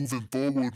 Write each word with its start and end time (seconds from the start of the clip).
moving 0.00 0.28
forward. 0.32 0.72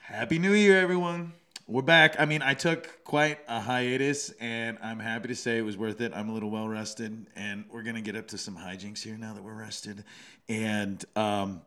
Happy 0.00 0.38
New 0.38 0.52
Year, 0.52 0.78
everyone. 0.78 1.32
We're 1.66 1.82
back. 1.82 2.20
I 2.20 2.24
mean, 2.24 2.42
I 2.42 2.54
took 2.54 3.02
quite 3.04 3.38
a 3.48 3.60
hiatus, 3.60 4.30
and 4.40 4.78
I'm 4.80 4.98
happy 5.00 5.28
to 5.28 5.34
say 5.34 5.58
it 5.58 5.62
was 5.62 5.76
worth 5.76 6.00
it. 6.00 6.12
I'm 6.14 6.28
a 6.28 6.34
little 6.34 6.50
well 6.50 6.68
rested, 6.68 7.26
and 7.34 7.64
we're 7.70 7.82
gonna 7.82 8.00
get 8.00 8.14
up 8.14 8.28
to 8.28 8.38
some 8.38 8.56
hijinks 8.56 9.02
here 9.02 9.18
now 9.18 9.34
that 9.34 9.42
we're 9.42 9.54
rested. 9.54 10.04
And 10.48 11.04
um, 11.16 11.62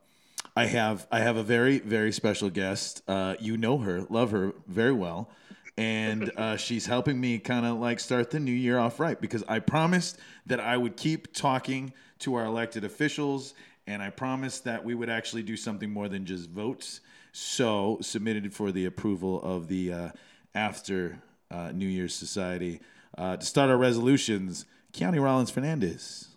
I 0.56 0.66
have 0.66 1.08
I 1.12 1.20
have 1.20 1.38
a 1.38 1.44
very 1.44 1.80
very 1.80 2.12
special 2.12 2.50
guest. 2.50 3.02
Uh, 3.08 3.36
you 3.40 3.58
know 3.58 3.78
her, 3.80 4.02
love 4.10 4.32
her 4.32 4.54
very 4.68 4.92
well, 4.92 5.30
and 5.78 6.32
uh, 6.36 6.58
she's 6.66 6.86
helping 6.86 7.20
me 7.20 7.40
kind 7.40 7.66
of 7.66 7.78
like 7.78 8.00
start 8.00 8.32
the 8.32 8.40
new 8.40 8.52
year 8.52 8.78
off 8.78 9.00
right 9.00 9.20
because 9.20 9.44
I 9.48 9.60
promised 9.60 10.18
that 10.46 10.60
I 10.60 10.76
would 10.76 10.98
keep 10.98 11.34
talking 11.34 11.94
to 12.20 12.36
our 12.36 12.46
elected 12.46 12.84
officials, 12.84 13.54
and 13.88 14.02
I 14.02 14.10
promised 14.10 14.66
that 14.66 14.84
we 14.84 14.94
would 14.94 15.10
actually 15.10 15.44
do 15.44 15.56
something 15.56 15.90
more 15.90 16.10
than 16.10 16.26
just 16.26 16.50
votes. 16.50 17.00
So 17.34 17.98
submitted 18.02 18.54
for 18.54 18.74
the 18.74 18.86
approval 18.86 19.42
of 19.42 19.70
the 19.70 19.94
uh, 19.94 20.10
after 20.54 21.22
uh, 21.50 21.72
New 21.72 21.88
Year's 21.88 22.14
Society 22.14 22.82
uh, 23.18 23.38
to 23.38 23.46
start 23.46 23.70
our 23.70 23.78
resolutions. 23.78 24.66
County 24.92 25.20
Rawlins-Fernandez. 25.20 26.31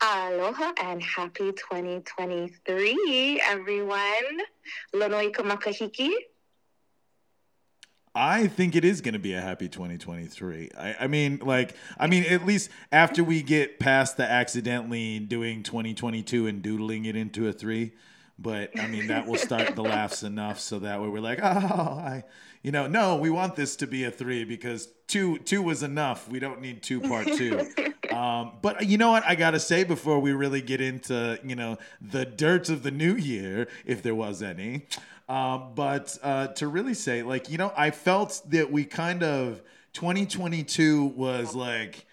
Aloha 0.00 0.72
and 0.80 1.02
happy 1.02 1.52
2023, 1.52 3.40
everyone. 3.44 3.98
Kamakahiki. 4.94 6.10
I 8.14 8.46
think 8.46 8.76
it 8.76 8.84
is 8.84 9.00
going 9.00 9.14
to 9.14 9.20
be 9.20 9.32
a 9.32 9.40
happy 9.40 9.68
2023. 9.68 10.70
I, 10.76 10.96
I 11.00 11.06
mean, 11.06 11.40
like, 11.42 11.74
I 11.98 12.06
mean, 12.06 12.24
at 12.24 12.44
least 12.44 12.68
after 12.90 13.24
we 13.24 13.42
get 13.42 13.78
past 13.78 14.18
the 14.18 14.24
accidentally 14.24 15.18
doing 15.18 15.62
2022 15.62 16.46
and 16.46 16.60
doodling 16.60 17.06
it 17.06 17.16
into 17.16 17.48
a 17.48 17.52
three. 17.52 17.92
But 18.38 18.78
I 18.78 18.86
mean, 18.88 19.06
that 19.06 19.26
will 19.26 19.38
start 19.38 19.74
the 19.76 19.82
laughs 19.84 20.22
enough 20.22 20.60
so 20.60 20.80
that 20.80 21.00
way 21.00 21.08
we're 21.08 21.20
like, 21.20 21.38
oh, 21.42 21.46
I, 21.46 22.24
you 22.62 22.72
know, 22.72 22.86
no, 22.86 23.16
we 23.16 23.30
want 23.30 23.56
this 23.56 23.76
to 23.76 23.86
be 23.86 24.04
a 24.04 24.10
three 24.10 24.44
because 24.44 24.88
two 25.06 25.38
two 25.38 25.62
was 25.62 25.82
enough. 25.82 26.28
We 26.28 26.38
don't 26.38 26.60
need 26.60 26.82
two 26.82 27.00
part 27.00 27.26
two. 27.26 27.66
Um, 28.12 28.52
but 28.62 28.86
you 28.86 28.98
know 28.98 29.10
what? 29.10 29.24
I 29.26 29.34
gotta 29.34 29.60
say 29.60 29.84
before 29.84 30.18
we 30.18 30.32
really 30.32 30.62
get 30.62 30.80
into 30.80 31.38
you 31.44 31.56
know 31.56 31.78
the 32.00 32.24
dirt 32.24 32.68
of 32.68 32.82
the 32.82 32.90
new 32.90 33.14
year, 33.14 33.68
if 33.84 34.02
there 34.02 34.14
was 34.14 34.42
any. 34.42 34.86
Um, 35.28 35.72
but 35.74 36.18
uh, 36.22 36.48
to 36.48 36.66
really 36.68 36.94
say, 36.94 37.22
like, 37.22 37.48
you 37.48 37.56
know, 37.56 37.72
I 37.76 37.90
felt 37.90 38.42
that 38.48 38.70
we 38.70 38.84
kind 38.84 39.22
of 39.22 39.62
2022 39.94 41.04
was 41.04 41.54
like 41.54 42.06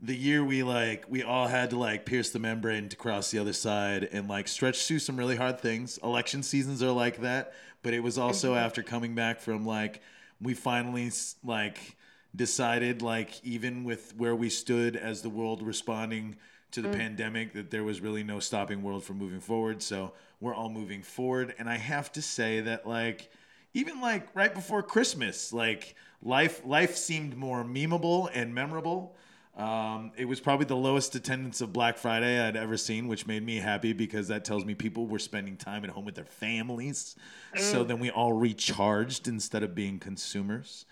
the 0.00 0.16
year 0.16 0.44
we 0.44 0.64
like 0.64 1.04
we 1.08 1.22
all 1.22 1.46
had 1.46 1.70
to 1.70 1.78
like 1.78 2.04
pierce 2.04 2.30
the 2.30 2.38
membrane 2.40 2.88
to 2.88 2.96
cross 2.96 3.30
the 3.30 3.38
other 3.38 3.52
side 3.52 4.08
and 4.12 4.28
like 4.28 4.48
stretch 4.48 4.86
through 4.86 4.98
some 4.98 5.16
really 5.16 5.36
hard 5.36 5.60
things. 5.60 5.98
Election 6.02 6.42
seasons 6.42 6.82
are 6.82 6.90
like 6.90 7.20
that, 7.20 7.52
but 7.82 7.94
it 7.94 8.00
was 8.00 8.18
also 8.18 8.54
after 8.54 8.82
coming 8.82 9.14
back 9.14 9.40
from 9.40 9.64
like 9.64 10.02
we 10.40 10.54
finally 10.54 11.10
like 11.44 11.96
decided 12.34 13.02
like 13.02 13.44
even 13.44 13.84
with 13.84 14.14
where 14.16 14.34
we 14.34 14.48
stood 14.48 14.96
as 14.96 15.22
the 15.22 15.28
world 15.28 15.62
responding 15.62 16.36
to 16.70 16.80
the 16.80 16.88
pandemic 16.88 17.52
that 17.52 17.70
there 17.70 17.84
was 17.84 18.00
really 18.00 18.22
no 18.24 18.40
stopping 18.40 18.82
world 18.82 19.04
from 19.04 19.18
moving 19.18 19.40
forward. 19.40 19.82
So 19.82 20.12
we're 20.40 20.54
all 20.54 20.70
moving 20.70 21.02
forward 21.02 21.54
and 21.58 21.68
I 21.68 21.76
have 21.76 22.10
to 22.12 22.22
say 22.22 22.60
that 22.62 22.86
like 22.86 23.30
even 23.74 24.00
like 24.00 24.28
right 24.34 24.54
before 24.54 24.82
Christmas, 24.82 25.52
like 25.52 25.94
life 26.22 26.62
life 26.64 26.96
seemed 26.96 27.36
more 27.36 27.64
memeable 27.64 28.30
and 28.32 28.54
memorable. 28.54 29.14
Um, 29.54 30.12
it 30.16 30.24
was 30.24 30.40
probably 30.40 30.64
the 30.64 30.76
lowest 30.76 31.14
attendance 31.14 31.60
of 31.60 31.74
Black 31.74 31.98
Friday 31.98 32.40
I'd 32.40 32.56
ever 32.56 32.78
seen, 32.78 33.06
which 33.06 33.26
made 33.26 33.44
me 33.44 33.56
happy 33.56 33.92
because 33.92 34.28
that 34.28 34.46
tells 34.46 34.64
me 34.64 34.74
people 34.74 35.06
were 35.06 35.18
spending 35.18 35.56
time 35.58 35.84
at 35.84 35.90
home 35.90 36.06
with 36.06 36.14
their 36.14 36.24
families. 36.24 37.16
So 37.56 37.84
then 37.84 37.98
we 37.98 38.08
all 38.10 38.32
recharged 38.32 39.28
instead 39.28 39.62
of 39.62 39.74
being 39.74 39.98
consumers. 39.98 40.86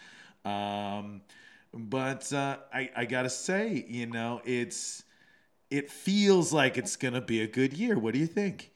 Um, 0.44 1.22
but 1.72 2.32
uh, 2.32 2.58
I, 2.72 2.90
I 2.96 3.04
gotta 3.04 3.30
say, 3.30 3.84
you 3.88 4.06
know, 4.06 4.40
it's 4.44 5.04
it 5.70 5.90
feels 5.90 6.52
like 6.52 6.76
it's 6.76 6.96
gonna 6.96 7.20
be 7.20 7.42
a 7.42 7.46
good 7.46 7.72
year. 7.72 7.98
What 7.98 8.14
do 8.14 8.20
you 8.20 8.26
think? 8.26 8.70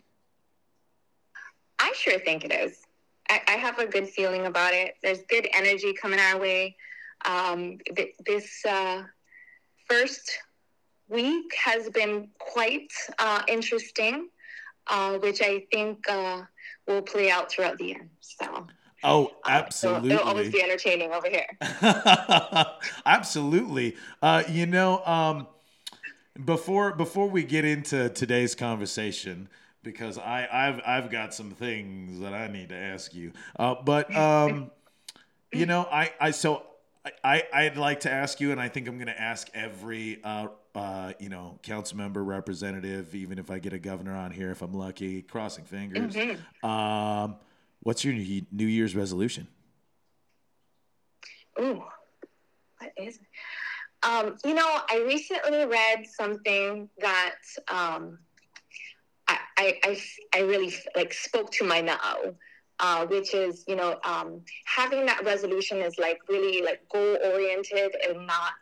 I 1.79 1.93
sure 1.97 2.19
think 2.19 2.45
it 2.45 2.53
is. 2.53 2.83
I, 3.29 3.41
I 3.49 3.53
have 3.53 3.79
a 3.79 3.87
good 3.87 4.09
feeling 4.09 4.47
about 4.47 4.75
it. 4.75 4.97
There's 5.03 5.23
good 5.29 5.49
energy 5.55 5.93
coming 5.93 6.21
our 6.21 6.39
way. 6.39 6.77
Um, 7.25 7.79
th- 7.97 8.15
this 8.25 8.65
uh, 8.65 9.03
first 9.89 10.39
week 11.09 11.55
has 11.55 11.89
been 11.91 12.29
quite 12.39 12.93
uh, 13.19 13.43
interesting, 13.49 14.29
uh, 14.89 15.19
which 15.19 15.41
I 15.43 15.65
think 15.73 16.09
uh, 16.09 16.43
will 16.87 17.03
play 17.03 17.31
out 17.31 17.51
throughout 17.51 17.79
the 17.79 17.87
year. 17.87 18.09
So, 18.21 18.67
Oh, 19.05 19.27
uh, 19.45 19.51
absolutely. 19.51 20.11
It'll, 20.11 20.21
it'll 20.21 20.29
always 20.31 20.53
be 20.53 20.63
entertaining 20.63 21.13
over 21.13 21.29
here. 21.29 21.47
Absolutely. 23.07 23.97
Uh, 24.23 24.43
you 24.49 24.67
know, 24.67 25.05
um, 25.05 25.47
before 26.43 26.95
before 26.95 27.29
we 27.29 27.45
get 27.45 27.65
into 27.65 28.09
today's 28.09 28.55
conversation, 28.55 29.49
because 29.83 30.19
I 30.19 30.49
I've 30.51 30.81
I've 30.85 31.11
got 31.11 31.35
some 31.35 31.51
things 31.51 32.21
that 32.21 32.35
I 32.35 32.49
need 32.49 32.71
to 32.71 32.77
ask 32.77 33.15
you. 33.15 33.33
Uh, 33.57 33.77
but 33.85 34.15
um, 34.17 34.71
you 35.53 35.67
know, 35.67 35.87
I 35.91 36.13
I 36.19 36.31
so 36.33 36.63
I 37.23 37.45
I'd 37.53 37.77
like 37.77 38.01
to 38.01 38.11
ask 38.11 38.41
you, 38.41 38.51
and 38.51 38.61
I 38.61 38.69
think 38.69 38.89
I'm 38.89 38.97
going 38.97 39.07
to 39.07 39.21
ask 39.21 39.49
every 39.55 40.21
uh, 40.25 40.49
uh, 40.75 41.13
you 41.21 41.29
know 41.29 41.59
council 41.63 41.99
member 41.99 42.25
representative, 42.25 43.15
even 43.15 43.39
if 43.39 43.51
I 43.51 43.59
get 43.59 43.75
a 43.75 43.79
governor 43.79 44.17
on 44.17 44.31
here, 44.31 44.51
if 44.51 44.63
I'm 44.63 44.73
lucky, 44.73 45.23
crossing 45.23 45.65
fingers. 45.65 46.17
Um, 46.63 47.37
what's 47.85 48.05
your 48.05 48.15
New 48.15 48.67
Year's 48.67 48.97
resolution? 48.97 49.49
Ooh, 51.61 51.83
what 52.79 52.93
is 52.97 53.17
it? 53.17 53.27
Um, 54.03 54.37
you 54.45 54.55
know, 54.55 54.81
I 54.91 55.03
recently 55.07 55.65
read 55.65 56.05
something 56.07 56.89
that 57.01 57.37
um, 57.69 58.19
I, 59.29 59.39
I, 59.59 59.81
I, 59.85 60.01
I 60.35 60.41
really 60.43 60.75
like 60.97 61.13
spoke 61.15 61.51
to 61.53 61.65
my 61.65 61.81
now, 61.81 62.17
uh, 62.81 63.07
which 63.07 63.35
is, 63.35 63.65
you 63.67 63.77
know, 63.77 63.99
um, 64.05 64.43
having 64.67 65.07
that 65.07 65.25
resolution 65.25 65.79
is 65.79 65.99
like 65.99 66.21
really 66.29 66.63
like 66.63 66.87
goal 66.93 67.17
oriented 67.25 67.95
and 68.09 68.27
not 68.27 68.53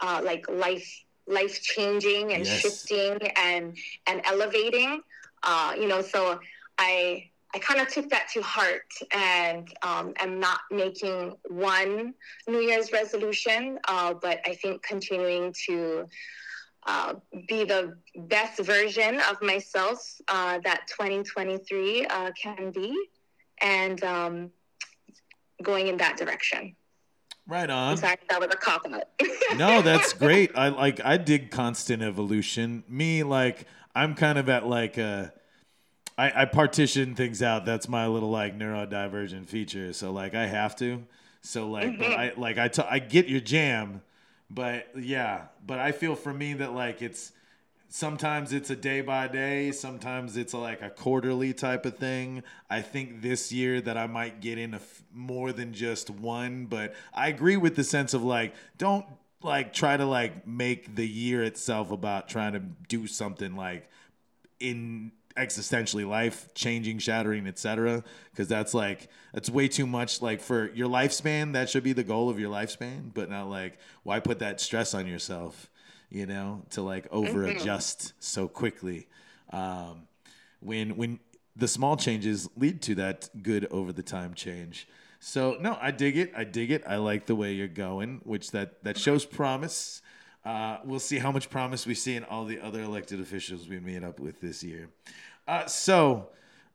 uh, 0.00 0.20
like 0.24 0.48
life 0.50 0.88
life 1.28 1.62
changing 1.62 2.32
and 2.32 2.44
Yes. 2.44 2.60
shifting 2.62 3.18
and 3.36 3.76
and 4.06 4.20
elevating. 4.26 5.00
Uh, 5.42 5.74
you 5.78 5.88
know, 5.88 6.02
so 6.02 6.40
I 6.78 7.30
I 7.54 7.58
kind 7.58 7.80
of 7.80 7.88
took 7.88 8.08
that 8.10 8.28
to 8.32 8.42
heart 8.42 8.90
and 9.12 9.68
um, 9.82 10.14
am 10.20 10.40
not 10.40 10.60
making 10.70 11.36
one 11.48 12.14
New 12.48 12.60
Year's 12.60 12.92
resolution, 12.92 13.78
uh, 13.88 14.14
but 14.14 14.40
I 14.46 14.54
think 14.54 14.82
continuing 14.82 15.54
to 15.66 16.08
uh, 16.86 17.14
be 17.48 17.64
the 17.64 17.96
best 18.16 18.58
version 18.60 19.20
of 19.30 19.40
myself 19.42 20.02
uh, 20.28 20.60
that 20.64 20.88
2023 20.88 22.06
uh, 22.06 22.30
can 22.40 22.70
be, 22.70 22.96
and 23.60 24.02
um, 24.02 24.50
going 25.62 25.88
in 25.88 25.96
that 25.98 26.16
direction. 26.16 26.74
Right 27.46 27.68
I'm 27.68 27.92
on. 27.92 27.96
sorry, 27.98 28.16
that 28.30 28.40
was 28.40 28.48
a 28.52 28.56
cop 28.56 28.86
out. 28.86 29.04
no, 29.56 29.82
that's 29.82 30.12
great. 30.12 30.52
I 30.56 30.68
like 30.68 31.04
I 31.04 31.16
dig 31.18 31.50
constant 31.50 32.02
evolution. 32.02 32.84
Me, 32.88 33.22
like 33.24 33.66
I'm 33.94 34.14
kind 34.14 34.38
of 34.38 34.48
at 34.48 34.66
like 34.66 34.96
a 34.96 35.32
I, 36.18 36.42
I 36.42 36.44
partition 36.44 37.14
things 37.14 37.42
out. 37.42 37.64
That's 37.64 37.88
my 37.88 38.06
little 38.06 38.30
like 38.30 38.58
neurodivergent 38.58 39.48
feature. 39.48 39.92
So 39.92 40.12
like 40.12 40.34
I 40.34 40.46
have 40.46 40.76
to. 40.76 41.04
So 41.42 41.68
like 41.68 41.98
but 41.98 42.12
I 42.12 42.32
like 42.36 42.58
I 42.58 42.68
t- 42.68 42.84
I 42.88 42.98
get 42.98 43.28
your 43.28 43.40
jam, 43.40 44.02
but 44.50 44.88
yeah, 44.96 45.46
but 45.66 45.78
I 45.78 45.92
feel 45.92 46.14
for 46.14 46.32
me 46.32 46.54
that 46.54 46.72
like 46.72 47.02
it's 47.02 47.32
sometimes 47.88 48.52
it's 48.52 48.70
a 48.70 48.76
day 48.76 49.00
by 49.00 49.28
day, 49.28 49.72
sometimes 49.72 50.36
it's 50.36 50.54
like 50.54 50.82
a 50.82 50.90
quarterly 50.90 51.52
type 51.52 51.84
of 51.84 51.98
thing. 51.98 52.42
I 52.70 52.80
think 52.80 53.22
this 53.22 53.52
year 53.52 53.80
that 53.80 53.96
I 53.96 54.06
might 54.06 54.40
get 54.40 54.56
in 54.56 54.74
a 54.74 54.78
f- 54.78 55.02
more 55.12 55.52
than 55.52 55.74
just 55.74 56.10
one, 56.10 56.66
but 56.66 56.94
I 57.12 57.28
agree 57.28 57.56
with 57.56 57.74
the 57.76 57.84
sense 57.84 58.14
of 58.14 58.22
like 58.22 58.54
don't 58.78 59.04
like 59.42 59.72
try 59.72 59.96
to 59.96 60.06
like 60.06 60.46
make 60.46 60.94
the 60.94 61.06
year 61.06 61.42
itself 61.42 61.90
about 61.90 62.28
trying 62.28 62.52
to 62.52 62.60
do 62.60 63.06
something 63.06 63.56
like 63.56 63.88
in 64.60 65.10
existentially 65.36 66.06
life 66.06 66.52
changing 66.54 66.98
shattering 66.98 67.46
etc 67.46 68.02
because 68.30 68.48
that's 68.48 68.74
like 68.74 69.08
that's 69.32 69.48
way 69.48 69.68
too 69.68 69.86
much 69.86 70.22
like 70.22 70.40
for 70.40 70.70
your 70.72 70.88
lifespan 70.88 71.52
that 71.52 71.68
should 71.70 71.82
be 71.82 71.92
the 71.92 72.04
goal 72.04 72.28
of 72.28 72.38
your 72.38 72.50
lifespan 72.50 73.12
but 73.12 73.30
not 73.30 73.48
like 73.48 73.78
why 74.02 74.20
put 74.20 74.38
that 74.38 74.60
stress 74.60 74.94
on 74.94 75.06
yourself 75.06 75.70
you 76.10 76.26
know 76.26 76.62
to 76.70 76.82
like 76.82 77.06
over 77.10 77.44
adjust 77.44 78.12
so 78.18 78.46
quickly 78.48 79.06
um 79.50 80.06
when 80.60 80.96
when 80.96 81.18
the 81.56 81.68
small 81.68 81.96
changes 81.96 82.48
lead 82.56 82.80
to 82.82 82.94
that 82.94 83.28
good 83.42 83.66
over 83.70 83.92
the 83.92 84.02
time 84.02 84.34
change 84.34 84.86
So 85.24 85.56
no, 85.60 85.78
I 85.80 85.92
dig 85.92 86.18
it. 86.18 86.32
I 86.36 86.42
dig 86.42 86.72
it. 86.72 86.82
I 86.84 86.96
like 86.96 87.26
the 87.26 87.36
way 87.36 87.52
you're 87.52 87.68
going, 87.68 88.20
which 88.24 88.50
that 88.50 88.82
that 88.82 88.98
shows 88.98 89.24
promise. 89.24 90.02
Uh, 90.44 90.78
we'll 90.84 90.98
see 90.98 91.18
how 91.18 91.30
much 91.30 91.48
promise 91.48 91.86
we 91.86 91.94
see 91.94 92.16
in 92.16 92.24
all 92.24 92.44
the 92.44 92.60
other 92.60 92.82
elected 92.82 93.20
officials 93.20 93.68
we 93.68 93.78
meet 93.78 94.02
up 94.02 94.18
with 94.18 94.40
this 94.40 94.62
year. 94.62 94.88
Uh, 95.46 95.66
so, 95.66 96.28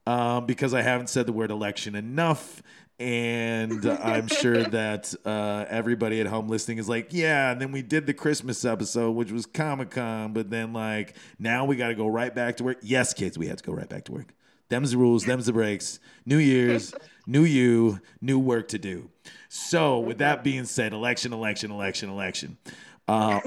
um, 0.06 0.46
because 0.46 0.74
I 0.74 0.82
haven't 0.82 1.10
said 1.10 1.26
the 1.26 1.34
word 1.34 1.52
election 1.52 1.96
enough, 1.96 2.64
and 3.00 3.86
I'm 3.86 4.28
sure 4.28 4.64
that 4.64 5.14
uh, 5.26 5.66
everybody 5.68 6.22
at 6.22 6.28
home 6.28 6.48
listening 6.48 6.78
is 6.78 6.88
like, 6.88 7.10
yeah. 7.12 7.52
And 7.52 7.62
then 7.62 7.72
we 7.72 7.82
did 7.82 8.06
the 8.06 8.14
Christmas 8.14 8.64
episode, 8.64 9.12
which 9.12 9.32
was 9.32 9.46
Comic 9.46 9.92
Con, 9.92 10.34
but 10.34 10.50
then 10.50 10.74
like 10.74 11.16
now 11.38 11.66
we 11.66 11.76
got 11.76 11.90
to 11.90 11.96
go 11.96 12.08
right 12.08 12.34
back 12.34 12.58
to 12.58 12.64
work. 12.64 12.80
Yes, 12.82 13.14
kids, 13.14 13.38
we 13.38 13.48
had 13.48 13.58
to 13.58 13.64
go 13.64 13.74
right 13.74 13.90
back 13.90 14.06
to 14.06 14.14
work. 14.14 14.34
Them's 14.70 14.92
the 14.92 14.98
rules. 14.98 15.26
Them's 15.26 15.46
the 15.46 15.54
breaks. 15.54 16.00
New 16.26 16.40
Year's, 16.40 16.94
new 17.26 17.44
you, 17.44 18.00
new 18.22 18.40
work 18.40 18.68
to 18.70 18.78
do. 18.78 19.10
So, 19.50 20.00
with 20.00 20.18
that 20.18 20.44
being 20.44 20.66
said, 20.66 20.92
election, 20.92 21.32
election, 21.32 21.72
election, 21.72 22.10
election. 22.10 22.58
Uh, 23.08 23.40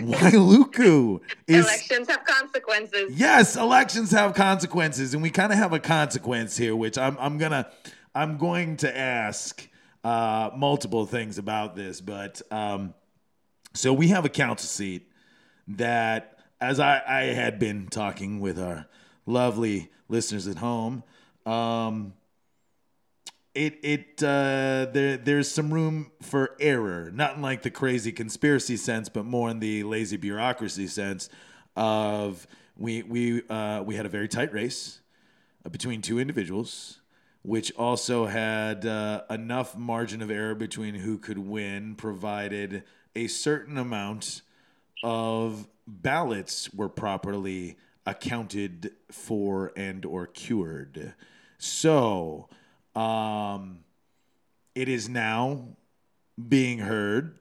Wailuku 0.00 1.20
is 1.46 1.64
Elections 1.64 2.08
have 2.08 2.24
consequences. 2.24 3.18
yes, 3.18 3.56
elections 3.56 4.10
have 4.10 4.34
consequences, 4.34 5.14
and 5.14 5.22
we 5.22 5.30
kind 5.30 5.50
of 5.50 5.58
have 5.58 5.72
a 5.72 5.80
consequence 5.80 6.56
here, 6.58 6.76
which 6.76 6.98
I'm 6.98 7.16
I'm 7.18 7.38
gonna 7.38 7.70
I'm 8.14 8.36
going 8.36 8.76
to 8.78 8.98
ask 8.98 9.66
uh, 10.04 10.50
multiple 10.56 11.06
things 11.06 11.38
about 11.38 11.74
this, 11.74 12.00
but 12.00 12.42
um, 12.50 12.94
so 13.74 13.92
we 13.92 14.08
have 14.08 14.24
a 14.24 14.28
council 14.28 14.66
seat 14.66 15.10
that, 15.68 16.38
as 16.60 16.80
I, 16.80 17.02
I 17.06 17.22
had 17.26 17.58
been 17.58 17.86
talking 17.88 18.40
with 18.40 18.58
our 18.58 18.86
lovely 19.26 19.90
listeners 20.08 20.46
at 20.46 20.56
home, 20.56 21.02
um, 21.46 22.14
it 23.58 23.78
it 23.82 24.22
uh, 24.22 24.86
there 24.92 25.16
there's 25.16 25.50
some 25.50 25.74
room 25.74 26.12
for 26.22 26.54
error, 26.60 27.10
not 27.12 27.36
in 27.36 27.42
like 27.42 27.62
the 27.62 27.70
crazy 27.70 28.12
conspiracy 28.12 28.76
sense, 28.76 29.08
but 29.08 29.24
more 29.24 29.50
in 29.50 29.58
the 29.58 29.82
lazy 29.82 30.16
bureaucracy 30.16 30.86
sense 30.86 31.28
of 31.74 32.46
we 32.76 33.02
we 33.02 33.42
uh, 33.48 33.82
we 33.82 33.96
had 33.96 34.06
a 34.06 34.08
very 34.08 34.28
tight 34.28 34.52
race 34.52 35.00
uh, 35.66 35.70
between 35.70 36.00
two 36.00 36.20
individuals, 36.20 37.00
which 37.42 37.72
also 37.74 38.26
had 38.26 38.86
uh, 38.86 39.22
enough 39.28 39.76
margin 39.76 40.22
of 40.22 40.30
error 40.30 40.54
between 40.54 40.94
who 40.94 41.18
could 41.18 41.38
win, 41.38 41.96
provided 41.96 42.84
a 43.16 43.26
certain 43.26 43.76
amount 43.76 44.42
of 45.02 45.66
ballots 45.84 46.72
were 46.72 46.88
properly 46.88 47.76
accounted 48.06 48.92
for 49.10 49.72
and 49.76 50.04
or 50.04 50.28
cured. 50.28 51.14
So, 51.58 52.48
um, 52.94 53.80
it 54.74 54.88
is 54.88 55.08
now 55.08 55.76
being 56.48 56.78
heard 56.78 57.38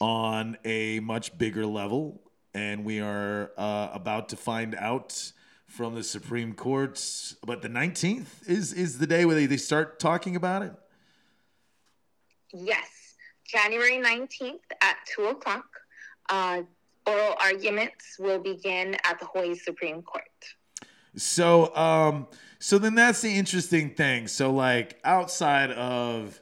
on 0.00 0.58
a 0.64 1.00
much 1.00 1.36
bigger 1.38 1.66
level, 1.66 2.20
and 2.52 2.84
we 2.84 3.00
are 3.00 3.50
uh, 3.56 3.90
about 3.92 4.28
to 4.30 4.36
find 4.36 4.74
out 4.74 5.32
from 5.66 5.94
the 5.94 6.02
Supreme 6.02 6.54
Court. 6.54 7.02
But 7.44 7.62
the 7.62 7.68
nineteenth 7.68 8.48
is 8.48 8.72
is 8.72 8.98
the 8.98 9.06
day 9.06 9.24
where 9.24 9.34
they, 9.34 9.46
they 9.46 9.56
start 9.56 9.98
talking 9.98 10.36
about 10.36 10.62
it. 10.62 10.74
Yes, 12.52 13.16
January 13.44 13.98
19th 13.98 14.60
at 14.80 14.96
2 15.16 15.24
o'clock. 15.24 15.66
Uh, 16.28 16.62
oral 17.04 17.34
arguments 17.40 18.16
will 18.18 18.38
begin 18.38 18.96
at 19.04 19.18
the 19.18 19.26
Hawaii 19.26 19.56
Supreme 19.56 20.02
Court. 20.02 20.22
So, 21.16 21.74
um, 21.76 22.26
so 22.58 22.78
then 22.78 22.94
that's 22.94 23.20
the 23.20 23.34
interesting 23.34 23.90
thing. 23.90 24.28
So, 24.28 24.50
like 24.50 24.98
outside 25.04 25.70
of, 25.70 26.40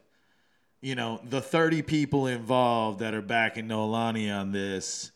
you 0.81 0.95
know, 0.95 1.21
the 1.25 1.41
thirty 1.41 1.83
people 1.83 2.27
involved 2.27 3.01
that 3.01 3.15
are 3.15 3.23
backing 3.23 3.69
Noelani 3.69 4.35
on 4.35 4.53
this, 4.53 5.13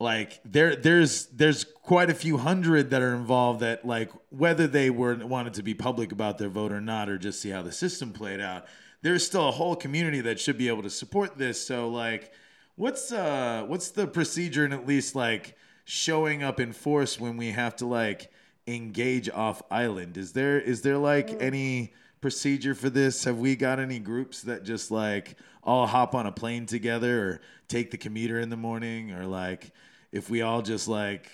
like 0.00 0.40
there, 0.44 0.74
there's 0.74 1.26
there's 1.26 1.64
quite 1.64 2.10
a 2.10 2.14
few 2.14 2.38
hundred 2.38 2.90
that 2.90 3.02
are 3.02 3.14
involved. 3.14 3.60
That 3.60 3.86
like 3.86 4.10
whether 4.30 4.66
they 4.66 4.90
were 4.90 5.14
wanted 5.16 5.54
to 5.54 5.62
be 5.62 5.74
public 5.74 6.12
about 6.12 6.38
their 6.38 6.48
vote 6.48 6.72
or 6.72 6.80
not, 6.80 7.08
or 7.08 7.18
just 7.18 7.40
see 7.40 7.50
how 7.50 7.62
the 7.62 7.72
system 7.72 8.12
played 8.12 8.40
out. 8.40 8.66
There's 9.02 9.26
still 9.26 9.48
a 9.48 9.52
whole 9.52 9.76
community 9.76 10.20
that 10.22 10.38
should 10.38 10.58
be 10.58 10.68
able 10.68 10.82
to 10.82 10.90
support 10.90 11.36
this. 11.36 11.64
So, 11.64 11.88
like, 11.88 12.32
what's 12.76 13.12
uh, 13.12 13.64
what's 13.66 13.90
the 13.90 14.06
procedure 14.06 14.64
in 14.64 14.72
at 14.72 14.86
least 14.86 15.14
like 15.14 15.56
showing 15.84 16.42
up 16.42 16.60
in 16.60 16.72
force 16.72 17.18
when 17.18 17.36
we 17.36 17.50
have 17.50 17.76
to 17.76 17.86
like 17.86 18.30
engage 18.66 19.28
off 19.30 19.62
island? 19.70 20.16
Is 20.16 20.32
there 20.32 20.60
is 20.60 20.82
there 20.82 20.98
like 20.98 21.40
any 21.40 21.92
procedure 22.20 22.74
for 22.74 22.90
this? 22.90 23.24
Have 23.24 23.38
we 23.38 23.56
got 23.56 23.78
any 23.78 23.98
groups 23.98 24.42
that 24.42 24.64
just 24.64 24.90
like 24.90 25.36
all 25.62 25.86
hop 25.86 26.14
on 26.14 26.26
a 26.26 26.32
plane 26.32 26.66
together 26.66 27.28
or 27.28 27.40
take 27.68 27.90
the 27.90 27.96
commuter 27.96 28.38
in 28.40 28.50
the 28.50 28.56
morning? 28.56 29.12
Or 29.12 29.26
like 29.26 29.72
if 30.12 30.30
we 30.30 30.42
all 30.42 30.62
just 30.62 30.88
like 30.88 31.30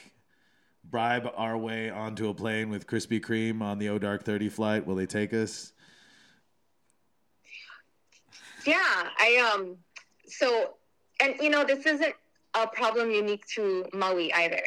bribe 0.84 1.30
our 1.36 1.56
way 1.56 1.90
onto 1.90 2.28
a 2.28 2.34
plane 2.34 2.70
with 2.70 2.86
Krispy 2.86 3.20
Kreme 3.20 3.60
on 3.62 3.78
the 3.78 3.90
O 3.90 3.98
Dark 3.98 4.24
30 4.24 4.48
flight 4.48 4.86
will 4.86 4.94
they 4.94 5.06
take 5.06 5.34
us? 5.34 5.72
Yeah, 8.66 8.76
I 8.78 9.52
um 9.54 9.76
so 10.26 10.74
and 11.20 11.34
you 11.40 11.50
know 11.50 11.64
this 11.64 11.84
isn't 11.86 12.14
a 12.54 12.66
problem 12.66 13.10
unique 13.10 13.46
to 13.46 13.86
Maui 13.92 14.32
either, 14.32 14.62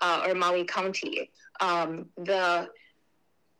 uh, 0.00 0.24
or 0.26 0.34
Maui 0.34 0.64
County. 0.64 1.30
Um, 1.60 2.06
the 2.16 2.68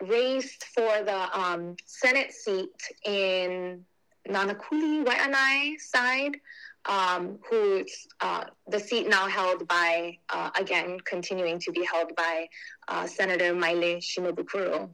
race 0.00 0.56
for 0.74 1.02
the 1.04 1.38
um, 1.38 1.76
Senate 1.84 2.32
seat 2.32 2.70
in 3.04 3.84
Nanakuli 4.28 5.04
Waianae 5.04 5.80
side, 5.80 6.36
um, 6.86 7.38
who's 7.48 8.06
uh, 8.20 8.44
the 8.68 8.78
seat 8.78 9.08
now 9.08 9.26
held 9.26 9.66
by, 9.66 10.18
uh, 10.30 10.50
again, 10.58 10.98
continuing 11.04 11.58
to 11.60 11.72
be 11.72 11.84
held 11.84 12.14
by 12.16 12.48
uh, 12.88 13.06
Senator 13.06 13.54
Maile 13.54 13.98
Shimabukuro, 13.98 14.88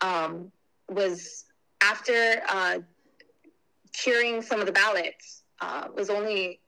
um, 0.00 0.50
was 0.88 1.44
after 1.80 2.42
uh, 2.48 2.78
curing 3.92 4.42
some 4.42 4.60
of 4.60 4.66
the 4.66 4.72
ballots, 4.72 5.42
uh, 5.60 5.88
was 5.94 6.10
only 6.10 6.60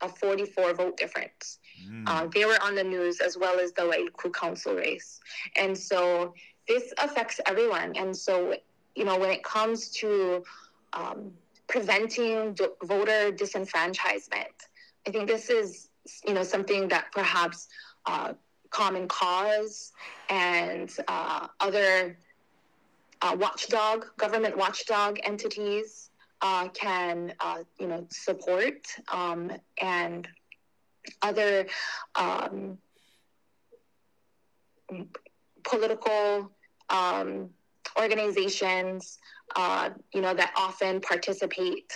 a 0.00 0.08
44 0.08 0.74
vote 0.74 0.96
difference. 0.96 1.58
Uh, 2.06 2.26
they 2.32 2.44
were 2.44 2.58
on 2.62 2.74
the 2.74 2.84
news 2.84 3.20
as 3.20 3.36
well 3.36 3.58
as 3.58 3.72
the 3.72 3.82
Wailuku 3.82 4.32
Council 4.32 4.74
race. 4.74 5.20
And 5.56 5.76
so 5.76 6.34
this 6.66 6.92
affects 6.98 7.40
everyone. 7.46 7.96
And 7.96 8.16
so, 8.16 8.54
you 8.94 9.04
know, 9.04 9.18
when 9.18 9.30
it 9.30 9.42
comes 9.44 9.90
to 10.00 10.42
um, 10.92 11.32
preventing 11.66 12.54
d- 12.54 12.66
voter 12.82 13.30
disenfranchisement, 13.32 14.68
I 15.06 15.10
think 15.10 15.28
this 15.28 15.50
is, 15.50 15.88
you 16.26 16.34
know, 16.34 16.42
something 16.42 16.88
that 16.88 17.12
perhaps 17.12 17.68
uh, 18.06 18.34
Common 18.70 19.08
Cause 19.08 19.92
and 20.28 20.90
uh, 21.08 21.48
other 21.60 22.16
uh, 23.22 23.36
watchdog, 23.38 24.06
government 24.16 24.56
watchdog 24.56 25.18
entities 25.24 26.10
uh, 26.40 26.68
can, 26.68 27.32
uh, 27.40 27.62
you 27.78 27.86
know, 27.88 28.06
support 28.10 28.86
um, 29.12 29.50
and 29.80 30.28
other 31.22 31.66
um, 32.14 32.78
political 35.64 36.50
um, 36.88 37.50
organizations, 37.98 39.18
uh, 39.56 39.90
you 40.12 40.20
know, 40.20 40.34
that 40.34 40.52
often 40.56 41.00
participate 41.00 41.92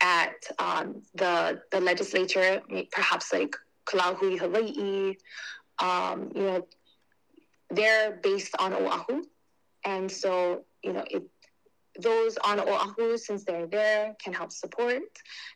at 0.00 0.34
um, 0.58 1.02
the 1.14 1.60
the 1.70 1.80
legislature, 1.80 2.60
perhaps 2.92 3.32
like 3.32 3.56
Kalahui, 3.86 4.38
Hawaii. 4.38 5.16
Um, 5.78 6.32
you 6.34 6.42
know, 6.42 6.66
they're 7.70 8.18
based 8.22 8.54
on 8.58 8.72
Oahu, 8.72 9.24
and 9.84 10.10
so 10.10 10.64
you 10.82 10.92
know 10.92 11.04
it 11.10 11.22
those 12.00 12.36
on 12.38 12.60
Oahu, 12.60 13.16
since 13.18 13.44
they're 13.44 13.66
there, 13.66 14.14
can 14.22 14.32
help 14.32 14.52
support. 14.52 15.02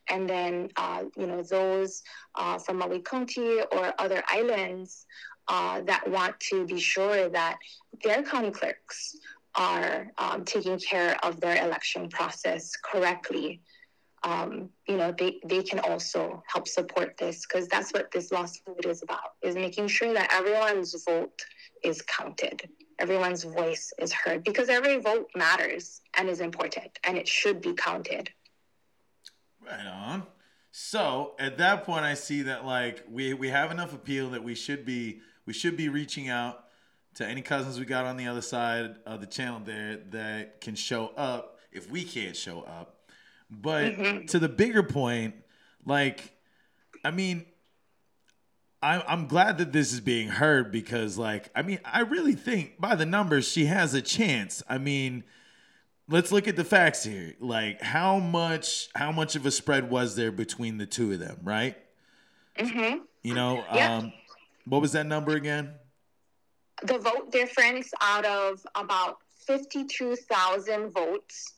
And 0.09 0.28
then, 0.28 0.70
uh, 0.76 1.04
you 1.16 1.26
know, 1.26 1.42
those 1.42 2.02
uh, 2.35 2.59
from 2.59 2.78
Maui 2.78 3.00
County 3.00 3.61
or 3.73 3.94
other 3.99 4.23
islands 4.28 5.06
uh, 5.49 5.80
that 5.82 6.09
want 6.09 6.38
to 6.40 6.66
be 6.66 6.78
sure 6.78 7.28
that 7.28 7.59
their 8.02 8.23
county 8.23 8.50
clerks 8.50 9.16
are 9.54 10.12
um, 10.18 10.44
taking 10.44 10.78
care 10.78 11.16
of 11.25 11.40
their 11.40 11.64
election 11.64 12.09
process 12.09 12.73
correctly. 12.76 13.61
Um, 14.23 14.68
you 14.87 14.97
know, 14.97 15.14
they, 15.16 15.40
they 15.47 15.62
can 15.62 15.80
also 15.80 16.42
help 16.47 16.68
support 16.68 17.16
this 17.18 17.47
because 17.47 17.66
that's 17.68 17.90
what 17.90 18.11
this 18.12 18.30
lawsuit 18.30 18.85
is 18.85 19.02
about, 19.02 19.32
is 19.42 19.54
making 19.54 19.88
sure 19.88 20.12
that 20.12 20.30
everyone's 20.32 20.94
vote 21.04 21.40
is 21.82 22.02
counted 22.02 22.68
everyone's 23.00 23.45
voice 23.45 23.92
is 23.99 24.12
heard 24.12 24.45
because 24.45 24.69
every 24.69 24.99
vote 24.99 25.28
matters 25.35 26.02
and 26.16 26.28
is 26.28 26.40
important 26.40 26.99
and 27.04 27.16
it 27.16 27.26
should 27.26 27.61
be 27.61 27.73
counted. 27.73 28.30
Right 29.64 29.87
on. 29.87 30.25
So 30.71 31.35
at 31.38 31.59
that 31.59 31.85
point, 31.85 32.04
I 32.04 32.14
see 32.14 32.42
that 32.42 32.64
like 32.64 33.04
we 33.09 33.35
we 33.35 33.49
have 33.49 33.71
enough 33.71 33.92
appeal 33.92 34.30
that 34.30 34.45
we 34.45 34.54
should 34.54 34.85
be 34.85 35.21
we 35.47 35.52
should 35.52 35.76
be 35.76 35.88
reaching 35.88 36.28
out 36.28 36.64
to 37.14 37.26
any 37.26 37.42
cousins 37.42 37.78
we 37.78 37.85
got 37.85 38.04
on 38.04 38.16
the 38.16 38.28
other 38.28 38.42
side 38.42 38.95
of 39.04 39.21
the 39.21 39.26
channel 39.26 39.61
there 39.64 39.99
that 40.11 40.61
can 40.61 40.76
show 40.76 41.09
up 41.16 41.59
if 41.73 41.90
we 41.90 42.04
can't 42.04 42.37
show 42.37 42.61
up. 42.62 43.11
But 43.50 43.95
Mhm. 43.95 44.28
to 44.28 44.38
the 44.38 44.49
bigger 44.49 44.85
point, 44.85 45.35
like, 45.85 46.37
I 47.04 47.11
mean, 47.11 47.47
I, 48.82 49.02
I'm 49.06 49.26
glad 49.26 49.58
that 49.58 49.72
this 49.72 49.92
is 49.92 50.00
being 50.00 50.28
heard 50.28 50.72
because, 50.72 51.18
like, 51.18 51.50
I 51.54 51.62
mean, 51.62 51.80
I 51.84 52.00
really 52.00 52.34
think 52.34 52.80
by 52.80 52.94
the 52.94 53.04
numbers 53.04 53.46
she 53.46 53.66
has 53.66 53.92
a 53.92 54.00
chance. 54.00 54.62
I 54.68 54.78
mean, 54.78 55.25
let's 56.08 56.32
look 56.32 56.49
at 56.49 56.56
the 56.56 56.64
facts 56.64 57.04
here. 57.04 57.34
Like, 57.40 57.82
how 57.82 58.18
much, 58.18 58.88
how 58.94 59.12
much 59.12 59.37
of 59.37 59.44
a 59.44 59.50
spread 59.50 59.90
was 59.90 60.16
there 60.16 60.32
between 60.32 60.78
the 60.78 60.87
two 60.87 61.12
of 61.12 61.18
them, 61.18 61.40
right? 61.42 61.76
Mm-hmm. 62.58 63.00
You 63.22 63.34
know, 63.34 63.64
Yeah. 63.75 63.99
um, 63.99 64.12
what 64.64 64.80
was 64.80 64.92
that 64.92 65.04
number 65.06 65.37
again? 65.37 65.75
The 66.82 66.99
vote 66.99 67.30
difference 67.30 67.92
out 68.00 68.25
of 68.25 68.66
about 68.75 69.18
52,000 69.46 70.90
votes 70.90 71.52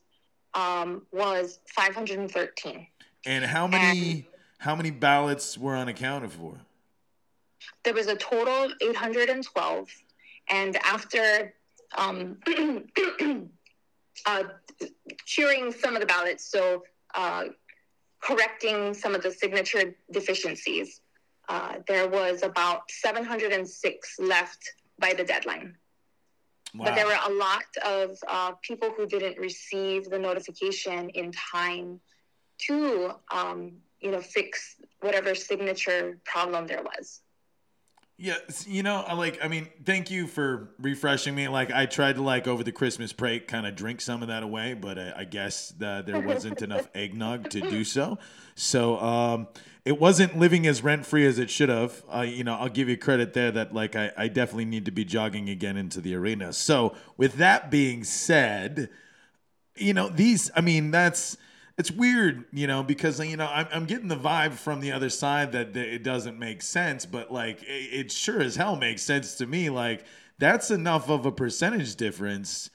um, 0.55 1.03
was 1.13 1.61
513. 1.69 2.87
And 3.25 3.45
how 3.45 3.69
many, 3.69 4.27
how 4.59 4.75
many 4.75 4.91
ballots 4.91 5.57
were 5.57 5.77
unaccounted 5.77 6.33
for? 6.33 6.57
There 7.85 7.95
was 7.95 8.07
a 8.07 8.17
total 8.17 8.65
of 8.65 8.73
812. 8.81 9.89
And 10.51 10.77
after 10.85 11.55
um, 11.97 12.39
uh, 14.27 14.43
curing 15.27 15.73
some 15.73 15.95
of 15.95 16.01
the 16.01 16.07
ballots, 16.07 16.45
so 16.45 16.85
uh, 17.15 17.45
correcting 18.21 18.95
some 18.95 19.15
of 19.15 19.23
the 19.23 19.31
signature 19.31 19.95
deficiencies, 20.11 21.01
uh, 21.49 21.75
there 21.89 22.09
was 22.09 22.43
about 22.43 22.91
706 22.91 24.17
left 24.19 24.73
by 24.99 25.13
the 25.13 25.25
deadline. 25.25 25.77
Wow. 26.75 26.87
But 26.87 26.95
there 26.95 27.07
were 27.07 27.19
a 27.27 27.33
lot 27.33 27.65
of 27.85 28.17
uh, 28.27 28.53
people 28.63 28.91
who 28.97 29.07
didn't 29.07 29.39
receive 29.39 30.09
the 30.09 30.19
notification 30.19 31.11
in 31.11 31.33
time 31.33 32.01
to, 32.67 33.13
um, 33.31 33.73
you 34.01 34.11
know, 34.11 34.21
fix 34.21 34.77
whatever 35.01 35.35
signature 35.35 36.19
problem 36.25 36.67
there 36.67 36.83
was. 36.83 37.21
Yeah, 38.23 38.37
you 38.69 38.85
know, 38.85 39.05
I 39.05 39.15
like. 39.15 39.45
I 39.45 39.49
mean, 39.49 39.67
thank 39.85 40.09
you 40.09 40.29
for 40.29 40.69
refreshing 40.79 41.35
me. 41.35 41.49
Like, 41.49 41.73
I 41.73 41.87
tried 41.87 42.15
to 42.15 42.23
like 42.23 42.47
over 42.47 42.63
the 42.63 42.71
Christmas 42.71 43.13
break, 43.13 43.49
kind 43.49 43.67
of 43.67 43.75
drink 43.75 44.01
some 44.01 44.23
of 44.23 44.29
that 44.29 44.45
away, 44.45 44.75
but 44.75 44.97
I, 44.97 45.13
I 45.17 45.25
guess 45.25 45.75
uh, 45.85 46.03
there 46.03 46.21
wasn't 46.21 46.63
enough 46.63 46.87
eggnog 46.95 47.51
to 47.51 47.61
do 47.63 47.83
so. 47.83 48.21
So, 48.55 48.97
um, 49.01 49.49
it 49.85 49.99
wasn't 49.99 50.39
living 50.39 50.69
as 50.69 50.85
rent 50.85 51.05
free 51.05 51.27
as 51.27 51.41
it 51.41 51.51
should 51.51 51.69
have. 51.69 52.05
Uh, 52.15 52.21
you 52.21 52.45
know, 52.45 52.55
I'll 52.55 52.69
give 52.69 52.89
you 52.89 52.97
credit 52.97 53.33
there 53.33 53.51
that 53.51 53.75
like 53.75 53.97
I, 53.97 54.13
I 54.17 54.29
definitely 54.29 54.67
need 54.67 54.85
to 54.85 54.93
be 54.93 55.05
jogging 55.05 55.49
again 55.49 55.77
into 55.77 56.01
the 56.01 56.15
arena. 56.15 56.53
So, 56.53 56.95
with 57.17 57.35
that 57.39 57.73
being 57.73 58.05
said, 58.05 58.89
you 59.75 59.95
know 59.95 60.09
these 60.09 60.51
i 60.55 60.61
mean 60.61 60.91
that's 60.91 61.37
it's 61.79 61.91
weird 61.91 62.45
you 62.53 62.67
know 62.67 62.83
because 62.83 63.19
you 63.21 63.37
know 63.37 63.47
i'm, 63.47 63.67
I'm 63.73 63.87
getting 63.87 64.09
the 64.09 64.17
vibe 64.17 64.53
from 64.53 64.81
the 64.81 64.93
other 64.93 65.09
side 65.09 65.53
that, 65.53 65.77
it 65.77 66.03
doesn't 66.03 66.39
make 66.39 66.63
sense 66.63 67.07
but 67.07 67.33
like 67.33 67.63
it, 67.63 67.67
it 67.93 68.13
sure 68.13 68.41
as 68.41 68.57
hell 68.57 68.77
makes 68.77 69.03
sense 69.03 69.35
to 69.37 69.47
me. 69.47 69.71
Like 69.71 70.05
that's 70.39 70.71
enough 70.71 71.09
of 71.09 71.27
a 71.27 71.33
percentage 71.33 71.97
difference 71.97 72.71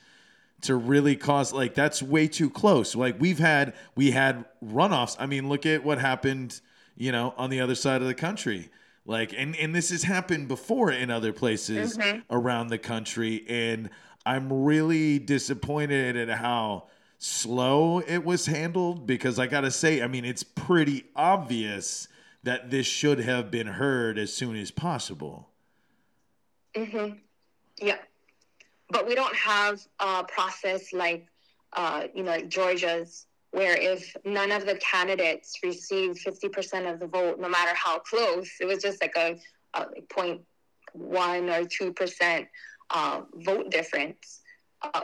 to 0.61 0.75
really 0.75 1.15
cause 1.15 1.53
like 1.53 1.73
that's 1.73 2.01
way 2.01 2.27
too 2.27 2.49
close. 2.49 2.95
Like 2.95 3.19
we've 3.19 3.39
had 3.39 3.73
we 3.95 4.11
had 4.11 4.45
runoffs. 4.63 5.15
I 5.19 5.25
mean 5.25 5.49
look 5.49 5.65
at 5.65 5.83
what 5.83 5.99
happened 5.99 6.61
you 6.95 7.11
know 7.11 7.33
on 7.37 7.49
the 7.49 7.59
other 7.59 7.75
side 7.75 8.01
of 8.01 8.07
the 8.07 8.15
country. 8.15 8.69
Like 9.05 9.33
and 9.35 9.55
and 9.55 9.73
this 9.73 9.89
has 9.89 10.03
happened 10.03 10.47
before 10.47 10.91
in 10.91 11.09
other 11.09 11.33
places 11.33 11.97
mm-hmm. 11.97 12.19
around 12.29 12.67
the 12.67 12.77
country 12.77 13.45
and 13.47 13.89
i'm 14.25 14.51
really 14.51 15.17
disappointed 15.17 16.17
at 16.17 16.27
how 16.27 16.89
slow 17.17 17.99
it 17.99 18.23
was 18.23 18.45
handled 18.45 19.07
because 19.07 19.39
i 19.39 19.47
gotta 19.47 19.71
say 19.71 20.01
i 20.01 20.07
mean 20.07 20.23
it's 20.23 20.43
pretty 20.43 21.05
obvious 21.15 22.07
that 22.43 22.69
this 22.69 22.85
should 22.85 23.19
have 23.19 23.49
been 23.49 23.67
heard 23.67 24.17
as 24.17 24.31
soon 24.31 24.55
as 24.55 24.71
possible 24.71 25.49
Mm-hmm. 26.77 27.15
Yeah. 27.81 27.97
But 28.89 29.07
we 29.07 29.15
don't 29.15 29.35
have 29.35 29.81
a 29.99 30.23
process 30.23 30.93
like, 30.93 31.25
uh, 31.73 32.03
you 32.13 32.23
know, 32.23 32.31
like 32.31 32.49
Georgia's, 32.49 33.25
where 33.51 33.75
if 33.75 34.15
none 34.23 34.51
of 34.51 34.65
the 34.65 34.75
candidates 34.75 35.57
received 35.63 36.19
50% 36.23 36.91
of 36.91 36.99
the 36.99 37.07
vote, 37.07 37.39
no 37.39 37.49
matter 37.49 37.73
how 37.75 37.99
close, 37.99 38.49
it 38.61 38.65
was 38.65 38.81
just 38.81 39.01
like 39.01 39.15
a, 39.17 39.37
a 39.73 39.79
like 39.79 40.07
0.1 40.09 40.41
or 40.95 41.93
2% 41.93 42.47
uh, 42.91 43.21
vote 43.35 43.71
difference 43.71 44.41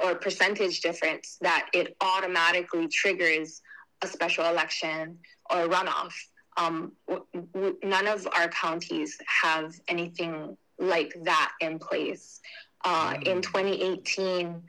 or 0.03 0.15
percentage 0.15 0.81
difference, 0.81 1.37
that 1.41 1.69
it 1.73 1.95
automatically 2.01 2.87
triggers 2.87 3.61
a 4.01 4.07
special 4.07 4.45
election 4.45 5.17
or 5.49 5.63
a 5.63 5.67
runoff. 5.67 6.13
Um, 6.57 6.91
w- 7.07 7.25
w- 7.53 7.77
none 7.83 8.07
of 8.07 8.27
our 8.35 8.47
counties 8.49 9.17
have 9.25 9.73
anything 9.87 10.55
like 10.77 11.15
that 11.23 11.51
in 11.61 11.79
place. 11.79 12.41
Uh, 12.85 13.15
in 13.25 13.41
2018, 13.41 14.61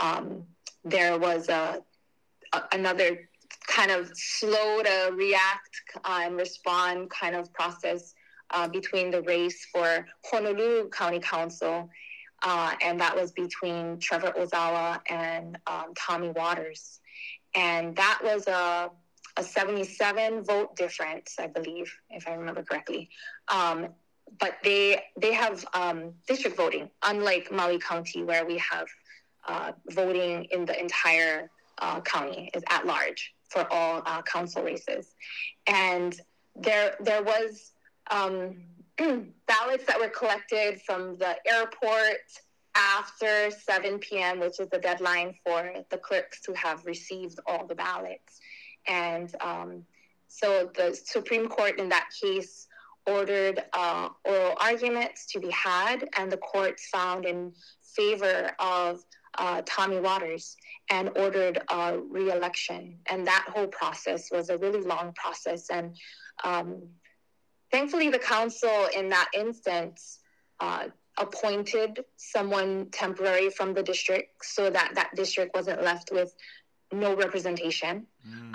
um, 0.00 0.42
there 0.84 1.18
was 1.18 1.48
a, 1.48 1.82
a 2.52 2.62
another 2.72 3.28
kind 3.66 3.90
of 3.90 4.10
slow 4.14 4.82
to 4.82 5.12
react 5.14 5.82
uh, 6.04 6.20
and 6.22 6.36
respond 6.36 7.10
kind 7.10 7.36
of 7.36 7.52
process 7.52 8.14
uh, 8.50 8.66
between 8.66 9.10
the 9.10 9.22
race 9.22 9.66
for 9.72 10.06
Honolulu 10.24 10.88
County 10.88 11.20
Council, 11.20 11.88
uh, 12.42 12.74
and 12.82 13.00
that 13.00 13.16
was 13.16 13.32
between 13.32 13.98
Trevor 13.98 14.32
Ozawa 14.38 15.00
and 15.08 15.58
um, 15.66 15.92
Tommy 15.96 16.30
Waters, 16.30 17.00
and 17.54 17.96
that 17.96 18.20
was 18.22 18.46
a 18.46 18.90
a 19.38 19.42
77 19.42 20.42
vote 20.42 20.74
difference, 20.76 21.36
I 21.38 21.46
believe, 21.46 21.94
if 22.10 22.26
I 22.26 22.34
remember 22.34 22.64
correctly. 22.64 23.08
Um, 23.46 23.88
but 24.40 24.58
they 24.62 25.02
they 25.16 25.32
have 25.32 25.64
um, 25.72 26.12
district 26.26 26.56
voting, 26.56 26.90
unlike 27.02 27.50
Maui 27.50 27.78
County, 27.78 28.22
where 28.24 28.44
we 28.44 28.58
have 28.58 28.86
uh, 29.46 29.72
voting 29.90 30.44
in 30.50 30.64
the 30.66 30.78
entire 30.78 31.50
uh, 31.78 32.00
county 32.00 32.50
is 32.52 32.62
at 32.68 32.84
large 32.84 33.32
for 33.48 33.66
all 33.72 34.02
uh, 34.04 34.20
council 34.22 34.62
races, 34.62 35.14
and 35.66 36.20
there 36.56 36.96
there 37.00 37.22
was 37.22 37.72
um, 38.10 38.56
ballots 39.46 39.84
that 39.86 39.98
were 40.00 40.08
collected 40.08 40.80
from 40.82 41.16
the 41.18 41.36
airport 41.46 42.20
after 42.74 43.50
7 43.50 43.98
p.m., 43.98 44.40
which 44.40 44.60
is 44.60 44.68
the 44.68 44.78
deadline 44.78 45.34
for 45.44 45.72
the 45.90 45.98
clerks 45.98 46.40
to 46.42 46.52
have 46.54 46.84
received 46.86 47.38
all 47.46 47.66
the 47.66 47.74
ballots, 47.74 48.40
and 48.86 49.34
um, 49.40 49.84
so 50.28 50.70
the 50.76 50.98
Supreme 51.04 51.48
Court 51.48 51.78
in 51.78 51.88
that 51.88 52.08
case 52.22 52.68
ordered 53.06 53.64
uh, 53.72 54.10
oral 54.24 54.54
arguments 54.60 55.26
to 55.32 55.40
be 55.40 55.50
had, 55.50 56.08
and 56.16 56.30
the 56.30 56.36
court 56.36 56.78
found 56.78 57.24
in 57.24 57.52
favor 57.96 58.50
of 58.58 59.02
uh, 59.38 59.62
Tommy 59.64 59.98
Waters 59.98 60.56
and 60.90 61.10
ordered 61.16 61.60
a 61.70 61.98
re-election. 61.98 62.98
And 63.06 63.26
that 63.26 63.46
whole 63.54 63.66
process 63.66 64.30
was 64.30 64.50
a 64.50 64.58
really 64.58 64.82
long 64.82 65.12
process. 65.14 65.70
And 65.70 65.96
um, 66.44 66.82
thankfully, 67.70 68.08
the 68.10 68.18
council 68.18 68.88
in 68.96 69.08
that 69.10 69.28
instance 69.34 70.20
uh, 70.60 70.86
appointed 71.18 72.04
someone 72.16 72.86
temporary 72.90 73.50
from 73.50 73.74
the 73.74 73.82
district 73.82 74.44
so 74.44 74.70
that 74.70 74.92
that 74.94 75.10
district 75.14 75.54
wasn't 75.54 75.82
left 75.82 76.10
with 76.12 76.34
no 76.92 77.14
representation. 77.14 78.06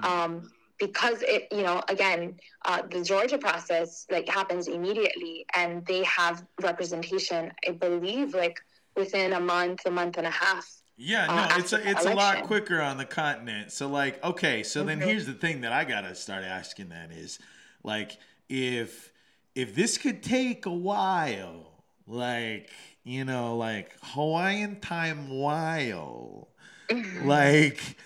Um, 0.02 0.50
because 0.80 1.22
it, 1.22 1.48
you 1.52 1.62
know, 1.62 1.82
again, 1.88 2.38
uh, 2.66 2.82
the 2.90 3.04
Georgia 3.04 3.38
process 3.38 4.06
like 4.12 4.28
happens 4.28 4.68
immediately, 4.68 5.46
and 5.56 5.86
they 5.86 6.04
have 6.04 6.46
representation. 6.62 7.52
I 7.68 7.72
believe 7.72 8.34
like 8.34 8.60
within 8.96 9.34
a 9.34 9.40
month, 9.40 9.82
a 9.86 9.92
month 9.92 10.18
and 10.18 10.28
a 10.28 10.32
half. 10.32 10.68
Yeah, 10.98 11.28
uh, 11.30 11.36
no, 11.36 11.58
it's 11.58 11.74
a 11.74 11.90
it's 11.90 12.06
a 12.06 12.14
lot 12.14 12.44
quicker 12.44 12.82
on 12.82 12.98
the 12.98 13.06
continent. 13.06 13.72
So 13.72 13.88
like, 13.88 14.24
okay, 14.24 14.64
so 14.64 14.84
then 14.84 15.00
Mhm. 15.00 15.06
here's 15.06 15.26
the 15.26 15.34
thing 15.34 15.62
that 15.62 15.72
I 15.72 15.86
gotta 15.86 16.16
start 16.16 16.44
asking 16.44 16.90
then 16.90 17.12
is 17.12 17.40
like 17.84 18.18
if 18.54 19.12
if 19.56 19.74
this 19.74 19.98
could 19.98 20.22
take 20.22 20.68
a 20.68 20.72
while, 20.72 21.72
like 22.06 22.70
you 23.04 23.26
know, 23.26 23.58
like 23.58 23.92
Hawaiian 24.02 24.80
time 24.80 25.30
while, 25.30 26.50
like 27.24 27.98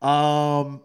um 0.00 0.80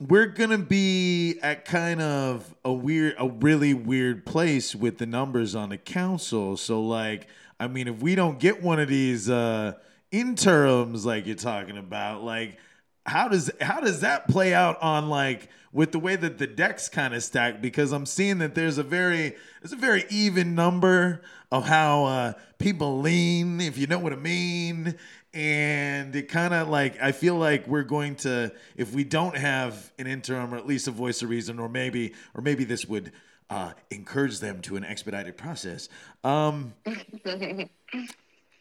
we're 0.00 0.26
gonna 0.26 0.58
be 0.58 1.38
at 1.42 1.64
kind 1.64 2.02
of 2.02 2.52
a 2.64 2.72
weird 2.72 3.14
a 3.18 3.28
really 3.28 3.72
weird 3.72 4.26
place 4.26 4.74
with 4.74 4.98
the 4.98 5.06
numbers 5.06 5.54
on 5.54 5.68
the 5.68 5.78
council. 5.78 6.56
So 6.56 6.82
like 6.82 7.28
i 7.60 7.68
mean 7.68 7.86
if 7.86 8.02
we 8.02 8.16
don't 8.16 8.40
get 8.40 8.60
one 8.60 8.80
of 8.80 8.88
these 8.88 9.30
uh 9.30 9.74
interims 10.10 11.06
like 11.06 11.26
you're 11.26 11.36
talking 11.36 11.78
about 11.78 12.24
like 12.24 12.58
how 13.06 13.28
does 13.28 13.50
how 13.60 13.80
does 13.80 14.00
that 14.00 14.28
play 14.28 14.54
out 14.54 14.80
on 14.82 15.08
like 15.08 15.48
with 15.72 15.92
the 15.92 15.98
way 15.98 16.16
that 16.16 16.38
the 16.38 16.46
decks 16.46 16.88
kind 16.88 17.14
of 17.14 17.22
stack 17.22 17.60
because 17.60 17.92
i'm 17.92 18.06
seeing 18.06 18.38
that 18.38 18.54
there's 18.54 18.78
a 18.78 18.82
very 18.82 19.34
there's 19.60 19.72
a 19.72 19.76
very 19.76 20.04
even 20.10 20.54
number 20.54 21.20
of 21.50 21.66
how 21.66 22.04
uh 22.04 22.32
people 22.58 23.00
lean 23.00 23.60
if 23.60 23.76
you 23.76 23.86
know 23.86 23.98
what 23.98 24.12
i 24.12 24.16
mean 24.16 24.96
and 25.34 26.14
it 26.14 26.28
kind 26.28 26.52
of 26.52 26.68
like 26.68 27.00
I 27.00 27.12
feel 27.12 27.36
like 27.36 27.66
we're 27.66 27.84
going 27.84 28.16
to 28.16 28.52
if 28.76 28.92
we 28.92 29.04
don't 29.04 29.36
have 29.36 29.92
an 29.98 30.06
interim 30.06 30.52
or 30.52 30.58
at 30.58 30.66
least 30.66 30.88
a 30.88 30.90
voice 30.90 31.22
of 31.22 31.30
reason, 31.30 31.58
or 31.58 31.68
maybe 31.68 32.12
or 32.34 32.42
maybe 32.42 32.64
this 32.64 32.86
would 32.86 33.12
uh, 33.48 33.72
encourage 33.90 34.40
them 34.40 34.60
to 34.62 34.76
an 34.76 34.84
expedited 34.84 35.36
process. 35.36 35.88
Um, 36.22 36.74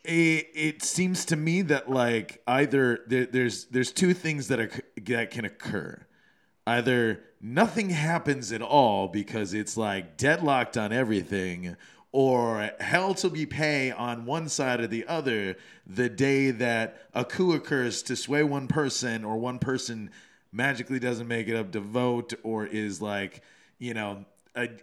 it, 0.04 0.48
it 0.54 0.84
seems 0.84 1.26
to 1.26 1.36
me 1.36 1.62
that 1.64 1.90
like 1.90 2.42
either 2.48 3.00
there, 3.08 3.26
there's 3.26 3.66
there's 3.66 3.92
two 3.92 4.14
things 4.14 4.48
that 4.48 4.60
are 4.60 4.72
that 5.04 5.32
can 5.32 5.46
occur. 5.46 6.06
Either 6.66 7.24
nothing 7.42 7.90
happens 7.90 8.52
at 8.52 8.62
all 8.62 9.08
because 9.08 9.54
it's 9.54 9.78
like 9.78 10.18
deadlocked 10.18 10.78
on 10.78 10.92
everything, 10.92 11.76
or 12.12 12.72
hell 12.80 13.14
to 13.16 13.30
be 13.30 13.46
pay 13.46 13.92
on 13.92 14.26
one 14.26 14.50
side 14.50 14.82
or 14.82 14.88
the 14.88 15.06
other 15.08 15.56
the 15.86 16.10
day 16.10 16.52
that 16.52 16.98
a 17.14 17.24
coup 17.24 17.54
occurs 17.54 18.04
to 18.04 18.16
sway 18.16 18.44
one 18.44 18.68
person 18.68 19.24
or 19.24 19.38
one 19.38 19.60
person 19.60 20.10
magically 20.52 21.00
doesn't 21.00 21.28
make 21.28 21.48
it 21.48 21.56
up 21.56 21.72
to 21.72 21.80
vote 21.80 22.34
or 22.44 22.66
is 22.66 23.02
like 23.02 23.42
you 23.80 23.94
know 23.94 24.26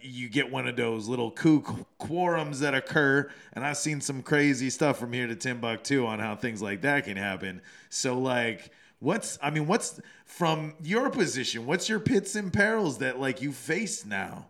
you 0.01 0.29
get 0.29 0.51
one 0.51 0.67
of 0.67 0.77
those 0.77 1.09
little 1.09 1.31
coup 1.31 1.87
quorums 2.01 2.61
that 2.61 2.75
occur, 2.75 3.31
and 3.53 3.65
I've 3.65 3.77
seen 3.77 4.01
some 4.01 4.23
crazy 4.23 4.71
stuff 4.71 4.99
from 4.99 5.13
here 5.13 5.27
to 5.27 5.37
Timbuktu 5.37 6.07
on 6.07 6.19
how 6.19 6.37
things 6.37 6.63
like 6.63 6.81
that 6.83 7.05
can 7.05 7.17
happen. 7.17 7.61
So, 7.91 8.19
like, 8.19 8.71
what's 9.01 9.39
I 9.43 9.51
mean, 9.51 9.67
what's 9.67 10.01
from 10.25 10.75
your 10.83 11.11
position? 11.11 11.67
What's 11.67 11.89
your 11.89 12.01
pits 12.01 12.35
and 12.35 12.53
perils 12.53 12.99
that 12.99 13.21
like 13.21 13.43
you 13.43 13.53
face 13.53 14.07
now? 14.07 14.47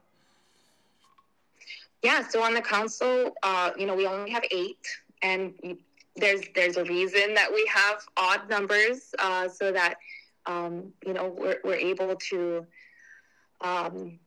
Yeah, 2.03 2.27
so 2.29 2.43
on 2.43 2.55
the 2.55 2.63
council, 2.63 3.35
uh, 3.43 3.73
you 3.77 3.87
know, 3.87 3.97
we 3.97 4.07
only 4.07 4.31
have 4.31 4.45
eight, 4.53 4.87
and 5.23 5.79
there's 6.15 6.43
there's 6.55 6.77
a 6.77 6.85
reason 6.85 7.35
that 7.35 7.53
we 7.53 7.69
have 7.75 8.03
odd 8.17 8.49
numbers, 8.49 9.15
uh, 9.19 9.49
so 9.49 9.73
that 9.73 9.97
um, 10.47 10.93
you 11.05 11.13
know 11.13 11.35
we're 11.37 11.59
we're 11.65 11.75
able 11.75 12.15
to. 12.15 12.65
Um, 13.61 14.21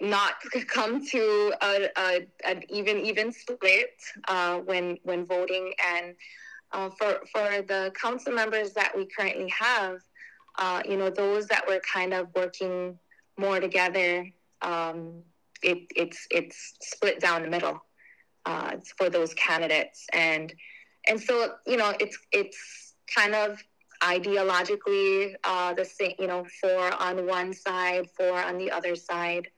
not 0.00 0.34
come 0.68 1.04
to 1.06 1.52
a, 1.62 1.88
a, 1.96 2.26
an 2.46 2.62
even 2.68 2.98
even 2.98 3.32
split 3.32 3.94
uh, 4.28 4.58
when 4.58 4.98
when 5.02 5.24
voting 5.24 5.72
and 5.94 6.14
uh, 6.72 6.90
for 6.90 7.20
for 7.32 7.62
the 7.62 7.92
council 8.00 8.32
members 8.32 8.72
that 8.72 8.96
we 8.96 9.06
currently 9.06 9.48
have 9.48 9.98
uh, 10.58 10.82
you 10.84 10.96
know 10.96 11.10
those 11.10 11.46
that 11.46 11.66
were 11.66 11.80
kind 11.80 12.12
of 12.12 12.28
working 12.34 12.98
more 13.36 13.60
together 13.60 14.26
um, 14.62 15.22
it, 15.62 15.78
it's 15.94 16.26
it's 16.30 16.74
split 16.80 17.20
down 17.20 17.42
the 17.42 17.48
middle 17.48 17.82
uh, 18.46 18.76
for 18.96 19.10
those 19.10 19.34
candidates. 19.34 20.06
And 20.12 20.52
and 21.06 21.20
so 21.20 21.54
you 21.66 21.76
know 21.76 21.94
it's 22.00 22.18
it's 22.32 22.94
kind 23.14 23.34
of 23.34 23.62
ideologically 24.02 25.34
uh, 25.44 25.74
the 25.74 25.84
same 25.84 26.14
you 26.18 26.26
know 26.26 26.46
four 26.60 26.92
on 27.02 27.26
one 27.26 27.52
side 27.52 28.08
four 28.16 28.42
on 28.42 28.58
the 28.58 28.70
other 28.70 28.94
side 28.94 29.48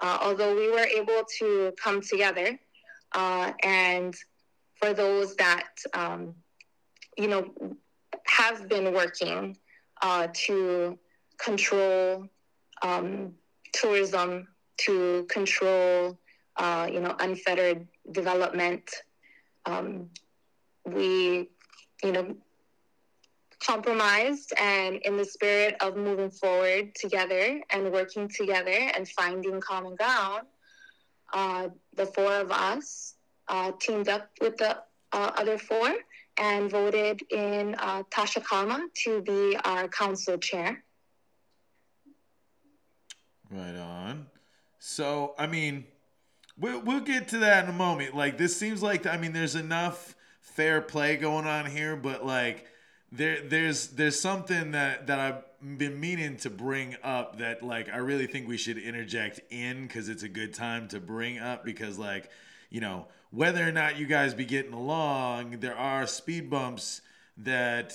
uh, 0.00 0.18
although 0.22 0.54
we 0.54 0.70
were 0.70 0.86
able 1.00 1.22
to 1.38 1.72
come 1.82 2.00
together. 2.00 2.58
Uh, 3.12 3.52
and 3.62 4.14
for 4.76 4.92
those 4.94 5.34
that, 5.36 5.68
um, 5.94 6.34
you 7.16 7.28
know, 7.28 7.52
have 8.26 8.68
been 8.68 8.92
working 8.94 9.56
uh, 10.02 10.28
to 10.32 10.98
control 11.38 12.26
um, 12.82 13.34
tourism, 13.72 14.46
to 14.78 15.26
control, 15.28 16.18
uh, 16.56 16.88
you 16.90 17.00
know, 17.00 17.14
unfettered 17.20 17.86
development, 18.10 18.90
um, 19.66 20.08
we, 20.86 21.48
you 22.02 22.12
know, 22.12 22.34
compromised 23.64 24.52
and 24.58 24.96
in 24.96 25.16
the 25.16 25.24
spirit 25.24 25.76
of 25.80 25.96
moving 25.96 26.30
forward 26.30 26.94
together 26.94 27.60
and 27.70 27.92
working 27.92 28.28
together 28.28 28.90
and 28.96 29.08
finding 29.08 29.60
common 29.60 29.94
ground, 29.96 30.46
uh, 31.32 31.68
the 31.94 32.06
four 32.06 32.32
of 32.32 32.50
us 32.50 33.14
uh, 33.48 33.72
teamed 33.80 34.08
up 34.08 34.30
with 34.40 34.56
the 34.56 34.78
uh, 35.12 35.30
other 35.36 35.58
four 35.58 35.94
and 36.38 36.70
voted 36.70 37.20
in 37.30 37.74
uh, 37.78 38.02
Tasha 38.04 38.42
Kama 38.42 38.88
to 39.04 39.20
be 39.22 39.56
our 39.64 39.88
council 39.88 40.38
chair. 40.38 40.82
Right 43.50 43.76
on. 43.76 44.26
So, 44.78 45.34
I 45.38 45.46
mean, 45.46 45.84
we'll, 46.56 46.80
we'll 46.80 47.00
get 47.00 47.28
to 47.28 47.38
that 47.38 47.64
in 47.64 47.70
a 47.70 47.74
moment. 47.74 48.14
Like, 48.14 48.38
this 48.38 48.56
seems 48.56 48.82
like, 48.82 49.06
I 49.06 49.16
mean, 49.16 49.32
there's 49.32 49.56
enough 49.56 50.16
fair 50.40 50.80
play 50.80 51.16
going 51.16 51.46
on 51.46 51.66
here, 51.66 51.96
but 51.96 52.24
like, 52.24 52.66
there 53.12 53.40
there's 53.42 53.88
there's 53.88 54.18
something 54.18 54.72
that 54.72 55.06
that 55.06 55.18
I've 55.18 55.78
been 55.78 56.00
meaning 56.00 56.36
to 56.38 56.50
bring 56.50 56.96
up 57.02 57.38
that 57.38 57.62
like 57.62 57.88
I 57.88 57.98
really 57.98 58.26
think 58.26 58.48
we 58.48 58.56
should 58.56 58.78
interject 58.78 59.40
in 59.50 59.86
because 59.86 60.08
it's 60.08 60.22
a 60.22 60.28
good 60.28 60.54
time 60.54 60.88
to 60.88 61.00
bring 61.00 61.38
up 61.38 61.64
because 61.64 61.98
like 61.98 62.30
you 62.70 62.80
know 62.80 63.06
whether 63.30 63.66
or 63.66 63.72
not 63.72 63.98
you 63.98 64.06
guys 64.06 64.32
be 64.34 64.44
getting 64.44 64.72
along 64.72 65.60
there 65.60 65.76
are 65.76 66.06
speed 66.06 66.48
bumps 66.50 67.02
that 67.38 67.94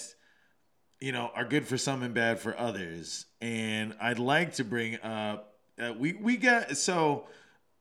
you 0.99 1.11
know 1.11 1.31
are 1.35 1.45
good 1.45 1.67
for 1.67 1.77
some 1.77 2.03
and 2.03 2.13
bad 2.13 2.39
for 2.39 2.57
others. 2.57 3.25
And 3.41 3.95
I'd 4.01 4.19
like 4.19 4.53
to 4.55 4.63
bring 4.63 4.99
up 5.01 5.53
uh, 5.79 5.93
we 5.97 6.13
we 6.13 6.37
got 6.37 6.77
so 6.77 7.27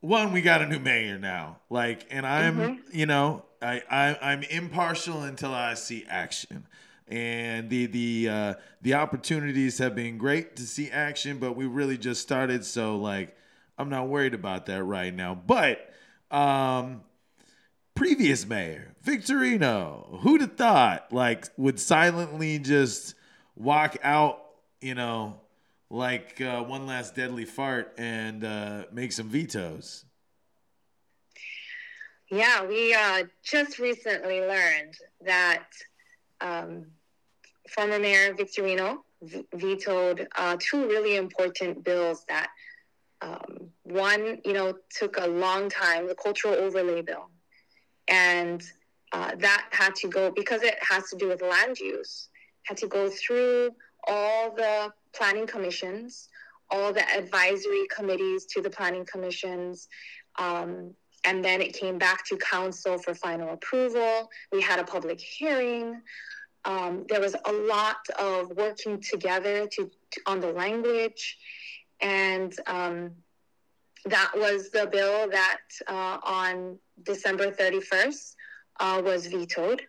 one 0.00 0.32
we 0.32 0.42
got 0.42 0.62
a 0.62 0.66
new 0.66 0.78
mayor 0.78 1.18
now. 1.18 1.58
Like 1.70 2.06
and 2.10 2.26
I'm 2.26 2.56
mm-hmm. 2.56 2.98
you 2.98 3.06
know 3.06 3.44
I, 3.62 3.82
I 3.90 4.18
I'm 4.20 4.42
impartial 4.44 5.22
until 5.22 5.52
I 5.54 5.74
see 5.74 6.04
action 6.08 6.66
and 7.08 7.68
the 7.70 7.86
the 7.86 8.28
uh, 8.28 8.54
the 8.82 8.94
opportunities 8.94 9.78
have 9.78 9.94
been 9.94 10.18
great 10.18 10.56
to 10.56 10.62
see 10.62 10.90
action, 10.90 11.38
but 11.38 11.56
we 11.56 11.66
really 11.66 11.98
just 11.98 12.22
started, 12.22 12.64
so 12.64 12.96
like 12.96 13.36
I'm 13.78 13.88
not 13.88 14.08
worried 14.08 14.34
about 14.34 14.66
that 14.66 14.82
right 14.84 15.14
now. 15.14 15.34
But 15.34 15.90
um, 16.30 17.02
previous 17.94 18.46
mayor 18.46 18.94
Victorino, 19.04 20.20
who'd 20.22 20.40
have 20.40 20.56
thought 20.56 21.12
like 21.12 21.48
would 21.56 21.78
silently 21.78 22.58
just 22.58 23.14
walk 23.54 23.96
out, 24.02 24.42
you 24.80 24.94
know, 24.94 25.40
like 25.90 26.40
uh, 26.40 26.62
one 26.62 26.86
last 26.86 27.14
deadly 27.14 27.44
fart 27.44 27.92
and 27.98 28.44
uh, 28.44 28.84
make 28.92 29.12
some 29.12 29.28
vetoes. 29.28 30.04
Yeah, 32.30 32.64
we 32.64 32.94
uh, 32.94 33.24
just 33.42 33.78
recently 33.78 34.40
learned 34.40 34.96
that 35.24 35.66
um, 36.44 36.87
former 37.74 37.98
Mayor 37.98 38.35
Victorino 38.35 38.98
v- 39.22 39.44
vetoed 39.54 40.28
uh, 40.37 40.57
two 40.61 40.87
really 40.87 41.16
important 41.16 41.83
bills 41.83 42.24
that 42.28 42.48
um, 43.22 43.70
one, 43.85 44.38
you 44.44 44.52
know, 44.52 44.74
took 44.90 45.16
a 45.18 45.26
long 45.26 45.70
time, 45.70 46.07
the 46.07 46.14
cultural 46.14 46.54
overlay 46.54 47.00
bill. 47.02 47.30
And 48.09 48.62
uh, 49.12 49.33
that 49.38 49.62
had 49.70 49.94
to 49.96 50.09
go, 50.09 50.30
because 50.30 50.62
it 50.62 50.76
has 50.80 51.09
to 51.11 51.16
do 51.16 51.28
with 51.28 51.40
land 51.40 51.78
use, 51.78 52.28
had 52.64 52.76
to 52.78 52.87
go 52.87 53.09
through 53.09 53.70
all 54.07 54.54
the 54.54 54.92
planning 55.14 55.46
commissions, 55.46 56.28
all 56.70 56.92
the 56.92 57.09
advisory 57.20 57.87
committees 57.96 58.44
to 58.46 58.61
the 58.61 58.70
planning 58.70 59.07
commissions. 59.11 59.88
Um, 60.38 60.94
and 61.24 61.44
then 61.44 61.60
it 61.60 61.72
came 61.72 61.98
back 61.98 62.24
to 62.26 62.37
council 62.37 62.98
for 62.98 63.14
final 63.14 63.52
approval. 63.52 64.30
We 64.52 64.60
had 64.60 64.78
a 64.78 64.84
public 64.84 65.20
hearing. 65.20 66.00
Um, 66.64 67.04
there 67.08 67.20
was 67.20 67.34
a 67.44 67.52
lot 67.52 67.96
of 68.18 68.50
working 68.56 69.00
together 69.00 69.66
to, 69.66 69.90
to 70.12 70.20
on 70.26 70.40
the 70.40 70.52
language, 70.52 71.38
and 72.00 72.54
um, 72.66 73.12
that 74.06 74.32
was 74.34 74.70
the 74.70 74.87
bill 74.87 75.28
that 75.30 75.60
uh, 75.87 76.18
on 76.22 76.78
December 77.02 77.50
31st 77.50 78.34
uh, 78.80 79.02
was 79.04 79.26
vetoed. 79.26 79.82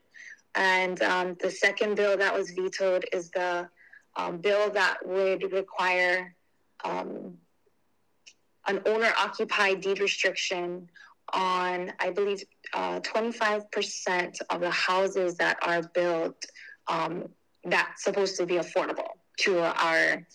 And 0.56 1.02
um, 1.02 1.36
the 1.41 1.52
second 1.52 1.95
bill 1.95 2.17
that 2.17 2.34
was 2.34 2.52
vetoed 2.52 3.06
is 3.12 3.30
the 3.32 3.69
um, 4.15 4.38
bill 4.38 4.69
that 4.71 4.98
would 5.06 5.52
require 5.52 6.34
um, 6.86 7.34
an 8.67 8.82
owner 8.86 9.12
occupied 9.17 9.82
deed 9.82 10.00
restriction 10.00 10.89
on, 11.36 11.91
I 12.00 12.10
believe, 12.10 12.43
uh, 12.74 13.00
25% 13.02 14.38
of 14.50 14.62
the 14.62 14.71
houses 14.71 15.36
that 15.36 15.58
are 15.62 15.84
built 15.93 16.43
um, 16.88 17.30
that's 17.63 18.04
supposed 18.04 18.38
to 18.38 18.45
be 18.45 18.56
affordable 18.56 19.10
to 19.39 19.60
our 19.60 20.26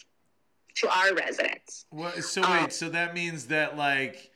to 0.77 0.89
our 0.89 1.15
residents. 1.15 1.87
Well, 1.91 2.13
so 2.23 2.43
wait, 2.43 2.63
um, 2.63 2.71
so 2.71 2.89
that 2.91 3.15
means 3.15 3.47
that 3.47 3.77
like 3.77 4.31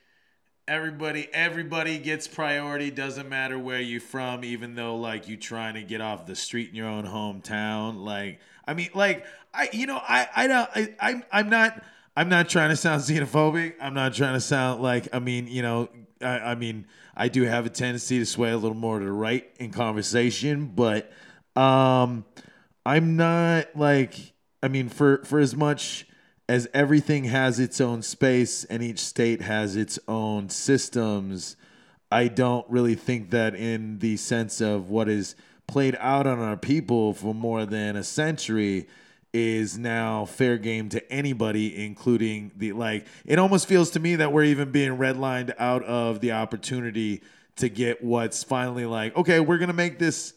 everybody 0.66 1.28
everybody 1.32 1.98
gets 1.98 2.26
priority 2.26 2.90
doesn't 2.90 3.28
matter 3.28 3.58
where 3.58 3.80
you're 3.80 4.00
from 4.00 4.42
even 4.42 4.74
though 4.74 4.96
like 4.96 5.28
you 5.28 5.36
trying 5.36 5.74
to 5.74 5.82
get 5.82 6.00
off 6.00 6.24
the 6.24 6.34
street 6.34 6.70
in 6.70 6.74
your 6.74 6.86
own 6.86 7.04
hometown 7.04 8.02
like 8.02 8.40
i 8.66 8.72
mean 8.72 8.88
like 8.94 9.26
i 9.52 9.68
you 9.74 9.86
know 9.86 10.00
i 10.08 10.26
i 10.34 10.46
don't 10.46 10.70
I, 10.74 10.94
I'm, 11.00 11.22
I'm 11.30 11.50
not 11.50 11.82
i'm 12.16 12.28
not 12.28 12.48
trying 12.48 12.70
to 12.70 12.76
sound 12.76 13.02
xenophobic. 13.02 13.74
I'm 13.80 13.94
not 13.94 14.14
trying 14.14 14.34
to 14.34 14.40
sound 14.40 14.82
like 14.82 15.08
i 15.12 15.18
mean 15.18 15.46
you 15.46 15.62
know 15.62 15.88
I, 16.20 16.38
I 16.38 16.54
mean, 16.54 16.86
I 17.14 17.28
do 17.28 17.42
have 17.42 17.66
a 17.66 17.68
tendency 17.68 18.18
to 18.18 18.24
sway 18.24 18.50
a 18.50 18.56
little 18.56 18.76
more 18.76 18.98
to 18.98 19.04
the 19.04 19.12
right 19.12 19.46
in 19.58 19.70
conversation, 19.72 20.72
but 20.74 21.12
Um, 21.56 22.24
I'm 22.84 23.16
not 23.16 23.76
like 23.76 24.32
I 24.62 24.68
mean 24.68 24.88
for 24.88 25.22
for 25.24 25.38
as 25.38 25.54
much 25.54 26.06
as 26.48 26.68
everything 26.74 27.24
has 27.24 27.58
its 27.58 27.80
own 27.80 28.02
space 28.02 28.64
and 28.64 28.82
each 28.82 28.98
state 28.98 29.40
has 29.42 29.76
its 29.76 29.98
own 30.08 30.48
systems, 30.50 31.56
I 32.10 32.28
don't 32.28 32.68
really 32.68 32.94
think 32.96 33.30
that 33.30 33.54
in 33.54 33.98
the 34.00 34.16
sense 34.16 34.60
of 34.60 34.90
what 34.90 35.08
is 35.08 35.36
played 35.66 35.96
out 36.00 36.26
on 36.26 36.38
our 36.40 36.56
people 36.56 37.14
for 37.14 37.34
more 37.34 37.64
than 37.64 37.96
a 37.96 38.04
century 38.04 38.86
is 39.34 39.76
now 39.76 40.24
fair 40.24 40.56
game 40.56 40.88
to 40.90 41.12
anybody, 41.12 41.84
including 41.84 42.52
the 42.56 42.72
like. 42.72 43.06
It 43.26 43.38
almost 43.38 43.66
feels 43.66 43.90
to 43.90 44.00
me 44.00 44.16
that 44.16 44.32
we're 44.32 44.44
even 44.44 44.70
being 44.70 44.96
redlined 44.96 45.52
out 45.58 45.82
of 45.82 46.20
the 46.20 46.32
opportunity 46.32 47.20
to 47.56 47.68
get 47.68 48.02
what's 48.02 48.44
finally 48.44 48.86
like, 48.86 49.16
okay, 49.16 49.40
we're 49.40 49.58
gonna 49.58 49.72
make 49.72 49.98
this 49.98 50.34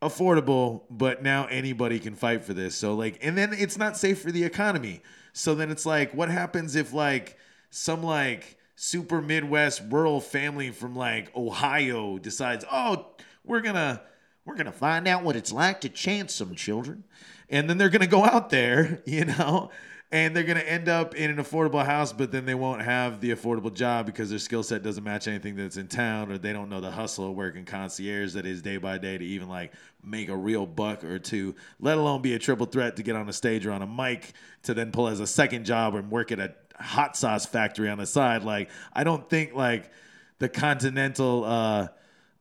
affordable, 0.00 0.82
but 0.90 1.22
now 1.22 1.46
anybody 1.46 1.98
can 1.98 2.14
fight 2.14 2.42
for 2.44 2.54
this. 2.54 2.74
So 2.74 2.94
like, 2.94 3.18
and 3.22 3.36
then 3.36 3.52
it's 3.52 3.76
not 3.76 3.96
safe 3.96 4.20
for 4.20 4.32
the 4.32 4.44
economy. 4.44 5.02
So 5.34 5.54
then 5.54 5.70
it's 5.70 5.84
like, 5.86 6.14
what 6.14 6.30
happens 6.30 6.76
if 6.76 6.92
like 6.92 7.38
some 7.70 8.02
like 8.02 8.56
super 8.76 9.20
Midwest 9.20 9.82
rural 9.90 10.20
family 10.20 10.70
from 10.70 10.96
like 10.96 11.34
Ohio 11.36 12.18
decides, 12.18 12.64
oh, 12.70 13.14
we're 13.44 13.60
gonna 13.60 14.02
we're 14.44 14.56
gonna 14.56 14.72
find 14.72 15.08
out 15.08 15.24
what 15.24 15.36
it's 15.36 15.52
like 15.52 15.80
to 15.82 15.88
chance 15.88 16.34
some 16.34 16.54
children, 16.54 17.04
and 17.48 17.68
then 17.68 17.78
they're 17.78 17.90
gonna 17.90 18.06
go 18.06 18.24
out 18.24 18.50
there, 18.50 19.02
you 19.06 19.24
know, 19.24 19.70
and 20.14 20.34
they're 20.34 20.44
going 20.44 20.56
to 20.56 20.70
end 20.70 20.88
up 20.88 21.16
in 21.16 21.28
an 21.28 21.38
affordable 21.38 21.84
house, 21.84 22.12
but 22.12 22.30
then 22.30 22.46
they 22.46 22.54
won't 22.54 22.80
have 22.82 23.20
the 23.20 23.32
affordable 23.32 23.74
job 23.74 24.06
because 24.06 24.30
their 24.30 24.38
skill 24.38 24.62
set 24.62 24.80
doesn't 24.80 25.02
match 25.02 25.26
anything 25.26 25.56
that's 25.56 25.76
in 25.76 25.88
town, 25.88 26.30
or 26.30 26.38
they 26.38 26.52
don't 26.52 26.68
know 26.68 26.80
the 26.80 26.92
hustle 26.92 27.30
of 27.30 27.34
working 27.34 27.64
concierge 27.64 28.32
that 28.34 28.46
is 28.46 28.62
day 28.62 28.76
by 28.76 28.96
day 28.96 29.18
to 29.18 29.24
even 29.24 29.48
like 29.48 29.72
make 30.04 30.28
a 30.28 30.36
real 30.36 30.66
buck 30.66 31.02
or 31.02 31.18
two, 31.18 31.52
let 31.80 31.98
alone 31.98 32.22
be 32.22 32.32
a 32.32 32.38
triple 32.38 32.66
threat 32.66 32.94
to 32.94 33.02
get 33.02 33.16
on 33.16 33.28
a 33.28 33.32
stage 33.32 33.66
or 33.66 33.72
on 33.72 33.82
a 33.82 33.88
mic 33.88 34.34
to 34.62 34.72
then 34.72 34.92
pull 34.92 35.08
as 35.08 35.18
a 35.18 35.26
second 35.26 35.64
job 35.64 35.96
and 35.96 36.12
work 36.12 36.30
at 36.30 36.38
a 36.38 36.54
hot 36.78 37.16
sauce 37.16 37.44
factory 37.44 37.88
on 37.88 37.98
the 37.98 38.06
side. 38.06 38.44
Like, 38.44 38.70
I 38.92 39.02
don't 39.02 39.28
think 39.28 39.52
like 39.54 39.90
the 40.38 40.48
continental 40.48 41.44
uh, 41.44 41.88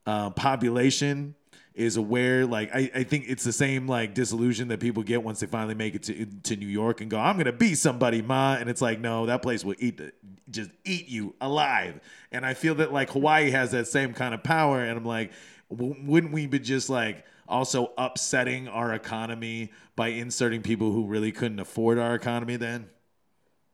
uh, 0.06 0.30
population 0.30 1.34
is 1.76 1.98
aware 1.98 2.46
like 2.46 2.70
I, 2.74 2.92
I 2.94 3.04
think 3.04 3.26
it's 3.28 3.44
the 3.44 3.52
same 3.52 3.88
like 3.88 4.14
disillusion 4.14 4.68
that 4.68 4.80
people 4.80 5.02
get 5.02 5.24
once 5.24 5.40
they 5.40 5.48
finally 5.48 5.74
make 5.74 5.96
it 5.96 6.04
to 6.04 6.26
to 6.44 6.56
New 6.56 6.68
York 6.68 7.02
and 7.02 7.10
go 7.10 7.20
I'm 7.20 7.38
gonna 7.38 7.52
be 7.52 7.74
somebody 7.74 8.22
ma. 8.22 8.56
And 8.56 8.70
it's 8.70 8.82
like 8.82 9.00
no 9.00 9.26
that 9.26 9.42
place 9.42 9.66
will 9.66 9.76
eat 9.80 9.98
the, 9.98 10.14
just 10.50 10.70
eat 10.86 11.08
you 11.08 11.36
alive. 11.42 12.00
And 12.32 12.46
I 12.46 12.54
feel 12.54 12.76
that 12.76 12.94
like 12.94 13.10
Hawaii 13.12 13.50
has 13.52 13.72
that 13.72 13.88
same 13.88 14.14
kind 14.14 14.34
of 14.34 14.44
power 14.44 14.84
and 14.84 14.98
I'm 14.98 15.06
like 15.06 15.32
w- 15.72 15.96
wouldn't 16.04 16.32
we 16.32 16.46
be 16.46 16.60
just 16.60 16.90
like 16.90 17.26
also 17.48 17.92
upsetting 17.98 18.68
our 18.68 18.94
economy 18.94 19.72
by 19.96 20.10
inserting 20.10 20.62
people 20.62 20.92
who 20.92 21.06
really 21.08 21.32
couldn't 21.32 21.60
afford 21.60 21.98
our 21.98 22.14
economy 22.14 22.56
then? 22.56 22.88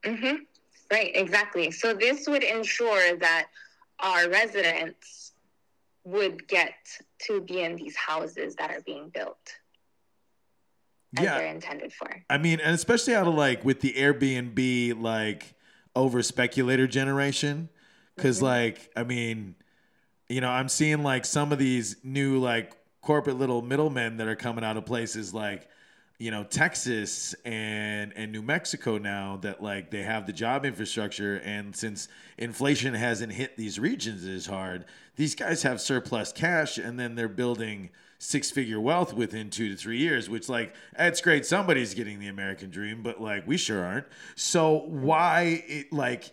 Mm-hmm. 0.04 0.36
right 0.90 1.12
exactly. 1.14 1.72
So 1.72 1.94
this 1.94 2.28
would 2.28 2.44
ensure 2.44 3.18
that 3.18 3.48
our 4.00 4.30
residents 4.30 5.19
would 6.04 6.48
get 6.48 6.74
to 7.28 7.42
be 7.42 7.62
in 7.62 7.76
these 7.76 7.96
houses 7.96 8.56
that 8.56 8.72
are 8.72 8.82
being 8.82 9.10
built 9.10 9.38
yeah. 11.14 11.38
they're 11.38 11.48
intended 11.48 11.94
for. 11.94 12.24
I 12.30 12.38
mean, 12.38 12.60
and 12.60 12.76
especially 12.76 13.16
out 13.16 13.28
of 13.28 13.34
like 13.34 13.64
with 13.66 13.82
the 13.82 13.94
Airbnb 13.94 15.02
like 15.02 15.56
over 15.96 16.22
speculator 16.22 16.88
generation, 16.88 17.70
because 18.16 18.38
mm-hmm. 18.38 18.46
like 18.46 18.92
I 18.96 19.04
mean, 19.04 19.56
you 20.28 20.42
know, 20.42 20.50
I'm 20.50 20.70
seeing 20.70 21.04
like 21.04 21.26
some 21.26 21.52
of 21.52 21.60
these 21.60 21.98
new 22.04 22.40
like 22.40 22.74
corporate 23.02 23.38
little 23.38 23.62
middlemen 23.62 24.18
that 24.18 24.28
are 24.28 24.36
coming 24.36 24.64
out 24.64 24.78
of 24.78 24.86
places 24.86 25.34
like 25.34 25.68
you 26.20 26.30
know 26.32 26.44
Texas 26.44 27.34
and 27.46 28.14
and 28.16 28.32
New 28.32 28.42
Mexico 28.42 28.98
now 28.98 29.38
that 29.42 29.64
like 29.64 29.90
they 29.90 30.04
have 30.04 30.28
the 30.28 30.34
job 30.34 30.66
infrastructure 30.66 31.38
and 31.38 31.76
since 31.76 32.10
inflation 32.38 32.94
hasn't 32.94 33.34
hit 33.34 33.58
these 33.58 33.80
regions 33.80 34.28
as 34.28 34.46
hard 34.46 34.86
these 35.16 35.34
guys 35.34 35.64
have 35.64 35.82
surplus 35.82 36.32
cash 36.32 36.78
and 36.78 37.00
then 37.00 37.16
they're 37.16 37.30
building 37.30 37.90
six 38.20 38.52
figure 38.52 38.82
wealth 38.82 39.14
within 39.14 39.50
2 39.50 39.70
to 39.70 39.76
3 39.78 39.98
years 39.98 40.30
which 40.30 40.50
like 40.50 40.76
that's 40.96 41.22
great 41.22 41.46
somebody's 41.46 41.94
getting 41.94 42.20
the 42.20 42.28
American 42.28 42.70
dream 42.70 43.02
but 43.02 43.22
like 43.22 43.48
we 43.48 43.58
sure 43.58 43.84
aren't. 43.84 44.06
So 44.36 44.84
why 44.88 45.64
it 45.68 45.94
like 45.94 46.32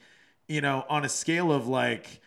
you 0.48 0.60
know 0.60 0.84
on 0.88 1.04
a 1.04 1.08
scale 1.08 1.52
of 1.52 1.68
like 1.68 2.20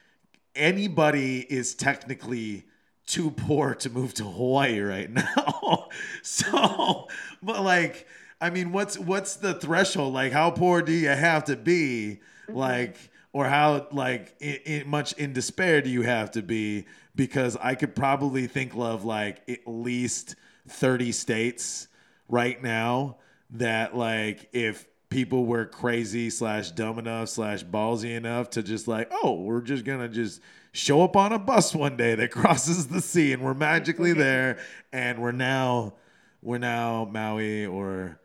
anybody 0.55 1.39
is 1.41 1.75
technically 1.75 2.63
too 3.09 3.31
poor 3.31 3.73
to 3.73 3.89
move 3.89 4.13
to 4.15 4.23
Hawaii 4.23 4.79
right 4.79 5.09
now. 5.11 5.89
so, 6.21 7.07
but 7.41 7.63
like, 7.63 8.07
I 8.39 8.49
mean, 8.49 8.71
what's 8.71 8.97
what's 8.97 9.35
the 9.35 9.53
threshold? 9.55 10.13
Like, 10.13 10.31
how 10.31 10.51
poor 10.51 10.81
do 10.81 10.93
you 10.93 11.09
have 11.09 11.45
to 11.45 11.55
be? 11.55 12.19
Mm-hmm. 12.47 12.57
Like, 12.57 12.97
or 13.33 13.45
how 13.45 13.87
like 13.91 14.35
in, 14.39 14.55
in 14.65 14.87
much 14.87 15.13
in 15.13 15.33
despair 15.33 15.81
do 15.81 15.89
you 15.89 16.03
have 16.03 16.31
to 16.31 16.41
be? 16.41 16.85
Because 17.15 17.57
I 17.57 17.75
could 17.75 17.95
probably 17.95 18.47
think 18.47 18.73
of 18.75 19.03
like 19.03 19.41
at 19.49 19.67
least 19.67 20.35
thirty 20.67 21.11
states 21.11 21.87
right 22.29 22.61
now 22.61 23.17
that 23.51 23.97
like 23.97 24.49
if 24.53 24.87
people 25.09 25.45
were 25.45 25.65
crazy 25.65 26.29
slash 26.29 26.69
dumb 26.71 26.99
enough 26.99 27.29
slash 27.29 27.63
ballsy 27.63 28.15
enough 28.15 28.51
to 28.51 28.61
just 28.61 28.87
like, 28.87 29.11
oh, 29.11 29.33
we're 29.33 29.61
just 29.61 29.83
gonna 29.83 30.07
just 30.07 30.39
show 30.71 31.01
up 31.03 31.15
on 31.15 31.31
a 31.31 31.39
bus 31.39 31.73
one 31.73 31.97
day 31.97 32.15
that 32.15 32.31
crosses 32.31 32.87
the 32.87 33.01
sea 33.01 33.33
and 33.33 33.43
we're 33.43 33.53
magically 33.53 34.13
there 34.25 34.59
and 34.91 35.21
we're 35.21 35.31
now 35.31 35.93
we're 36.41 36.57
now 36.57 37.07
Maui 37.11 37.65
or 37.65 38.19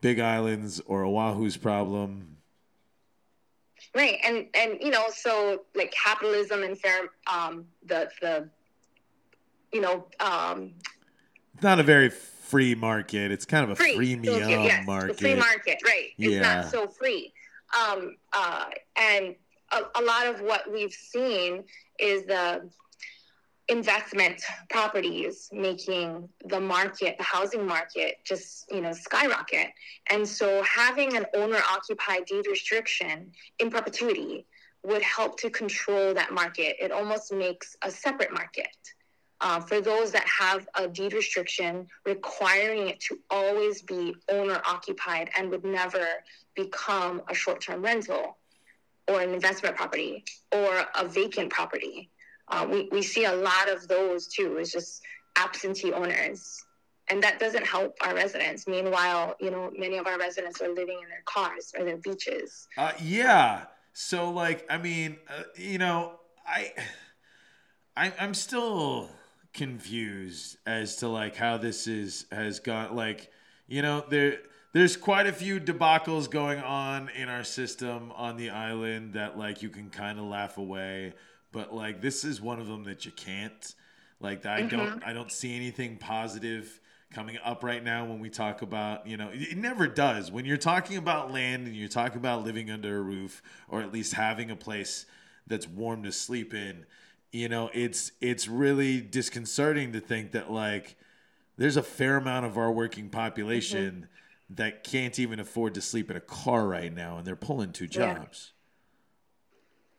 Big 0.00 0.18
Islands 0.18 0.80
or 0.86 1.04
Oahu's 1.04 1.56
problem. 1.56 2.36
Right. 3.94 4.18
And 4.24 4.46
and 4.54 4.78
you 4.80 4.90
know, 4.90 5.04
so 5.14 5.62
like 5.74 5.92
capitalism 5.92 6.62
and 6.62 6.78
fair 6.78 7.08
um 7.30 7.66
the 7.84 8.08
the 8.20 8.48
you 9.72 9.80
know, 9.80 10.06
um 10.20 10.74
it's 11.54 11.62
not 11.62 11.78
a 11.78 11.82
very 11.82 12.08
free 12.08 12.74
market. 12.74 13.30
It's 13.30 13.44
kind 13.44 13.64
of 13.64 13.70
a 13.70 13.76
free, 13.76 13.96
freemium 13.96 14.66
yes, 14.66 14.86
market. 14.86 15.18
Free 15.18 15.34
market, 15.34 15.78
right. 15.84 16.08
It's 16.18 16.34
yeah. 16.34 16.40
not 16.40 16.70
so 16.70 16.86
free. 16.86 17.32
Um 17.78 18.16
uh 18.32 18.66
and 18.96 19.34
a, 19.72 20.00
a 20.00 20.02
lot 20.02 20.26
of 20.26 20.40
what 20.40 20.70
we've 20.70 20.92
seen 20.92 21.64
is 21.98 22.24
the 22.26 22.68
investment 23.68 24.42
properties 24.70 25.48
making 25.52 26.28
the 26.46 26.60
market 26.60 27.16
the 27.16 27.24
housing 27.24 27.66
market 27.66 28.16
just 28.24 28.70
you 28.70 28.80
know 28.80 28.92
skyrocket. 28.92 29.68
And 30.10 30.26
so 30.26 30.62
having 30.62 31.16
an 31.16 31.26
owner 31.34 31.60
occupied 31.70 32.26
deed 32.26 32.46
restriction 32.48 33.32
in 33.58 33.70
perpetuity 33.70 34.46
would 34.84 35.02
help 35.02 35.38
to 35.40 35.48
control 35.48 36.12
that 36.14 36.32
market. 36.32 36.76
It 36.80 36.90
almost 36.90 37.32
makes 37.32 37.76
a 37.82 37.90
separate 37.90 38.32
market 38.32 38.76
uh, 39.40 39.60
for 39.60 39.80
those 39.80 40.10
that 40.12 40.26
have 40.26 40.68
a 40.74 40.88
deed 40.88 41.12
restriction 41.12 41.86
requiring 42.04 42.88
it 42.88 42.98
to 43.00 43.18
always 43.30 43.82
be 43.82 44.14
owner 44.28 44.60
occupied 44.66 45.30
and 45.36 45.50
would 45.50 45.64
never 45.64 46.06
become 46.54 47.22
a 47.28 47.34
short-term 47.34 47.82
rental 47.82 48.36
or 49.08 49.20
an 49.20 49.30
investment 49.30 49.76
property 49.76 50.24
or 50.52 50.84
a 50.98 51.06
vacant 51.06 51.50
property. 51.50 52.10
Uh, 52.48 52.66
we, 52.70 52.88
we 52.92 53.02
see 53.02 53.24
a 53.24 53.34
lot 53.34 53.70
of 53.70 53.88
those 53.88 54.26
too. 54.26 54.56
It's 54.58 54.72
just 54.72 55.02
absentee 55.36 55.92
owners. 55.92 56.64
And 57.08 57.22
that 57.22 57.38
doesn't 57.40 57.66
help 57.66 57.96
our 58.02 58.14
residents. 58.14 58.66
Meanwhile, 58.66 59.36
you 59.40 59.50
know, 59.50 59.70
many 59.76 59.98
of 59.98 60.06
our 60.06 60.18
residents 60.18 60.60
are 60.60 60.68
living 60.68 60.98
in 61.02 61.08
their 61.08 61.22
cars 61.24 61.72
or 61.76 61.84
their 61.84 61.96
beaches. 61.96 62.68
Uh, 62.78 62.92
yeah. 63.02 63.64
So, 63.92 64.30
like, 64.30 64.64
I 64.70 64.78
mean, 64.78 65.18
uh, 65.28 65.42
you 65.56 65.78
know, 65.78 66.20
I, 66.46 66.72
I, 67.96 68.12
I'm 68.18 68.34
still 68.34 69.10
confused 69.52 70.56
as 70.64 70.96
to 70.96 71.08
like 71.08 71.36
how 71.36 71.58
this 71.58 71.86
is 71.86 72.26
has 72.32 72.60
gone. 72.60 72.94
Like, 72.96 73.30
you 73.66 73.82
know, 73.82 74.04
there 74.08 74.38
there's 74.72 74.96
quite 74.96 75.26
a 75.26 75.32
few 75.32 75.60
debacles 75.60 76.30
going 76.30 76.60
on 76.60 77.10
in 77.10 77.28
our 77.28 77.44
system 77.44 78.10
on 78.16 78.36
the 78.36 78.50
island 78.50 79.12
that 79.12 79.38
like 79.38 79.62
you 79.62 79.68
can 79.68 79.90
kind 79.90 80.18
of 80.18 80.24
laugh 80.24 80.56
away, 80.56 81.12
but 81.52 81.74
like 81.74 82.00
this 82.00 82.24
is 82.24 82.40
one 82.40 82.58
of 82.58 82.66
them 82.66 82.84
that 82.84 83.04
you 83.04 83.12
can't. 83.12 83.74
Like 84.20 84.46
I 84.46 84.62
mm-hmm. 84.62 84.76
don't 84.76 85.04
I 85.04 85.12
don't 85.12 85.30
see 85.30 85.54
anything 85.54 85.98
positive 85.98 86.80
coming 87.12 87.38
up 87.44 87.62
right 87.62 87.84
now 87.84 88.06
when 88.06 88.20
we 88.20 88.30
talk 88.30 88.62
about, 88.62 89.06
you 89.06 89.18
know, 89.18 89.28
it 89.30 89.58
never 89.58 89.86
does. 89.86 90.32
When 90.32 90.46
you're 90.46 90.56
talking 90.56 90.96
about 90.96 91.30
land 91.30 91.66
and 91.66 91.76
you're 91.76 91.88
talking 91.88 92.16
about 92.16 92.42
living 92.42 92.70
under 92.70 92.96
a 92.96 93.02
roof 93.02 93.42
or 93.68 93.82
at 93.82 93.92
least 93.92 94.14
having 94.14 94.50
a 94.50 94.56
place 94.56 95.04
that's 95.46 95.68
warm 95.68 96.02
to 96.04 96.12
sleep 96.12 96.54
in, 96.54 96.86
you 97.30 97.50
know, 97.50 97.68
it's 97.74 98.12
it's 98.22 98.48
really 98.48 99.02
disconcerting 99.02 99.92
to 99.92 100.00
think 100.00 100.32
that 100.32 100.50
like 100.50 100.96
there's 101.58 101.76
a 101.76 101.82
fair 101.82 102.16
amount 102.16 102.46
of 102.46 102.56
our 102.56 102.72
working 102.72 103.10
population 103.10 103.92
mm-hmm 103.92 104.04
that 104.56 104.84
can't 104.84 105.18
even 105.18 105.40
afford 105.40 105.74
to 105.74 105.80
sleep 105.80 106.10
in 106.10 106.16
a 106.16 106.20
car 106.20 106.66
right 106.66 106.92
now 106.92 107.18
and 107.18 107.26
they're 107.26 107.36
pulling 107.36 107.72
two 107.72 107.86
jobs. 107.86 108.52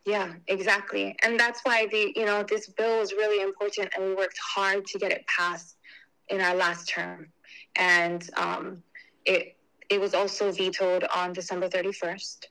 Yeah. 0.06 0.28
yeah, 0.28 0.34
exactly. 0.48 1.16
And 1.24 1.40
that's 1.40 1.62
why 1.64 1.88
the 1.88 2.14
you 2.16 2.26
know 2.26 2.44
this 2.44 2.68
bill 2.68 3.02
is 3.02 3.14
really 3.14 3.44
important 3.44 3.90
and 3.96 4.06
we 4.06 4.16
worked 4.16 4.38
hard 4.38 4.86
to 4.88 5.00
get 5.00 5.12
it 5.12 5.26
passed 5.28 5.78
in 6.30 6.42
our 6.42 6.56
last 6.56 6.88
term, 6.88 7.28
and 7.76 8.30
um, 8.38 8.84
it 9.26 9.58
it 9.90 10.00
was 10.00 10.14
also 10.14 10.52
vetoed 10.52 11.06
on 11.16 11.34
December 11.34 11.68
31st. 11.70 12.46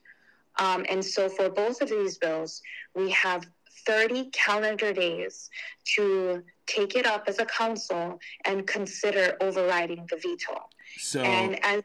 Um, 0.59 0.85
and 0.87 1.03
so 1.03 1.29
for 1.29 1.49
both 1.49 1.81
of 1.81 1.89
these 1.89 2.19
bills, 2.19 2.61
we 2.95 3.09
have 3.09 3.47
30 3.85 4.29
calendar 4.29 4.93
days 4.93 5.49
to 5.95 6.43
take 6.67 6.95
it 6.95 7.05
up 7.05 7.23
as 7.27 7.39
a 7.39 7.45
council 7.45 8.19
and 8.45 8.65
consider 8.67 9.35
overriding 9.41 10.05
the 10.09 10.15
veto. 10.17 10.61
So 10.97 11.21
and 11.21 11.63
as 11.65 11.83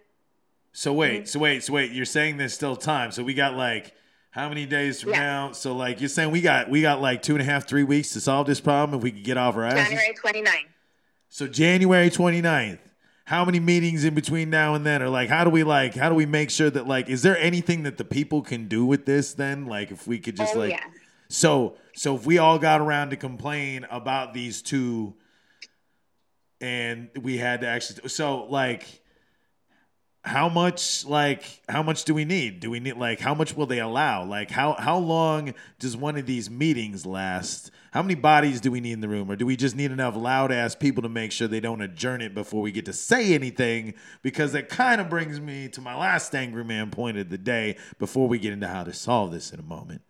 so 0.72 0.92
wait, 0.92 1.22
mm-hmm. 1.22 1.26
so 1.26 1.38
wait, 1.38 1.62
so 1.62 1.72
wait. 1.72 1.92
You're 1.92 2.04
saying 2.04 2.37
there's 2.37 2.54
still 2.54 2.76
time. 2.76 3.11
So 3.11 3.22
we 3.22 3.35
got 3.35 3.54
like 3.54 3.94
how 4.31 4.48
many 4.48 4.66
days 4.66 5.00
from 5.00 5.11
Yeah. 5.11 5.20
now? 5.20 5.52
So 5.52 5.74
like 5.74 6.00
you're 6.00 6.09
saying 6.09 6.31
we 6.31 6.40
got 6.40 6.70
we 6.70 6.83
got 6.83 7.00
like 7.00 7.22
two 7.22 7.35
and 7.35 7.42
a 7.42 7.44
half, 7.44 7.66
three 7.66 7.85
weeks 7.85 8.12
to 8.12 8.20
solve 8.20 8.46
this 8.46 8.61
problem 8.61 8.98
if 8.98 9.02
we 9.02 9.11
could 9.11 9.24
get 9.24 9.37
off 9.37 9.57
our 9.57 9.64
asses. 9.64 9.88
January 9.88 10.14
29th. 10.14 10.66
So 11.28 11.46
January 11.46 12.11
29th. 12.11 12.78
How 13.24 13.44
many 13.44 13.61
meetings 13.61 14.04
in 14.04 14.14
between 14.14 14.48
now 14.48 14.74
and 14.74 14.87
then? 14.87 15.02
Or 15.02 15.11
like 15.11 15.28
how 15.28 15.44
do 15.44 15.50
we 15.50 15.64
like 15.64 15.94
how 15.94 16.09
do 16.09 16.14
we 16.14 16.26
make 16.26 16.50
sure 16.50 16.70
that 16.70 16.87
like 16.87 17.09
is 17.09 17.22
there 17.22 17.37
anything 17.38 17.83
that 17.83 17.98
the 17.98 18.04
people 18.04 18.42
can 18.42 18.68
do 18.68 18.85
with 18.85 19.07
this 19.07 19.35
then? 19.35 19.66
Like 19.66 19.90
if 19.90 20.07
we 20.07 20.18
could 20.18 20.37
just 20.37 20.54
oh, 20.54 20.61
like 20.61 20.70
yes. 20.70 20.85
so 21.28 21.76
so 21.94 22.14
if 22.14 22.24
we 22.24 22.38
all 22.38 22.59
got 22.59 22.81
around 22.81 23.11
to 23.11 23.16
complain 23.16 23.85
about 23.90 24.33
these 24.33 24.62
two 24.62 25.14
and 26.61 27.11
we 27.20 27.38
had 27.38 27.61
to 27.62 27.66
actually 27.66 28.09
so 28.09 28.44
like 28.44 29.02
how 30.28 30.48
much 30.48 31.06
like 31.06 31.62
how 31.68 31.82
much 31.82 32.04
do 32.04 32.12
we 32.14 32.24
need? 32.24 32.60
Do 32.60 32.70
we 32.70 32.80
need 32.80 32.96
like 32.96 33.18
how 33.18 33.34
much 33.34 33.56
will 33.56 33.66
they 33.66 33.80
allow? 33.80 34.24
Like 34.24 34.50
how 34.50 34.74
how 34.74 34.98
long 34.98 35.54
does 35.78 35.96
one 35.96 36.16
of 36.16 36.26
these 36.26 36.50
meetings 36.50 37.06
last? 37.06 37.70
How 37.92 38.02
many 38.02 38.14
bodies 38.14 38.60
do 38.60 38.70
we 38.70 38.80
need 38.80 38.92
in 38.92 39.00
the 39.00 39.08
room 39.08 39.30
or 39.30 39.36
do 39.36 39.46
we 39.46 39.56
just 39.56 39.74
need 39.74 39.90
enough 39.90 40.14
loud 40.14 40.52
ass 40.52 40.74
people 40.74 41.02
to 41.02 41.08
make 41.08 41.32
sure 41.32 41.48
they 41.48 41.60
don't 41.60 41.80
adjourn 41.80 42.20
it 42.20 42.34
before 42.34 42.60
we 42.60 42.70
get 42.70 42.84
to 42.84 42.92
say 42.92 43.34
anything? 43.34 43.94
Because 44.22 44.52
that 44.52 44.68
kind 44.68 45.00
of 45.00 45.08
brings 45.08 45.40
me 45.40 45.68
to 45.68 45.80
my 45.80 45.96
last 45.96 46.34
angry 46.34 46.64
man 46.64 46.90
point 46.90 47.16
of 47.16 47.30
the 47.30 47.38
day 47.38 47.76
before 47.98 48.28
we 48.28 48.38
get 48.38 48.52
into 48.52 48.68
how 48.68 48.84
to 48.84 48.92
solve 48.92 49.32
this 49.32 49.50
in 49.50 49.58
a 49.58 49.64
moment. 49.64 50.02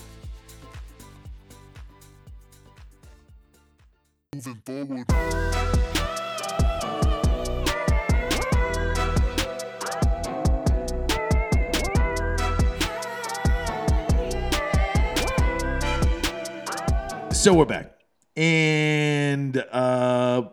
Moving 4.35 4.61
forward. 4.65 5.05
So 17.43 17.53
we're 17.53 17.65
back, 17.65 17.99
and 18.37 19.57
uh, 19.57 20.43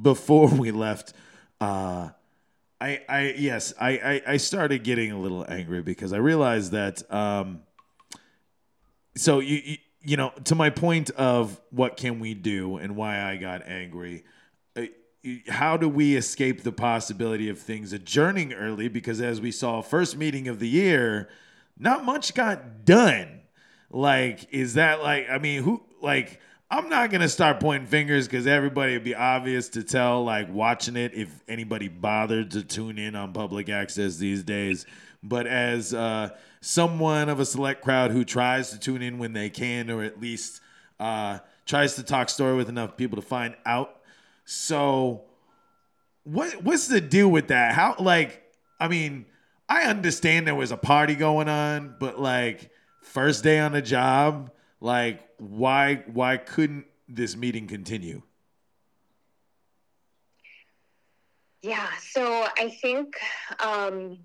before 0.00 0.48
we 0.48 0.70
left, 0.70 1.12
uh, 1.60 2.08
I, 2.80 3.02
I 3.06 3.34
yes, 3.36 3.74
I, 3.78 3.90
I, 3.90 4.22
I 4.26 4.36
started 4.38 4.82
getting 4.82 5.12
a 5.12 5.20
little 5.20 5.44
angry 5.46 5.82
because 5.82 6.14
I 6.14 6.16
realized 6.16 6.72
that. 6.72 7.02
Um, 7.12 7.64
so 9.14 9.40
you, 9.40 9.60
you 9.62 9.76
you 10.00 10.16
know 10.16 10.32
to 10.44 10.54
my 10.54 10.70
point 10.70 11.10
of 11.10 11.60
what 11.68 11.98
can 11.98 12.18
we 12.18 12.32
do 12.32 12.78
and 12.78 12.96
why 12.96 13.22
I 13.22 13.36
got 13.36 13.68
angry. 13.68 14.24
uh, 14.74 14.84
How 15.50 15.76
do 15.76 15.86
we 15.86 16.16
escape 16.16 16.62
the 16.62 16.72
possibility 16.72 17.50
of 17.50 17.58
things 17.58 17.92
adjourning 17.92 18.54
early? 18.54 18.88
Because 18.88 19.20
as 19.20 19.38
we 19.38 19.52
saw, 19.52 19.82
first 19.82 20.16
meeting 20.16 20.48
of 20.48 20.60
the 20.60 20.68
year, 20.68 21.28
not 21.78 22.06
much 22.06 22.32
got 22.32 22.86
done. 22.86 23.42
Like, 23.90 24.50
is 24.50 24.72
that 24.74 25.02
like? 25.02 25.28
I 25.28 25.36
mean, 25.36 25.62
who 25.62 25.82
like? 26.00 26.40
I'm 26.70 26.90
not 26.90 27.10
gonna 27.10 27.30
start 27.30 27.60
pointing 27.60 27.88
fingers 27.88 28.28
because 28.28 28.46
everybody 28.46 28.92
would 28.92 29.04
be 29.04 29.14
obvious 29.14 29.70
to 29.70 29.82
tell. 29.82 30.22
Like 30.24 30.52
watching 30.52 30.96
it, 30.96 31.14
if 31.14 31.42
anybody 31.48 31.88
bothered 31.88 32.50
to 32.50 32.62
tune 32.62 32.98
in 32.98 33.14
on 33.14 33.32
public 33.32 33.70
access 33.70 34.18
these 34.18 34.42
days. 34.42 34.84
But 35.22 35.46
as 35.46 35.94
uh, 35.94 36.30
someone 36.60 37.28
of 37.28 37.40
a 37.40 37.46
select 37.46 37.82
crowd 37.82 38.10
who 38.10 38.24
tries 38.24 38.70
to 38.70 38.78
tune 38.78 39.02
in 39.02 39.18
when 39.18 39.32
they 39.32 39.50
can, 39.50 39.90
or 39.90 40.02
at 40.02 40.20
least 40.20 40.60
uh, 41.00 41.38
tries 41.66 41.94
to 41.94 42.02
talk 42.02 42.28
story 42.28 42.56
with 42.56 42.68
enough 42.68 42.96
people 42.96 43.16
to 43.16 43.26
find 43.26 43.56
out. 43.64 44.00
So, 44.44 45.22
what 46.24 46.62
what's 46.62 46.88
the 46.88 47.00
deal 47.00 47.28
with 47.28 47.48
that? 47.48 47.74
How 47.74 47.94
like 47.98 48.42
I 48.80 48.88
mean, 48.88 49.26
I 49.68 49.84
understand 49.84 50.46
there 50.46 50.54
was 50.54 50.70
a 50.70 50.76
party 50.76 51.14
going 51.14 51.48
on, 51.48 51.96
but 51.98 52.20
like 52.20 52.70
first 53.02 53.42
day 53.42 53.58
on 53.58 53.72
the 53.72 53.82
job, 53.82 54.50
like 54.80 55.27
why 55.38 56.02
why 56.12 56.36
couldn't 56.36 56.86
this 57.08 57.36
meeting 57.36 57.66
continue? 57.66 58.22
Yeah, 61.62 61.88
so 62.00 62.46
I 62.56 62.68
think 62.80 63.16
um, 63.58 64.18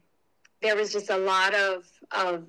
there 0.61 0.75
was 0.75 0.93
just 0.93 1.09
a 1.09 1.17
lot 1.17 1.55
of, 1.55 1.85
of 2.11 2.45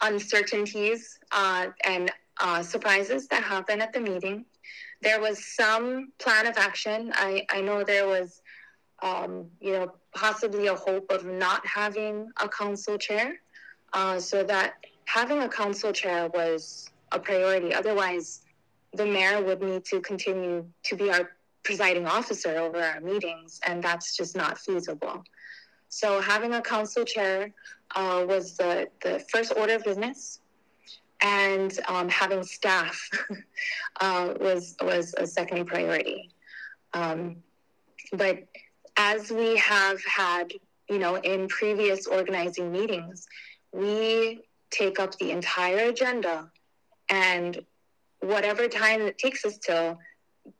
uncertainties 0.00 1.18
uh, 1.30 1.66
and 1.84 2.10
uh, 2.40 2.62
surprises 2.62 3.28
that 3.28 3.42
happened 3.42 3.82
at 3.82 3.92
the 3.92 4.00
meeting. 4.00 4.46
There 5.02 5.20
was 5.20 5.44
some 5.44 6.12
plan 6.18 6.46
of 6.46 6.56
action. 6.56 7.12
I, 7.14 7.44
I 7.50 7.60
know 7.60 7.84
there 7.84 8.06
was, 8.06 8.40
um, 9.02 9.46
you 9.60 9.72
know, 9.72 9.92
possibly 10.14 10.68
a 10.68 10.74
hope 10.74 11.10
of 11.10 11.26
not 11.26 11.66
having 11.66 12.30
a 12.40 12.48
council 12.48 12.96
chair, 12.96 13.34
uh, 13.92 14.18
so 14.18 14.42
that 14.44 14.74
having 15.04 15.42
a 15.42 15.48
council 15.48 15.92
chair 15.92 16.28
was 16.28 16.89
a 17.12 17.18
priority. 17.18 17.74
Otherwise, 17.74 18.42
the 18.94 19.06
mayor 19.06 19.42
would 19.42 19.62
need 19.62 19.84
to 19.86 20.00
continue 20.00 20.66
to 20.84 20.96
be 20.96 21.10
our 21.10 21.30
presiding 21.62 22.06
officer 22.06 22.56
over 22.58 22.82
our 22.82 23.00
meetings, 23.00 23.60
and 23.66 23.82
that's 23.82 24.16
just 24.16 24.36
not 24.36 24.58
feasible. 24.58 25.22
So 25.88 26.20
having 26.20 26.54
a 26.54 26.62
council 26.62 27.04
chair 27.04 27.52
uh, 27.94 28.24
was 28.26 28.56
the, 28.56 28.88
the 29.02 29.24
first 29.30 29.52
order 29.56 29.74
of 29.74 29.84
business, 29.84 30.40
and 31.22 31.78
um, 31.88 32.08
having 32.08 32.42
staff 32.42 33.10
uh, 34.00 34.34
was 34.40 34.76
was 34.82 35.14
a 35.18 35.26
second 35.26 35.66
priority. 35.66 36.30
Um, 36.94 37.36
but 38.12 38.44
as 38.96 39.30
we 39.30 39.56
have 39.56 40.02
had, 40.04 40.52
you 40.88 40.98
know, 40.98 41.16
in 41.16 41.48
previous 41.48 42.06
organizing 42.06 42.72
meetings, 42.72 43.26
we 43.72 44.42
take 44.70 44.98
up 44.98 45.16
the 45.18 45.30
entire 45.30 45.88
agenda, 45.88 46.50
and 47.10 47.60
whatever 48.20 48.68
time 48.68 49.02
it 49.02 49.18
takes 49.18 49.44
us 49.44 49.58
till, 49.58 49.98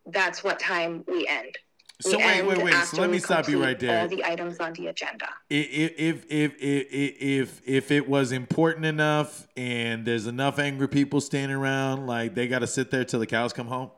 that's 0.06 0.44
what 0.44 0.58
time 0.58 1.04
we 1.06 1.26
end. 1.26 1.56
So 2.00 2.16
We 2.16 2.24
wait, 2.24 2.46
wait, 2.46 2.62
wait. 2.62 2.74
So 2.84 3.00
let 3.00 3.10
me 3.10 3.18
stop 3.18 3.46
you 3.48 3.62
right 3.62 3.78
there. 3.78 4.00
All 4.00 4.08
the 4.08 4.24
items 4.24 4.58
on 4.58 4.72
the 4.72 4.86
agenda. 4.86 5.28
if 5.50 5.92
if 5.98 6.24
if 6.30 6.54
if 6.58 7.16
if 7.20 7.62
if 7.66 7.90
it 7.90 8.08
was 8.08 8.32
important 8.32 8.86
enough 8.86 9.46
and 9.54 10.06
there's 10.06 10.26
enough 10.26 10.58
angry 10.58 10.88
people 10.88 11.20
standing 11.20 11.56
around, 11.56 12.06
like 12.06 12.34
they 12.34 12.48
got 12.48 12.60
to 12.60 12.66
sit 12.66 12.90
there 12.90 13.04
till 13.04 13.20
the 13.20 13.26
cows 13.26 13.52
come 13.52 13.66
home. 13.66 13.90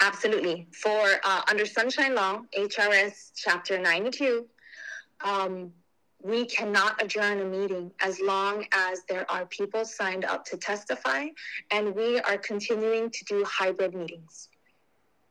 Absolutely. 0.00 0.66
For 0.72 1.20
uh, 1.24 1.42
under 1.48 1.66
Sunshine 1.66 2.14
Law, 2.14 2.42
HRS 2.56 3.32
Chapter 3.34 3.78
92, 3.78 4.46
um, 5.24 5.72
we 6.22 6.44
cannot 6.46 7.00
adjourn 7.02 7.40
a 7.40 7.44
meeting 7.44 7.90
as 8.00 8.20
long 8.20 8.64
as 8.72 9.02
there 9.08 9.30
are 9.30 9.46
people 9.46 9.84
signed 9.84 10.24
up 10.24 10.44
to 10.46 10.56
testify, 10.56 11.26
and 11.70 11.94
we 11.94 12.18
are 12.20 12.38
continuing 12.38 13.10
to 13.10 13.24
do 13.24 13.44
hybrid 13.44 13.94
meetings. 13.94 14.48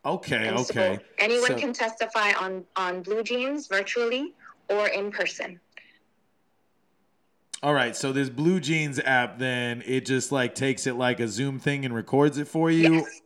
Okay, 0.06 0.48
And 0.48 0.58
okay. 0.60 0.98
So 0.98 1.04
anyone 1.17 1.48
So- 1.52 1.58
can 1.58 1.74
testify 1.74 2.32
on 2.34 2.65
on 2.76 3.04
BlueJeans 3.04 3.67
virtually 3.67 4.34
or 4.69 4.88
in 4.88 5.12
person. 5.12 5.60
All 7.63 7.74
right, 7.74 7.95
so 7.95 8.13
this 8.13 8.30
BlueJeans 8.30 9.02
app, 9.04 9.39
then 9.39 9.82
it 9.88 10.06
just 10.06 10.32
like 10.32 10.54
takes 10.54 10.86
it 10.86 10.93
like 10.95 11.19
a 11.19 11.28
Zoom 11.28 11.58
thing 11.58 11.84
and 11.84 11.95
records 11.95 12.38
it 12.38 12.48
for 12.48 12.69
you. 12.69 12.93
Yes. 12.95 13.21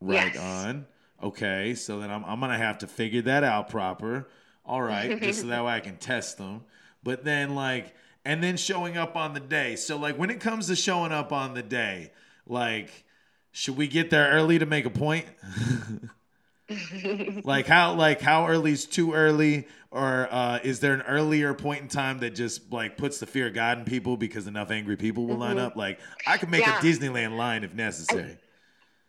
Right 0.00 0.34
Yes. 0.34 0.42
on. 0.42 0.86
Okay, 1.22 1.74
so 1.74 2.00
then 2.00 2.10
I'm 2.10 2.24
I'm 2.24 2.40
gonna 2.40 2.56
have 2.56 2.78
to 2.78 2.86
figure 2.86 3.22
that 3.22 3.44
out 3.44 3.68
proper. 3.68 4.28
All 4.64 4.82
right, 4.82 5.20
just 5.20 5.40
so 5.40 5.46
that 5.48 5.64
way 5.64 5.72
I 5.72 5.80
can 5.80 5.96
test 5.96 6.38
them. 6.38 6.62
But 7.02 7.24
then 7.24 7.54
like, 7.54 7.94
and 8.24 8.42
then 8.42 8.56
showing 8.56 8.96
up 8.96 9.16
on 9.16 9.34
the 9.34 9.40
day. 9.40 9.76
So 9.76 9.96
like, 9.96 10.16
when 10.18 10.30
it 10.30 10.40
comes 10.40 10.68
to 10.68 10.76
showing 10.76 11.10
up 11.12 11.32
on 11.32 11.54
the 11.54 11.62
day, 11.62 12.12
like, 12.46 13.04
should 13.50 13.76
we 13.76 13.88
get 13.88 14.10
there 14.10 14.30
early 14.30 14.58
to 14.58 14.66
make 14.66 14.84
a 14.84 14.90
point? 14.90 15.26
like 17.44 17.66
how 17.66 17.94
like 17.94 18.20
how 18.22 18.46
early 18.46 18.72
is 18.72 18.86
too 18.86 19.12
early 19.12 19.66
or 19.90 20.26
uh, 20.30 20.58
is 20.62 20.80
there 20.80 20.94
an 20.94 21.02
earlier 21.02 21.52
point 21.52 21.82
in 21.82 21.88
time 21.88 22.20
that 22.20 22.30
just 22.34 22.72
like 22.72 22.96
puts 22.96 23.18
the 23.20 23.26
fear 23.26 23.48
of 23.48 23.54
god 23.54 23.78
in 23.80 23.84
people 23.84 24.16
because 24.16 24.46
enough 24.46 24.70
angry 24.70 24.96
people 24.96 25.26
will 25.26 25.36
line 25.36 25.58
up 25.58 25.76
like 25.76 25.98
i 26.26 26.38
could 26.38 26.48
make 26.48 26.60
Yeah. 26.64 26.78
a 26.78 26.82
disneyland 26.82 27.36
line 27.36 27.62
if 27.62 27.74
necessary 27.74 28.38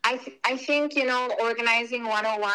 I, 0.06 0.18
th- 0.18 0.38
I 0.44 0.58
think 0.58 0.96
you 0.96 1.06
know 1.06 1.32
organizing 1.40 2.04
101 2.04 2.52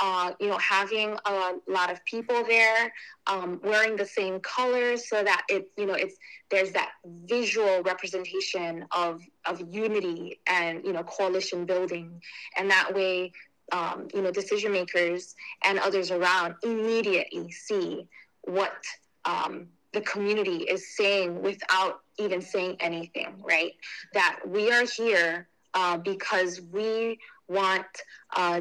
uh, 0.00 0.32
you 0.38 0.48
know 0.48 0.58
having 0.58 1.16
a 1.24 1.52
lot 1.66 1.90
of 1.90 2.04
people 2.04 2.44
there 2.44 2.92
um, 3.26 3.60
wearing 3.62 3.96
the 3.96 4.06
same 4.06 4.40
colors 4.40 5.08
so 5.08 5.22
that 5.22 5.42
it 5.48 5.70
you 5.78 5.86
know 5.86 5.94
it's 5.94 6.16
there's 6.50 6.72
that 6.72 6.90
visual 7.24 7.82
representation 7.82 8.84
of 8.92 9.22
of 9.46 9.62
unity 9.72 10.40
and 10.46 10.84
you 10.84 10.92
know 10.92 11.02
coalition 11.04 11.64
building. 11.64 12.20
And 12.56 12.70
that 12.70 12.94
way 12.94 13.32
um, 13.72 14.08
you 14.12 14.20
know 14.22 14.30
decision 14.30 14.72
makers 14.72 15.34
and 15.64 15.78
others 15.78 16.10
around 16.10 16.54
immediately 16.62 17.50
see 17.50 18.06
what 18.42 18.74
um, 19.24 19.68
the 19.92 20.00
community 20.02 20.64
is 20.64 20.96
saying 20.96 21.40
without 21.42 22.00
even 22.18 22.42
saying 22.42 22.76
anything 22.80 23.42
right? 23.42 23.72
That 24.12 24.40
we 24.46 24.70
are 24.70 24.84
here 24.84 25.48
uh, 25.74 25.96
because 25.98 26.60
we 26.72 27.18
want 27.48 27.86
uh, 28.36 28.60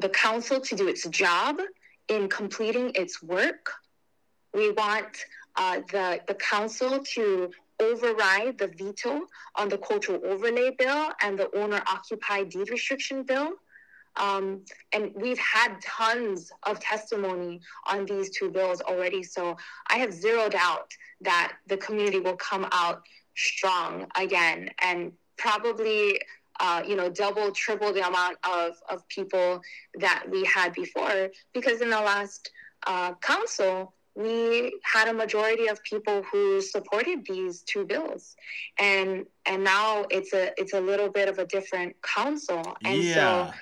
the 0.00 0.08
council 0.08 0.60
to 0.60 0.76
do 0.76 0.88
its 0.88 1.06
job 1.08 1.60
in 2.08 2.28
completing 2.28 2.92
its 2.94 3.22
work. 3.22 3.72
We 4.54 4.72
want 4.72 5.24
uh, 5.56 5.80
the, 5.92 6.20
the 6.26 6.34
council 6.34 7.00
to 7.14 7.50
override 7.80 8.58
the 8.58 8.68
veto 8.68 9.22
on 9.56 9.68
the 9.68 9.78
cultural 9.78 10.20
overlay 10.24 10.70
bill 10.78 11.10
and 11.22 11.38
the 11.38 11.54
owner 11.56 11.82
occupied 11.86 12.50
deed 12.50 12.70
restriction 12.70 13.22
bill. 13.22 13.52
Um, 14.16 14.64
and 14.92 15.12
we've 15.14 15.38
had 15.38 15.80
tons 15.82 16.50
of 16.64 16.80
testimony 16.80 17.60
on 17.86 18.06
these 18.06 18.30
two 18.30 18.50
bills 18.50 18.80
already. 18.80 19.22
So 19.22 19.56
I 19.88 19.98
have 19.98 20.12
zero 20.12 20.48
doubt 20.48 20.90
that 21.22 21.52
the 21.68 21.76
community 21.76 22.20
will 22.20 22.36
come 22.36 22.66
out 22.72 23.02
strong 23.36 24.06
again 24.16 24.70
and 24.82 25.12
probably 25.36 26.20
uh, 26.60 26.82
you 26.86 26.94
know, 26.94 27.08
double, 27.08 27.50
triple 27.52 27.92
the 27.92 28.06
amount 28.06 28.36
of, 28.44 28.74
of 28.88 29.06
people 29.08 29.60
that 29.98 30.24
we 30.30 30.44
had 30.44 30.72
before. 30.74 31.30
Because 31.54 31.80
in 31.80 31.90
the 31.90 32.00
last 32.00 32.50
uh, 32.86 33.14
council, 33.14 33.94
we 34.14 34.78
had 34.82 35.08
a 35.08 35.12
majority 35.12 35.68
of 35.68 35.82
people 35.82 36.22
who 36.30 36.60
supported 36.60 37.24
these 37.26 37.62
two 37.62 37.84
bills, 37.84 38.36
and 38.78 39.24
and 39.46 39.64
now 39.64 40.04
it's 40.10 40.32
a 40.32 40.52
it's 40.60 40.74
a 40.74 40.80
little 40.80 41.08
bit 41.08 41.28
of 41.28 41.38
a 41.38 41.46
different 41.46 41.94
council. 42.02 42.76
And 42.84 43.02
yeah 43.02 43.52
so 43.52 43.54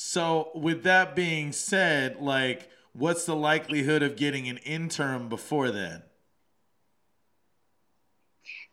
so 0.00 0.50
with 0.54 0.84
that 0.84 1.16
being 1.16 1.50
said 1.50 2.20
like 2.20 2.70
what's 2.92 3.24
the 3.24 3.34
likelihood 3.34 4.00
of 4.00 4.14
getting 4.14 4.48
an 4.48 4.56
interim 4.58 5.28
before 5.28 5.72
then 5.72 6.02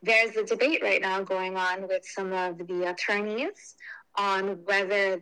there's 0.01 0.35
a 0.35 0.43
debate 0.43 0.81
right 0.83 1.01
now 1.01 1.21
going 1.21 1.57
on 1.57 1.87
with 1.87 2.05
some 2.05 2.31
of 2.33 2.57
the 2.67 2.89
attorneys 2.89 3.75
on 4.17 4.63
whether 4.65 5.21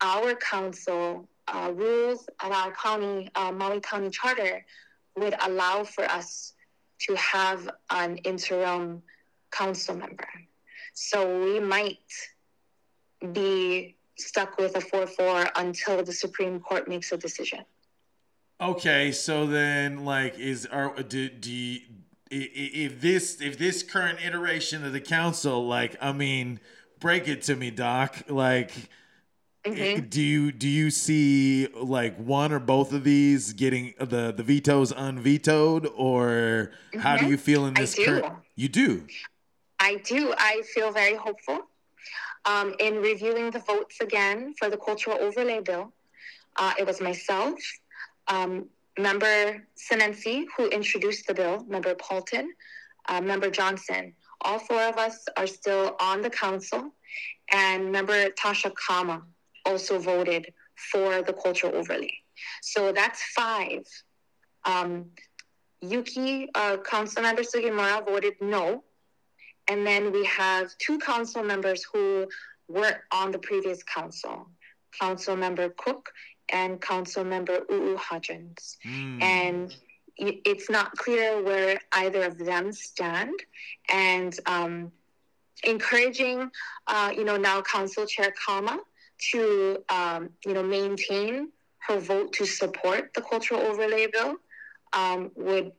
our 0.00 0.34
council 0.34 1.28
uh, 1.48 1.72
rules 1.74 2.26
of 2.42 2.52
our 2.52 2.72
county, 2.72 3.30
uh, 3.34 3.52
Maui 3.52 3.80
County 3.80 4.10
Charter, 4.10 4.64
would 5.16 5.34
allow 5.42 5.84
for 5.84 6.04
us 6.04 6.54
to 7.00 7.14
have 7.16 7.68
an 7.90 8.16
interim 8.18 9.02
council 9.50 9.96
member. 9.96 10.28
So 10.94 11.44
we 11.44 11.60
might 11.60 11.98
be 13.32 13.96
stuck 14.18 14.58
with 14.58 14.76
a 14.76 14.80
4 14.80 15.06
4 15.06 15.50
until 15.56 16.02
the 16.02 16.12
Supreme 16.12 16.60
Court 16.60 16.88
makes 16.88 17.12
a 17.12 17.16
decision. 17.16 17.60
Okay, 18.60 19.10
so 19.10 19.46
then, 19.46 20.04
like, 20.04 20.38
is 20.38 20.66
are 20.66 20.94
do, 21.02 21.28
do 21.28 21.50
you, 21.50 21.80
if 22.32 23.00
this 23.00 23.40
if 23.40 23.58
this 23.58 23.82
current 23.82 24.18
iteration 24.24 24.84
of 24.84 24.92
the 24.92 25.00
council, 25.00 25.66
like, 25.66 25.96
I 26.00 26.12
mean, 26.12 26.60
break 26.98 27.28
it 27.28 27.42
to 27.42 27.56
me, 27.56 27.70
Doc. 27.70 28.24
Like, 28.28 28.72
Mhm. 29.64 30.08
do 30.10 30.20
you 30.20 30.50
do 30.52 30.68
you 30.68 30.90
see 30.90 31.68
like 31.74 32.16
one 32.16 32.52
or 32.52 32.58
both 32.58 32.92
of 32.92 33.04
these 33.04 33.52
getting 33.52 33.94
the 33.98 34.32
the 34.32 34.42
vetoes 34.42 34.92
unvetoed, 34.92 35.86
or 35.94 36.72
how 36.98 37.16
do 37.16 37.24
Mhm. 37.24 37.28
you 37.30 37.36
feel 37.36 37.66
in 37.66 37.74
I 37.74 37.80
this 37.80 37.94
do. 37.94 38.04
current? 38.04 38.26
You 38.56 38.68
do. 38.68 39.06
I 39.78 39.96
do. 39.96 40.34
I 40.38 40.62
feel 40.74 40.90
very 40.90 41.16
hopeful. 41.16 41.68
Um, 42.44 42.74
in 42.80 42.96
reviewing 42.96 43.50
the 43.52 43.60
votes 43.60 44.00
again 44.00 44.54
for 44.58 44.68
the 44.68 44.76
cultural 44.76 45.16
overlay 45.20 45.60
bill, 45.60 45.92
uh, 46.56 46.74
it 46.76 46.84
was 46.86 47.00
myself, 47.00 47.58
um, 48.26 48.68
member 48.98 49.66
Sinenci, 49.76 50.46
who 50.56 50.68
introduced 50.68 51.26
the 51.26 51.34
bill, 51.34 51.64
member 51.64 51.94
Paltin, 51.94 52.48
uh, 53.08 53.20
member 53.20 53.50
Johnson. 53.50 54.14
All 54.42 54.58
four 54.58 54.82
of 54.82 54.96
us 54.96 55.24
are 55.36 55.46
still 55.46 55.96
on 56.00 56.20
the 56.20 56.30
council, 56.30 56.92
and 57.50 57.90
member 57.90 58.30
Tasha 58.30 58.72
Kama 58.74 59.22
also 59.64 59.98
voted 59.98 60.52
for 60.90 61.22
the 61.22 61.32
cultural 61.32 61.74
overlay. 61.76 62.12
So 62.62 62.92
that's 62.92 63.22
five. 63.34 63.84
Um, 64.64 65.10
Yuki, 65.80 66.48
uh, 66.54 66.78
council 66.78 67.22
member 67.22 67.42
Sugimura 67.42 68.04
voted 68.04 68.34
no. 68.40 68.84
And 69.68 69.86
then 69.86 70.12
we 70.12 70.24
have 70.24 70.76
two 70.78 70.98
council 70.98 71.42
members 71.42 71.84
who 71.92 72.26
weren't 72.68 72.96
on 73.12 73.30
the 73.30 73.38
previous 73.38 73.82
council, 73.82 74.48
Council 75.00 75.36
Member 75.36 75.70
Cook 75.70 76.10
and 76.48 76.80
Council 76.80 77.24
Member 77.24 77.60
U'u-Hodgins. 77.70 78.76
Mm. 78.84 79.22
And 79.22 79.76
it's 80.16 80.68
not 80.68 80.92
clear 80.92 81.42
where 81.42 81.80
either 81.92 82.24
of 82.24 82.38
them 82.38 82.72
stand. 82.72 83.34
And 83.92 84.38
um, 84.46 84.92
encouraging, 85.64 86.50
uh, 86.86 87.12
you 87.16 87.24
know, 87.24 87.36
now 87.36 87.62
Council 87.62 88.06
Chair 88.06 88.32
Kama 88.44 88.80
to, 89.30 89.78
um, 89.88 90.30
you 90.44 90.52
know, 90.52 90.62
maintain 90.62 91.48
her 91.88 91.98
vote 91.98 92.32
to 92.34 92.46
support 92.46 93.12
the 93.14 93.22
cultural 93.22 93.60
overlay 93.60 94.06
bill 94.06 94.36
um, 94.92 95.30
would 95.34 95.72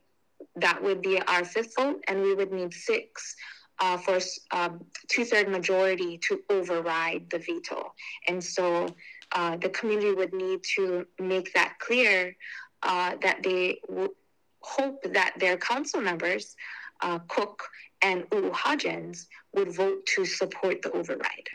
that 0.56 0.82
would 0.82 1.02
be 1.02 1.20
our 1.22 1.44
fifth 1.44 1.74
vote, 1.76 2.04
and 2.06 2.22
we 2.22 2.34
would 2.34 2.52
need 2.52 2.72
six 2.72 3.34
uh, 3.80 3.96
for 3.96 4.18
um, 4.52 4.84
two-third 5.08 5.48
majority 5.48 6.18
to 6.18 6.40
override 6.48 7.28
the 7.30 7.38
veto. 7.38 7.92
And 8.28 8.42
so 8.42 8.86
uh, 9.34 9.56
the 9.56 9.68
community 9.68 10.12
would 10.12 10.32
need 10.32 10.60
to 10.76 11.06
make 11.18 11.52
that 11.54 11.78
clear 11.80 12.36
uh, 12.82 13.16
that 13.22 13.42
they 13.42 13.80
w- 13.88 14.14
hope 14.60 15.02
that 15.12 15.34
their 15.38 15.56
council 15.56 16.00
members, 16.00 16.56
uh, 17.02 17.18
Cook 17.28 17.64
and 18.02 18.24
U'u-Hodgins, 18.30 19.26
would 19.54 19.74
vote 19.74 20.06
to 20.14 20.24
support 20.24 20.82
the 20.82 20.90
override. 20.92 21.48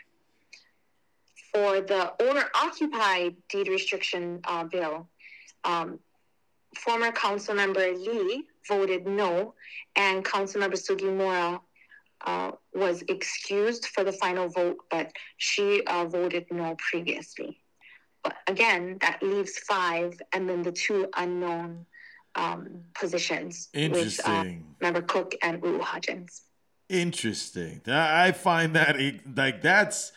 For 1.52 1.80
the 1.80 2.12
owner-occupied 2.22 3.36
deed 3.48 3.68
restriction 3.68 4.40
uh, 4.44 4.64
bill, 4.64 5.08
um, 5.64 5.98
former 6.78 7.10
council 7.10 7.54
member 7.54 7.92
Lee 7.92 8.44
voted 8.68 9.06
no, 9.06 9.54
and 9.96 10.24
council 10.24 10.60
member 10.60 10.76
Sugimura 10.76 11.60
uh, 12.26 12.52
was 12.74 13.02
excused 13.08 13.86
for 13.86 14.04
the 14.04 14.12
final 14.12 14.48
vote, 14.48 14.76
but 14.90 15.10
she 15.38 15.82
uh, 15.86 16.04
voted 16.04 16.46
no 16.50 16.76
previously. 16.78 17.58
But 18.22 18.36
again, 18.46 18.98
that 19.00 19.22
leaves 19.22 19.58
five, 19.58 20.20
and 20.32 20.48
then 20.48 20.62
the 20.62 20.72
two 20.72 21.08
unknown 21.16 21.86
um, 22.34 22.82
positions 22.94 23.68
with 23.86 24.20
uh, 24.24 24.44
Interesting. 24.44 24.76
member 24.80 25.02
Cook 25.02 25.34
and 25.42 25.62
U'u-Hodgins. 25.62 26.42
Interesting. 26.88 27.82
I 27.86 28.28
I 28.28 28.32
find 28.32 28.74
that 28.74 29.00
it- 29.00 29.36
like 29.36 29.62
that's 29.62 30.12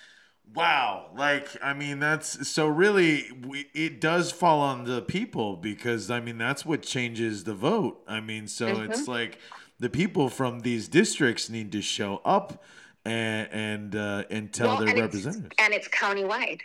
Wow, 0.55 1.09
like 1.15 1.47
I 1.63 1.73
mean 1.73 1.99
that's 1.99 2.47
so 2.49 2.67
really 2.67 3.31
we, 3.31 3.67
it 3.73 3.99
does 4.01 4.31
fall 4.31 4.59
on 4.61 4.83
the 4.83 5.01
people 5.01 5.55
because 5.57 6.11
I 6.11 6.19
mean 6.19 6.37
that's 6.37 6.65
what 6.65 6.83
changes 6.83 7.43
the 7.45 7.55
vote. 7.55 8.03
I 8.07 8.19
mean 8.19 8.47
so 8.47 8.77
Mm-hmm. 8.77 8.91
it's 8.91 9.07
like 9.07 9.39
the 9.79 9.89
people 9.89 10.29
from 10.29 10.59
these 10.61 10.87
districts 10.87 11.49
need 11.49 11.71
to 11.71 11.81
show 11.81 12.21
up 12.25 12.63
and 13.05 13.49
and 13.51 13.95
uh, 13.95 14.23
and 14.29 14.53
tell 14.53 14.69
Well, 14.69 14.77
their 14.77 14.89
and 14.89 14.99
representatives. 14.99 15.53
It's, 15.53 15.63
and 15.65 15.73
it's 15.73 15.87
countywide. 15.89 16.61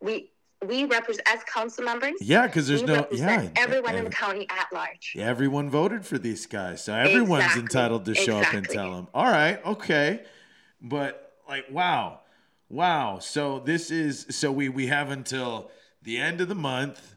We 0.00 0.30
we 0.68 0.84
represent 0.84 1.26
as 1.28 1.42
council 1.44 1.84
members. 1.84 2.14
Yeah, 2.20 2.46
because 2.46 2.66
there's 2.68 2.82
no 2.82 3.06
yeah 3.12 3.48
everyone 3.56 3.96
in 3.96 4.04
the 4.04 4.10
county 4.10 4.46
at 4.50 4.72
large. 4.72 5.16
everyone 5.18 5.70
voted 5.70 6.04
for 6.06 6.18
these 6.18 6.46
guys, 6.46 6.84
so 6.84 6.94
everyone's 6.94 7.44
Exactly, 7.44 7.62
entitled 7.62 8.04
to 8.06 8.14
show 8.14 8.38
up 8.38 8.52
and 8.52 8.68
tell 8.68 8.92
them. 8.94 9.08
All 9.14 9.30
right, 9.30 9.64
okay, 9.66 10.22
but 10.80 11.32
like 11.48 11.66
wow, 11.70 12.20
wow. 12.68 13.18
So 13.18 13.60
this 13.60 13.90
is 13.90 14.26
so 14.30 14.50
we 14.52 14.68
we 14.68 14.86
have 14.88 15.10
until 15.10 15.70
the 16.02 16.18
end 16.18 16.40
of 16.40 16.48
the 16.48 16.54
month. 16.54 17.16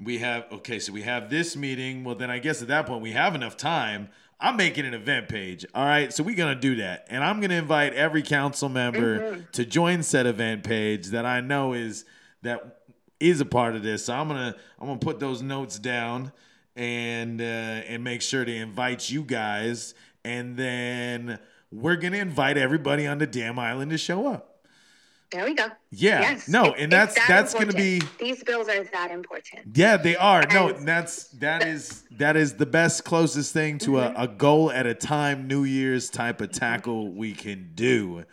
We 0.00 0.18
have 0.18 0.44
okay, 0.52 0.78
so 0.78 0.92
we 0.92 1.02
have 1.02 1.28
this 1.30 1.56
meeting. 1.56 2.04
Well, 2.04 2.14
then 2.14 2.30
I 2.30 2.38
guess 2.38 2.62
at 2.62 2.68
that 2.68 2.86
point 2.86 3.02
we 3.02 3.12
have 3.12 3.34
enough 3.34 3.56
time. 3.56 4.08
I'm 4.40 4.56
making 4.56 4.86
an 4.86 4.94
event 4.94 5.28
page. 5.28 5.66
All 5.74 5.84
right, 5.84 6.12
so 6.12 6.22
we're 6.22 6.36
gonna 6.36 6.54
do 6.54 6.76
that, 6.76 7.06
and 7.10 7.24
I'm 7.24 7.40
gonna 7.40 7.54
invite 7.56 7.94
every 7.94 8.22
council 8.22 8.68
member 8.68 9.18
Mm-hmm. 9.18 9.40
to 9.52 9.64
join 9.64 10.04
said 10.04 10.26
event 10.26 10.62
page 10.62 11.08
that 11.08 11.26
I 11.26 11.40
know 11.40 11.72
is 11.72 12.04
that 12.42 12.77
is 13.20 13.40
a 13.40 13.44
part 13.44 13.74
of 13.76 13.82
this. 13.82 14.04
So 14.06 14.14
I'm 14.14 14.28
gonna 14.28 14.54
I'm 14.80 14.86
gonna 14.86 14.98
put 14.98 15.18
those 15.20 15.42
notes 15.42 15.78
down 15.78 16.32
and 16.76 17.40
uh, 17.40 17.44
and 17.44 18.04
make 18.04 18.22
sure 18.22 18.44
to 18.44 18.54
invite 18.54 19.10
you 19.10 19.22
guys, 19.22 19.94
and 20.24 20.56
then 20.56 21.38
we're 21.72 21.96
gonna 21.96 22.18
invite 22.18 22.56
everybody 22.56 23.06
on 23.06 23.18
the 23.18 23.26
damn 23.26 23.58
island 23.58 23.90
to 23.90 23.98
show 23.98 24.26
up. 24.26 24.44
There 25.30 25.44
we 25.44 25.52
go. 25.52 25.66
Yeah, 25.90 26.20
Yes. 26.22 26.48
no, 26.48 26.72
and 26.72 26.90
that's 26.90 27.14
that 27.14 27.28
that's 27.28 27.52
gonna 27.52 27.74
be 27.74 28.00
These 28.18 28.42
bills 28.44 28.66
are 28.68 28.82
that 28.82 29.10
important. 29.10 29.76
yeah, 29.76 29.98
they 29.98 30.16
are. 30.16 30.42
No, 30.50 30.72
that's 30.72 31.24
that 31.32 31.66
is 31.66 32.04
that 32.12 32.34
is 32.36 32.54
the 32.54 32.64
best 32.64 33.04
closest 33.04 33.52
thing 33.52 33.76
to 33.80 33.90
Mm-hmm. 33.90 34.16
a, 34.18 34.22
a 34.24 34.28
goal 34.28 34.70
at 34.70 34.86
a 34.86 34.94
time, 34.94 35.46
New 35.46 35.64
Year's 35.64 36.08
type 36.08 36.40
of 36.40 36.50
tackle 36.52 37.12
we 37.12 37.34
can 37.34 37.72
do. 37.74 38.24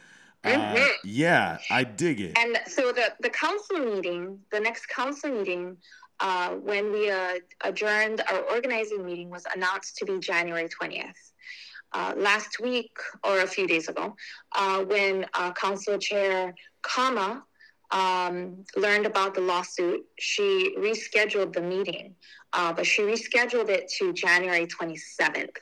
Uh, 0.45 0.49
Mhm. 0.49 0.87
yeah, 1.03 1.57
I 1.71 1.83
dig 1.83 2.21
it. 2.21 2.37
And 2.37 2.59
so 2.67 2.91
the, 2.91 3.13
the 3.19 3.29
council 3.29 3.79
meeting, 3.79 4.39
the 4.51 4.59
next 4.59 4.87
council 4.87 5.29
meeting, 5.31 5.77
uh, 6.19 6.49
when 6.69 6.91
we 6.91 7.09
uh, 7.09 7.39
adjourned 7.61 8.21
our 8.31 8.39
organizing 8.55 9.05
meeting, 9.05 9.29
was 9.29 9.45
announced 9.55 9.97
to 9.97 10.05
be 10.05 10.19
January 10.19 10.69
20th. 10.69 11.31
Uh, 11.93 12.13
last 12.17 12.59
week, 12.59 12.97
or 13.23 13.39
a 13.41 13.47
few 13.47 13.67
days 13.67 13.87
ago, 13.87 14.15
uh, 14.55 14.79
when 14.83 15.25
uh, 15.33 15.51
Council 15.53 15.97
Chair 15.97 16.53
Kama 16.81 17.43
um, 17.91 18.65
learned 18.75 19.05
about 19.05 19.33
the 19.33 19.41
lawsuit, 19.41 20.01
she 20.19 20.75
rescheduled 20.77 21.53
the 21.53 21.61
meeting, 21.61 22.15
uh, 22.53 22.73
but 22.73 22.85
she 22.85 23.01
rescheduled 23.01 23.69
it 23.69 23.87
to 23.97 24.11
January 24.13 24.67
27th. 24.67 25.55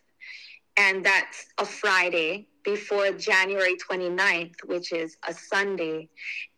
And 0.77 1.05
that's 1.05 1.45
a 1.57 1.65
Friday 1.65 2.47
before 2.63 3.11
January 3.11 3.75
29th, 3.77 4.55
which 4.65 4.91
is 4.91 5.17
a 5.27 5.33
Sunday. 5.33 6.09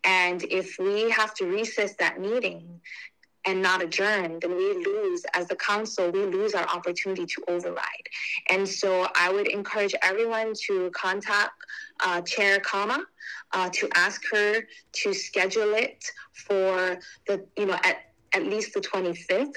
And 0.04 0.42
if 0.44 0.76
we 0.78 1.10
have 1.10 1.34
to 1.34 1.46
recess 1.46 1.94
that 1.96 2.20
meeting 2.20 2.80
and 3.44 3.62
not 3.62 3.82
adjourn, 3.82 4.38
then 4.40 4.56
we 4.56 4.74
lose, 4.74 5.24
as 5.34 5.48
the 5.48 5.56
council, 5.56 6.10
we 6.10 6.24
lose 6.24 6.54
our 6.54 6.66
opportunity 6.68 7.26
to 7.26 7.42
override. 7.48 8.08
And 8.48 8.68
so 8.68 9.08
I 9.14 9.32
would 9.32 9.48
encourage 9.48 9.94
everyone 10.02 10.52
to 10.66 10.90
contact 10.94 11.52
uh, 12.04 12.22
Chair 12.22 12.58
Kama 12.60 13.04
uh, 13.52 13.70
to 13.70 13.88
ask 13.94 14.22
her 14.32 14.62
to 14.92 15.14
schedule 15.14 15.74
it 15.74 16.04
for 16.46 16.98
the, 17.26 17.44
you 17.56 17.66
know, 17.66 17.78
at, 17.84 17.98
at 18.32 18.44
least 18.44 18.74
the 18.74 18.80
25th. 18.80 19.54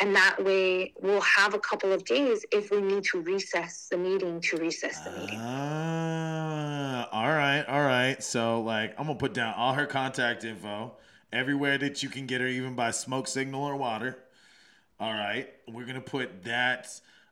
And 0.00 0.14
that 0.16 0.42
way 0.44 0.92
we'll 1.00 1.20
have 1.20 1.54
a 1.54 1.58
couple 1.58 1.92
of 1.92 2.04
days 2.04 2.44
if 2.52 2.70
we 2.70 2.80
need 2.80 3.04
to 3.04 3.20
recess 3.20 3.88
the 3.90 3.96
meeting 3.96 4.40
to 4.42 4.56
recess 4.56 5.00
the 5.00 5.10
meeting. 5.12 5.38
Ah, 5.40 7.08
all 7.12 7.28
right, 7.28 7.64
all 7.68 7.82
right. 7.82 8.22
So 8.22 8.60
like 8.60 8.94
I'm 8.98 9.06
gonna 9.06 9.18
put 9.18 9.34
down 9.34 9.54
all 9.54 9.74
her 9.74 9.86
contact 9.86 10.44
info 10.44 10.92
everywhere 11.32 11.78
that 11.78 12.02
you 12.02 12.08
can 12.08 12.26
get 12.26 12.40
her, 12.40 12.46
even 12.46 12.74
by 12.74 12.90
smoke 12.90 13.28
signal 13.28 13.62
or 13.62 13.76
water. 13.76 14.18
All 14.98 15.12
right, 15.12 15.52
we're 15.68 15.86
gonna 15.86 16.00
put 16.00 16.44
that. 16.44 16.88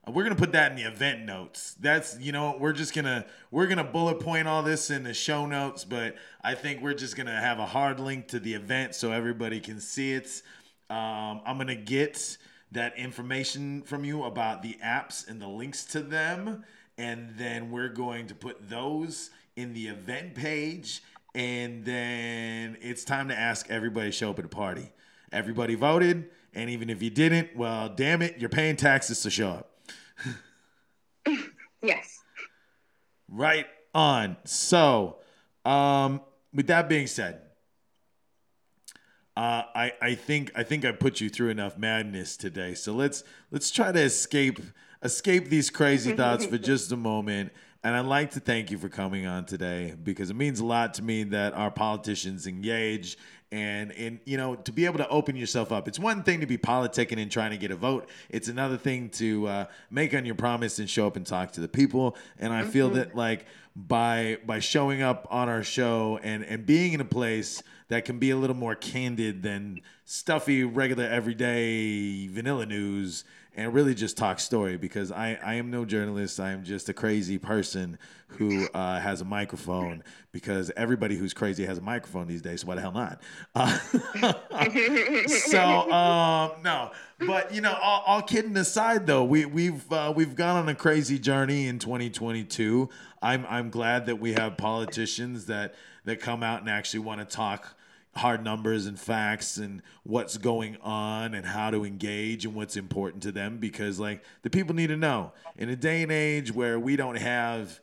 We're 0.07 0.25
gonna 0.25 0.35
put 0.35 0.53
that 0.53 0.73
in 0.73 0.77
the 0.77 0.83
event 0.85 1.25
notes. 1.25 1.77
That's 1.81 2.19
you 2.21 2.33
know 2.33 2.57
we're 2.59 2.73
just 2.73 2.95
gonna 2.95 3.27
we're 3.51 3.67
gonna 3.67 3.85
bullet 3.85 4.21
point 4.21 4.47
all 4.47 4.63
this 4.63 4.91
in 4.91 5.03
the 5.03 5.15
show 5.15 5.47
notes, 5.47 5.85
but 5.85 6.17
I 6.43 6.55
think 6.55 6.81
we're 6.81 6.95
just 6.95 7.17
gonna 7.17 7.41
have 7.41 7.59
a 7.59 7.67
hard 7.67 7.99
link 7.99 8.29
to 8.29 8.41
the 8.41 8.55
event 8.55 8.95
so 8.95 9.11
everybody 9.13 9.61
can 9.61 9.81
see 9.81 10.13
it. 10.13 10.43
Um, 10.91 11.41
I'm 11.47 11.57
gonna 11.57 11.75
get 11.75 12.37
that 12.73 12.97
information 12.99 13.83
from 13.83 14.05
you 14.05 14.25
about 14.25 14.63
the 14.63 14.79
apps 14.85 15.29
and 15.29 15.41
the 15.41 15.49
links 15.49 15.85
to 15.85 16.01
them, 16.01 16.65
and 16.99 17.35
then 17.37 17.71
we're 17.71 17.89
going 17.89 18.27
to 18.27 18.35
put 18.35 18.69
those 18.69 19.31
in 19.57 19.75
the 19.75 19.89
event 19.89 20.35
page, 20.35 21.03
and 21.35 21.85
then 21.85 22.77
it's 22.81 23.05
time 23.05 23.29
to 23.29 23.39
ask 23.39 23.71
everybody 23.71 24.09
to 24.09 24.13
show 24.13 24.31
up 24.31 24.39
at 24.39 24.45
a 24.45 24.49
party. 24.49 24.91
Everybody 25.31 25.75
voted, 25.75 26.31
and 26.55 26.69
even 26.71 26.91
if 26.91 27.03
you 27.03 27.11
didn't, 27.11 27.57
well, 27.57 27.89
damn 27.89 28.23
it, 28.23 28.39
you're 28.39 28.51
paying 28.51 28.77
taxes 28.77 29.23
to 29.23 29.31
show 29.31 29.49
up. 29.49 29.69
Yes. 31.83 32.21
Right 33.29 33.67
on. 33.95 34.37
So, 34.45 35.17
um, 35.65 36.21
with 36.55 36.69
that 36.69 36.89
being 36.89 37.09
said, 37.09 37.41
uh, 39.37 39.63
I 39.75 39.93
I 40.01 40.15
think 40.15 40.53
I 40.55 40.63
think 40.63 40.85
I 40.85 40.93
put 40.93 41.21
you 41.21 41.31
through 41.31 41.51
enough 41.51 41.79
madness 41.79 42.37
today. 42.37 42.75
So 42.75 42.93
let's 42.93 43.25
let's 43.51 43.71
try 43.71 43.91
to 43.91 44.01
escape 44.01 44.61
escape 45.03 45.49
these 45.49 45.71
crazy 45.71 46.13
thoughts 46.17 46.45
for 46.45 46.59
just 46.59 46.93
a 46.93 46.97
moment. 46.97 47.53
And 47.85 47.97
I'd 47.97 48.05
like 48.05 48.31
to 48.33 48.41
thank 48.41 48.71
you 48.71 48.79
for 48.79 48.89
coming 48.89 49.27
on 49.27 49.45
today 49.45 49.95
because 50.01 50.31
it 50.31 50.37
means 50.37 50.61
a 50.61 50.65
lot 50.65 50.95
to 50.95 51.03
me 51.03 51.25
that 51.25 51.53
our 51.55 51.71
politicians 51.71 52.47
engage 52.47 53.19
and 53.51 53.93
and 53.93 54.21
you 54.25 54.37
know 54.37 54.55
to 54.55 54.73
be 54.73 54.87
able 54.87 54.99
to 54.99 55.09
open 55.09 55.35
yourself 55.35 55.73
up. 55.73 55.89
It's 55.89 55.99
one 55.99 56.23
thing 56.23 56.41
to 56.41 56.47
be 56.47 56.59
politicking 56.59 57.21
and 57.21 57.31
trying 57.31 57.51
to 57.51 57.59
get 57.59 57.71
a 57.71 57.77
vote. 57.77 58.09
It's 58.29 58.49
another 58.49 58.77
thing 58.77 59.09
to 59.11 59.47
uh, 59.47 59.65
make 59.91 60.15
on 60.15 60.25
your 60.25 60.35
promise 60.35 60.79
and 60.79 60.89
show 60.89 61.07
up 61.07 61.17
and 61.17 61.27
talk 61.27 61.53
to 61.53 61.61
the 61.61 61.69
people. 61.69 62.17
And 62.39 62.53
I 62.53 62.65
feel 62.65 62.91
that 62.91 63.15
like 63.15 63.47
by 63.75 64.39
by 64.45 64.59
showing 64.59 65.03
up 65.03 65.27
on 65.31 65.49
our 65.49 65.63
show 65.63 66.19
and 66.23 66.45
and 66.45 66.67
being 66.67 66.93
in 66.93 67.01
a 67.01 67.07
place 67.07 67.63
that 67.93 68.07
can 68.07 68.19
be 68.19 68.31
a 68.31 68.37
little 68.37 68.57
more 68.57 68.75
candid 68.75 69.43
than 69.43 69.79
stuffy 70.07 70.65
regular 70.65 71.05
everyday 71.05 72.27
vanilla 72.27 72.65
news 72.65 73.23
and 73.55 73.75
really 73.75 73.95
just 73.95 74.17
talk 74.17 74.41
story 74.41 74.79
because 74.79 75.13
I, 75.13 75.39
I 75.45 75.55
am 75.57 75.71
no 75.71 75.85
journalist. 75.85 76.41
I 76.41 76.53
am 76.53 76.65
just 76.65 76.89
a 76.89 76.95
crazy 76.95 77.37
person 77.37 77.99
who 78.29 78.67
uh, 78.73 78.99
has 78.99 79.21
a 79.21 79.27
microphone 79.27 80.03
because 80.33 80.73
everybody 80.75 81.19
who's 81.19 81.35
crazy 81.35 81.67
has 81.67 81.77
a 81.77 81.83
microphone 81.83 82.27
these 82.27 82.41
days. 82.41 82.63
So 82.63 82.69
why 82.69 82.77
the 82.77 82.81
hell 82.81 82.93
not? 82.93 83.21
Uh, 83.55 83.77
so 85.27 85.93
um, 85.93 86.53
no, 86.65 86.93
but 87.27 87.53
you 87.55 87.61
know, 87.61 87.75
all, 87.75 88.05
all 88.07 88.23
kidding 88.23 88.57
aside, 88.57 89.07
though, 89.07 89.23
we 89.25 89.45
we've 89.45 89.93
uh, 89.93 90.15
we've 90.17 90.35
gone 90.35 90.57
on 90.57 90.69
a 90.71 90.75
crazy 90.75 91.19
journey 91.19 91.69
in 91.69 91.79
2022. 91.79 92.89
I'm 93.21 93.45
I'm 93.51 93.69
glad 93.69 94.07
that 94.07 94.17
we 94.17 94.33
have 94.33 94.57
politicians 94.57 95.45
that 95.45 95.75
that 96.07 96.21
come 96.21 96.43
out 96.43 96.61
and 96.61 96.71
actually 96.71 97.01
want 97.01 97.21
to 97.21 97.27
talk 97.27 97.77
hard 98.15 98.45
numbers 98.45 98.87
and 98.87 98.99
facts 98.99 99.57
and 99.57 99.83
what's 100.03 100.37
going 100.37 100.77
on 100.83 101.35
and 101.35 101.47
how 101.47 101.71
to 101.71 101.85
engage 101.85 102.45
and 102.45 102.55
what's 102.55 102.77
important 102.77 103.23
to 103.23 103.33
them 103.33 103.59
because 103.59 103.99
like 103.99 104.23
the 104.43 104.51
people 104.51 104.75
need 104.75 104.89
to 104.89 104.97
know. 104.97 105.33
In 105.57 105.69
a 105.69 105.77
day 105.77 106.03
and 106.03 106.13
age 106.13 106.53
where 106.53 106.79
we 106.79 106.97
don't 106.97 107.17
have 107.17 107.81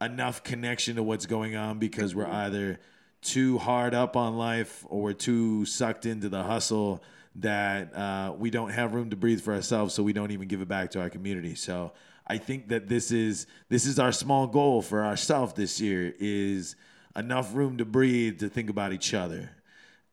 enough 0.00 0.42
connection 0.42 0.96
to 0.96 1.02
what's 1.02 1.26
going 1.26 1.56
on 1.56 1.78
because 1.78 2.14
we're 2.14 2.26
either 2.26 2.78
too 3.20 3.58
hard 3.58 3.94
up 3.94 4.16
on 4.16 4.36
life 4.36 4.84
or 4.88 5.02
we're 5.02 5.12
too 5.12 5.64
sucked 5.64 6.06
into 6.06 6.28
the 6.28 6.42
hustle 6.42 7.02
that 7.36 7.94
uh, 7.96 8.32
we 8.36 8.50
don't 8.50 8.70
have 8.70 8.94
room 8.94 9.10
to 9.10 9.16
breathe 9.16 9.40
for 9.40 9.54
ourselves 9.54 9.92
so 9.92 10.02
we 10.02 10.12
don't 10.12 10.30
even 10.30 10.46
give 10.46 10.60
it 10.60 10.68
back 10.68 10.90
to 10.90 11.00
our 11.00 11.10
community. 11.10 11.54
So 11.54 11.92
i 12.26 12.38
think 12.38 12.68
that 12.68 12.88
this 12.88 13.10
is 13.10 13.46
this 13.68 13.86
is 13.86 13.98
our 13.98 14.12
small 14.12 14.46
goal 14.46 14.80
for 14.82 15.04
ourselves 15.04 15.52
this 15.54 15.80
year 15.80 16.14
is 16.18 16.76
enough 17.16 17.54
room 17.54 17.76
to 17.76 17.84
breathe 17.84 18.38
to 18.40 18.48
think 18.48 18.70
about 18.70 18.92
each 18.92 19.14
other 19.14 19.50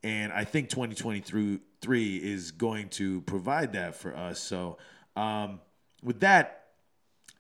and 0.04 0.32
I 0.32 0.44
think 0.44 0.70
2023 0.70 2.18
is 2.18 2.52
going 2.52 2.90
to 2.90 3.22
provide 3.22 3.74
that 3.74 3.96
for 3.96 4.16
us. 4.16 4.40
So, 4.40 4.78
um, 5.16 5.60
with 6.04 6.22
that, 6.22 6.66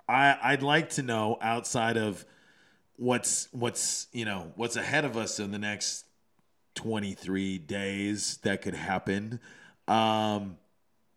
I, 0.07 0.38
I'd 0.41 0.64
like 0.64 0.91
to 0.91 1.01
know 1.01 1.38
outside 1.41 1.97
of 1.97 2.26
what's 2.97 3.47
what's 3.51 4.07
you 4.12 4.26
know 4.26 4.51
what's 4.55 4.76
ahead 4.76 5.05
of 5.05 5.18
us 5.18 5.39
in 5.39 5.51
the 5.51 5.57
next 5.57 6.05
23 6.76 7.57
days 7.57 8.38
that 8.43 8.62
could 8.62 8.76
happen. 8.76 9.39
Um, 9.88 10.57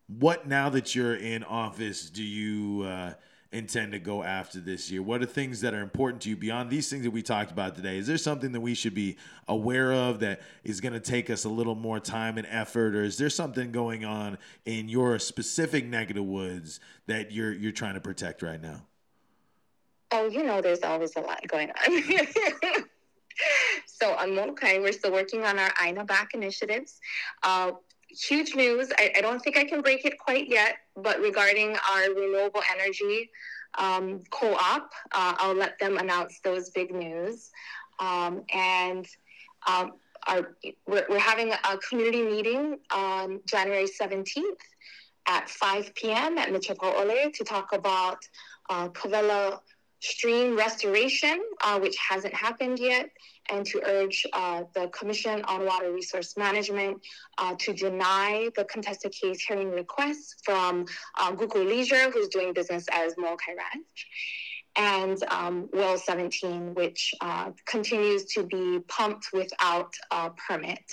what 0.07 0.47
now 0.47 0.69
that 0.71 0.95
you're 0.95 1.15
in 1.15 1.45
office 1.45 2.11
do 2.11 2.23
you 2.23 2.83
uh, 2.83 3.15
intend 3.55 3.93
to 3.93 3.99
go 3.99 4.23
after 4.23 4.59
this 4.59 4.91
year? 4.91 5.03
What 5.03 5.23
are 5.23 5.27
things 5.27 5.61
that 5.61 5.73
are 5.73 5.81
important 5.81 6.23
to 6.23 6.29
you 6.29 6.37
beyond 6.37 6.71
these 6.71 6.91
things 6.91 7.05
that 7.05 7.13
we 7.13 7.23
talked 7.23 7.51
about 7.51 7.77
today? 7.77 7.97
Is 7.97 8.07
there 8.07 8.19
something 8.19 8.53
that 8.53 8.61
we 8.61 8.75
should 8.75 8.95
be 8.95 9.17
aware 9.47 9.93
of 9.93 10.21
that 10.21 10.41
is 10.65 10.81
going 10.81 10.93
to 10.93 11.01
take 11.01 11.31
us 11.31 11.45
a 11.45 11.49
little 11.49 11.75
more 11.75 12.01
time 12.01 12.37
and 12.37 12.47
effort, 12.51 12.95
or 12.95 13.05
is 13.05 13.17
there 13.17 13.31
something 13.31 13.71
going 13.71 14.05
on 14.05 14.39
in 14.65 14.89
your 14.89 15.19
specific 15.19 15.89
the 15.91 16.23
woods 16.23 16.81
that 17.07 17.31
you're 17.31 17.53
you're 17.53 17.73
trying 17.73 17.95
to 17.95 18.01
protect 18.01 18.43
right 18.43 18.61
now? 18.61 18.83
Oh, 20.11 20.27
you 20.29 20.43
know, 20.43 20.61
there's 20.61 20.83
always 20.83 21.15
a 21.17 21.21
lot 21.21 21.47
going 21.49 21.71
on. 21.71 22.03
so 23.87 24.15
on 24.15 24.35
Molokai, 24.35 24.79
we're 24.79 24.93
still 24.93 25.13
working 25.13 25.45
on 25.45 25.59
our 25.59 25.73
Aina 25.83 26.05
back 26.05 26.35
initiatives. 26.35 27.01
Uh, 27.43 27.73
huge 28.23 28.55
news. 28.55 28.91
I, 28.99 29.13
I, 29.17 29.21
don't 29.21 29.41
think 29.41 29.57
I 29.57 29.65
can 29.65 29.81
break 29.83 30.05
it 30.05 30.19
quite 30.19 30.49
yet, 30.49 30.77
but 30.97 31.21
regarding 31.21 31.77
our 31.91 32.13
renewable 32.15 32.63
energy 32.73 33.31
um, 33.79 34.23
co-op, 34.31 34.93
uh, 35.13 35.35
I'll 35.39 35.55
let 35.55 35.79
them 35.79 35.99
announce 35.99 36.41
those 36.41 36.71
big 36.71 36.95
news. 36.95 37.51
Um, 37.99 38.43
and 38.53 39.07
um, 39.67 39.93
our, 40.27 40.55
we're, 40.87 41.07
we're, 41.09 41.19
having 41.19 41.53
a 41.53 41.79
community 41.89 42.23
meeting 42.23 42.79
on 42.91 43.41
January 43.47 43.87
17th 43.87 44.43
at 45.27 45.49
5 45.49 45.95
p.m. 45.95 46.39
at 46.39 46.51
Ole 46.51 47.31
to 47.33 47.45
talk 47.45 47.73
about 47.73 48.19
uh, 48.71 48.89
Kawela 48.89 49.61
stream 50.05 50.55
restoration, 50.57 51.43
uh, 51.63 51.79
which 51.79 51.97
hasn't 51.97 52.35
happened 52.35 52.79
yet, 52.79 53.09
and 53.51 53.65
to 53.65 53.81
urge 53.87 54.27
uh, 54.35 54.65
the 54.75 54.89
Commission 54.89 55.43
on 55.45 55.65
Water 55.65 55.93
Resource 55.93 56.37
Management 56.37 57.01
uh, 57.39 57.55
to 57.59 57.73
deny 57.73 58.51
the 58.55 58.65
contested 58.65 59.13
case 59.13 59.43
hearing 59.43 59.71
request 59.71 60.43
from 60.45 60.85
uh, 61.19 61.33
Guoco 61.33 61.67
Leisure, 61.67 62.11
who's 62.11 62.29
doing 62.29 62.53
business 62.53 62.85
as 62.93 63.15
Molokai 63.17 63.53
Ranch, 63.53 64.07
and 64.77 65.23
um, 65.31 65.71
Well 65.73 65.97
17, 65.97 66.75
which 66.75 67.15
uh, 67.23 67.53
continues 67.65 68.27
to 68.35 68.43
be 68.43 68.81
pumped 68.87 69.29
without 69.33 69.95
a 70.11 70.31
permit. 70.31 70.85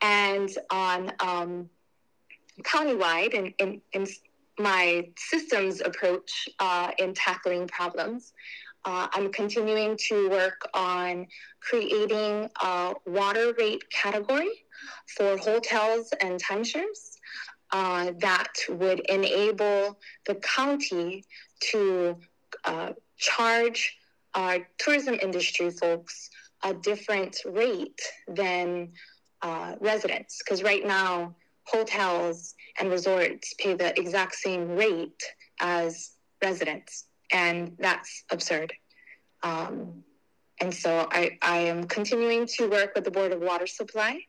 And 0.00 0.48
on 0.70 1.12
um, 1.18 1.70
countywide, 2.62 3.34
in, 3.34 3.54
in, 3.58 3.80
in 3.92 4.06
my 4.58 5.08
systems 5.16 5.80
approach 5.80 6.48
uh, 6.58 6.90
in 6.98 7.14
tackling 7.14 7.66
problems. 7.68 8.32
Uh, 8.84 9.06
I'm 9.12 9.32
continuing 9.32 9.96
to 10.08 10.28
work 10.28 10.68
on 10.74 11.26
creating 11.60 12.50
a 12.60 12.94
water 13.06 13.54
rate 13.56 13.88
category 13.90 14.64
for 15.16 15.36
hotels 15.36 16.12
and 16.20 16.42
timeshares 16.42 17.18
uh, 17.72 18.12
that 18.18 18.52
would 18.68 19.00
enable 19.08 19.98
the 20.26 20.34
county 20.36 21.24
to 21.70 22.16
uh, 22.64 22.92
charge 23.16 23.96
our 24.34 24.58
tourism 24.78 25.18
industry 25.22 25.70
folks 25.70 26.30
a 26.64 26.74
different 26.74 27.38
rate 27.46 28.00
than 28.28 28.92
uh, 29.42 29.74
residents. 29.80 30.38
Because 30.38 30.62
right 30.62 30.86
now, 30.86 31.34
hotels 31.64 32.54
and 32.78 32.90
resorts 32.90 33.54
pay 33.54 33.74
the 33.74 33.98
exact 33.98 34.34
same 34.34 34.76
rate 34.76 35.22
as 35.60 36.12
residents, 36.42 37.04
and 37.32 37.76
that's 37.78 38.24
absurd. 38.30 38.72
Um, 39.42 40.02
and 40.60 40.72
so 40.72 41.08
I, 41.10 41.38
I 41.42 41.58
am 41.58 41.84
continuing 41.84 42.46
to 42.58 42.68
work 42.68 42.94
with 42.94 43.04
the 43.04 43.10
Board 43.10 43.32
of 43.32 43.40
Water 43.40 43.66
Supply 43.66 44.20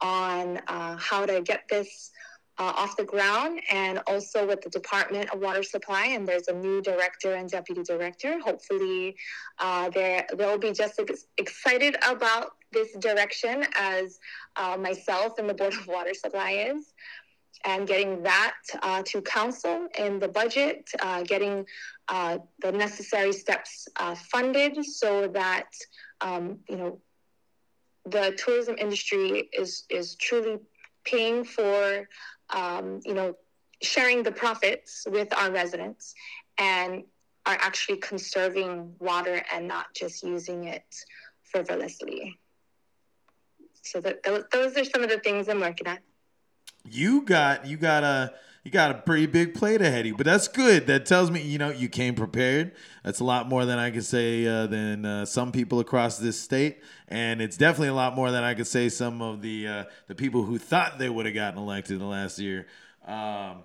on 0.00 0.60
uh, 0.66 0.96
how 0.96 1.26
to 1.26 1.40
get 1.40 1.62
this 1.70 2.10
uh, 2.58 2.72
off 2.76 2.96
the 2.96 3.04
ground 3.04 3.60
and 3.70 4.00
also 4.08 4.46
with 4.46 4.60
the 4.62 4.70
Department 4.70 5.30
of 5.32 5.40
Water 5.40 5.62
Supply. 5.62 6.06
And 6.06 6.26
there's 6.26 6.48
a 6.48 6.52
new 6.52 6.82
director 6.82 7.34
and 7.34 7.48
deputy 7.48 7.82
director. 7.82 8.40
Hopefully, 8.40 9.16
uh, 9.58 9.90
they'll 9.90 10.58
be 10.58 10.72
just 10.72 10.98
as 10.98 11.26
excited 11.36 11.96
about 12.04 12.52
this 12.72 12.92
direction 12.98 13.64
as 13.76 14.18
uh, 14.56 14.76
myself 14.76 15.38
and 15.38 15.48
the 15.48 15.54
Board 15.54 15.74
of 15.74 15.86
Water 15.86 16.14
Supply 16.14 16.72
is. 16.74 16.92
And 17.64 17.88
getting 17.88 18.22
that 18.22 18.54
uh, 18.82 19.02
to 19.06 19.20
council 19.20 19.88
in 19.98 20.20
the 20.20 20.28
budget, 20.28 20.88
uh, 21.00 21.22
getting 21.24 21.66
uh, 22.06 22.38
the 22.60 22.70
necessary 22.70 23.32
steps 23.32 23.88
funded 24.30 24.84
so 24.84 25.26
that 25.28 25.68
um, 26.20 26.60
you 26.68 26.76
know 26.76 27.00
the 28.06 28.32
tourism 28.38 28.76
industry 28.78 29.48
is 29.52 29.84
is 29.90 30.14
truly 30.14 30.58
paying 31.04 31.44
for 31.44 32.06
um, 32.50 33.00
you 33.04 33.14
know, 33.14 33.36
sharing 33.82 34.22
the 34.22 34.32
profits 34.32 35.06
with 35.10 35.32
our 35.36 35.50
residents 35.50 36.14
and 36.58 37.04
are 37.46 37.56
actually 37.60 37.98
conserving 37.98 38.94
water 38.98 39.42
and 39.52 39.68
not 39.68 39.86
just 39.94 40.22
using 40.22 40.64
it 40.64 40.84
frivolously. 41.44 42.38
So 43.82 44.00
that, 44.00 44.22
those 44.52 44.76
are 44.76 44.84
some 44.84 45.02
of 45.02 45.08
the 45.08 45.18
things 45.20 45.48
I'm 45.48 45.60
working 45.60 45.86
on. 45.86 45.98
You 46.84 47.22
got 47.22 47.66
you 47.66 47.76
got 47.76 48.04
a 48.04 48.32
you 48.64 48.70
got 48.70 48.90
a 48.90 48.94
pretty 48.94 49.26
big 49.26 49.54
plate 49.54 49.80
ahead 49.80 50.00
of 50.00 50.06
you, 50.06 50.16
but 50.16 50.26
that's 50.26 50.48
good. 50.48 50.86
That 50.86 51.06
tells 51.06 51.30
me 51.30 51.40
you 51.42 51.58
know 51.58 51.70
you 51.70 51.88
came 51.88 52.14
prepared. 52.14 52.72
That's 53.04 53.20
a 53.20 53.24
lot 53.24 53.48
more 53.48 53.64
than 53.64 53.78
I 53.78 53.90
could 53.90 54.04
say 54.04 54.46
uh, 54.46 54.66
than 54.66 55.04
uh, 55.04 55.24
some 55.24 55.52
people 55.52 55.80
across 55.80 56.18
this 56.18 56.40
state, 56.40 56.80
and 57.08 57.40
it's 57.40 57.56
definitely 57.56 57.88
a 57.88 57.94
lot 57.94 58.14
more 58.14 58.30
than 58.30 58.44
I 58.44 58.54
could 58.54 58.66
say 58.66 58.88
some 58.88 59.22
of 59.22 59.42
the 59.42 59.66
uh, 59.66 59.84
the 60.06 60.14
people 60.14 60.44
who 60.44 60.58
thought 60.58 60.98
they 60.98 61.08
would 61.08 61.26
have 61.26 61.34
gotten 61.34 61.58
elected 61.58 61.92
in 61.92 61.98
the 61.98 62.06
last 62.06 62.38
year. 62.38 62.66
Um, 63.06 63.62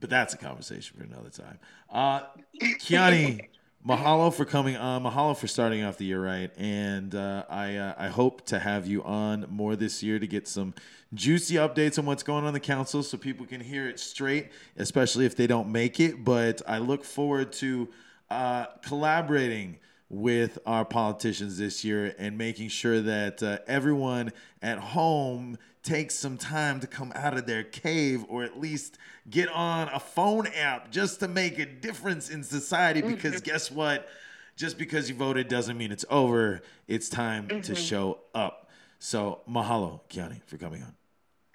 but 0.00 0.10
that's 0.10 0.34
a 0.34 0.38
conversation 0.38 0.98
for 0.98 1.04
another 1.04 1.30
time. 1.30 1.58
Uh, 1.90 2.22
Keani. 2.60 3.48
mahalo 3.86 4.32
for 4.32 4.44
coming 4.44 4.76
on. 4.76 5.02
Mahalo 5.02 5.36
for 5.36 5.46
starting 5.46 5.82
off 5.82 5.98
the 5.98 6.04
year 6.04 6.22
right, 6.22 6.50
and 6.56 7.14
uh, 7.14 7.44
I 7.48 7.76
uh, 7.76 7.94
I 7.98 8.08
hope 8.08 8.46
to 8.46 8.58
have 8.58 8.86
you 8.86 9.02
on 9.02 9.46
more 9.48 9.76
this 9.76 10.02
year 10.02 10.18
to 10.18 10.26
get 10.26 10.48
some 10.48 10.74
juicy 11.14 11.56
updates 11.56 11.98
on 11.98 12.06
what's 12.06 12.22
going 12.22 12.44
on 12.44 12.48
in 12.48 12.54
the 12.54 12.60
council, 12.60 13.02
so 13.02 13.16
people 13.18 13.46
can 13.46 13.60
hear 13.60 13.88
it 13.88 13.98
straight, 13.98 14.50
especially 14.76 15.26
if 15.26 15.36
they 15.36 15.46
don't 15.46 15.70
make 15.70 16.00
it. 16.00 16.24
But 16.24 16.62
I 16.66 16.78
look 16.78 17.04
forward 17.04 17.52
to 17.54 17.88
uh, 18.30 18.66
collaborating 18.82 19.78
with 20.08 20.58
our 20.66 20.84
politicians 20.84 21.56
this 21.56 21.84
year 21.84 22.14
and 22.18 22.36
making 22.36 22.68
sure 22.68 23.00
that 23.00 23.42
uh, 23.42 23.58
everyone 23.66 24.30
at 24.60 24.78
home 24.78 25.56
takes 25.82 26.14
some 26.14 26.36
time 26.38 26.80
to 26.80 26.86
come 26.86 27.12
out 27.14 27.36
of 27.36 27.46
their 27.46 27.64
cave 27.64 28.24
or 28.28 28.44
at 28.44 28.58
least 28.58 28.98
get 29.28 29.48
on 29.48 29.88
a 29.88 29.98
phone 29.98 30.46
app 30.46 30.90
just 30.90 31.20
to 31.20 31.28
make 31.28 31.58
a 31.58 31.66
difference 31.66 32.30
in 32.30 32.42
society 32.42 33.00
mm-hmm. 33.00 33.14
because 33.14 33.34
mm-hmm. 33.34 33.50
guess 33.50 33.70
what 33.70 34.08
just 34.54 34.78
because 34.78 35.08
you 35.08 35.14
voted 35.14 35.48
doesn't 35.48 35.76
mean 35.76 35.90
it's 35.90 36.04
over 36.08 36.62
it's 36.86 37.08
time 37.08 37.48
mm-hmm. 37.48 37.60
to 37.60 37.74
show 37.74 38.18
up 38.34 38.68
so 38.98 39.40
mahalo 39.48 40.00
Keani 40.08 40.40
for 40.46 40.56
coming 40.56 40.82
on 40.82 40.94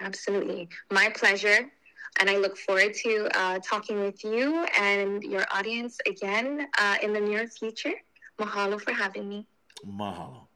absolutely 0.02 0.68
my 0.92 1.10
pleasure 1.10 1.72
and 2.20 2.30
I 2.30 2.38
look 2.38 2.58
forward 2.58 2.94
to 2.96 3.30
uh, 3.36 3.60
talking 3.60 4.00
with 4.00 4.24
you 4.24 4.66
and 4.80 5.24
your 5.24 5.46
audience 5.52 5.98
again 6.08 6.68
uh, 6.78 6.96
in 7.04 7.14
the 7.14 7.20
near 7.20 7.48
future. 7.48 7.94
Mahalo 8.40 8.82
for 8.82 8.92
having 8.92 9.30
me. 9.30 9.48
Mahalo. 9.86 10.48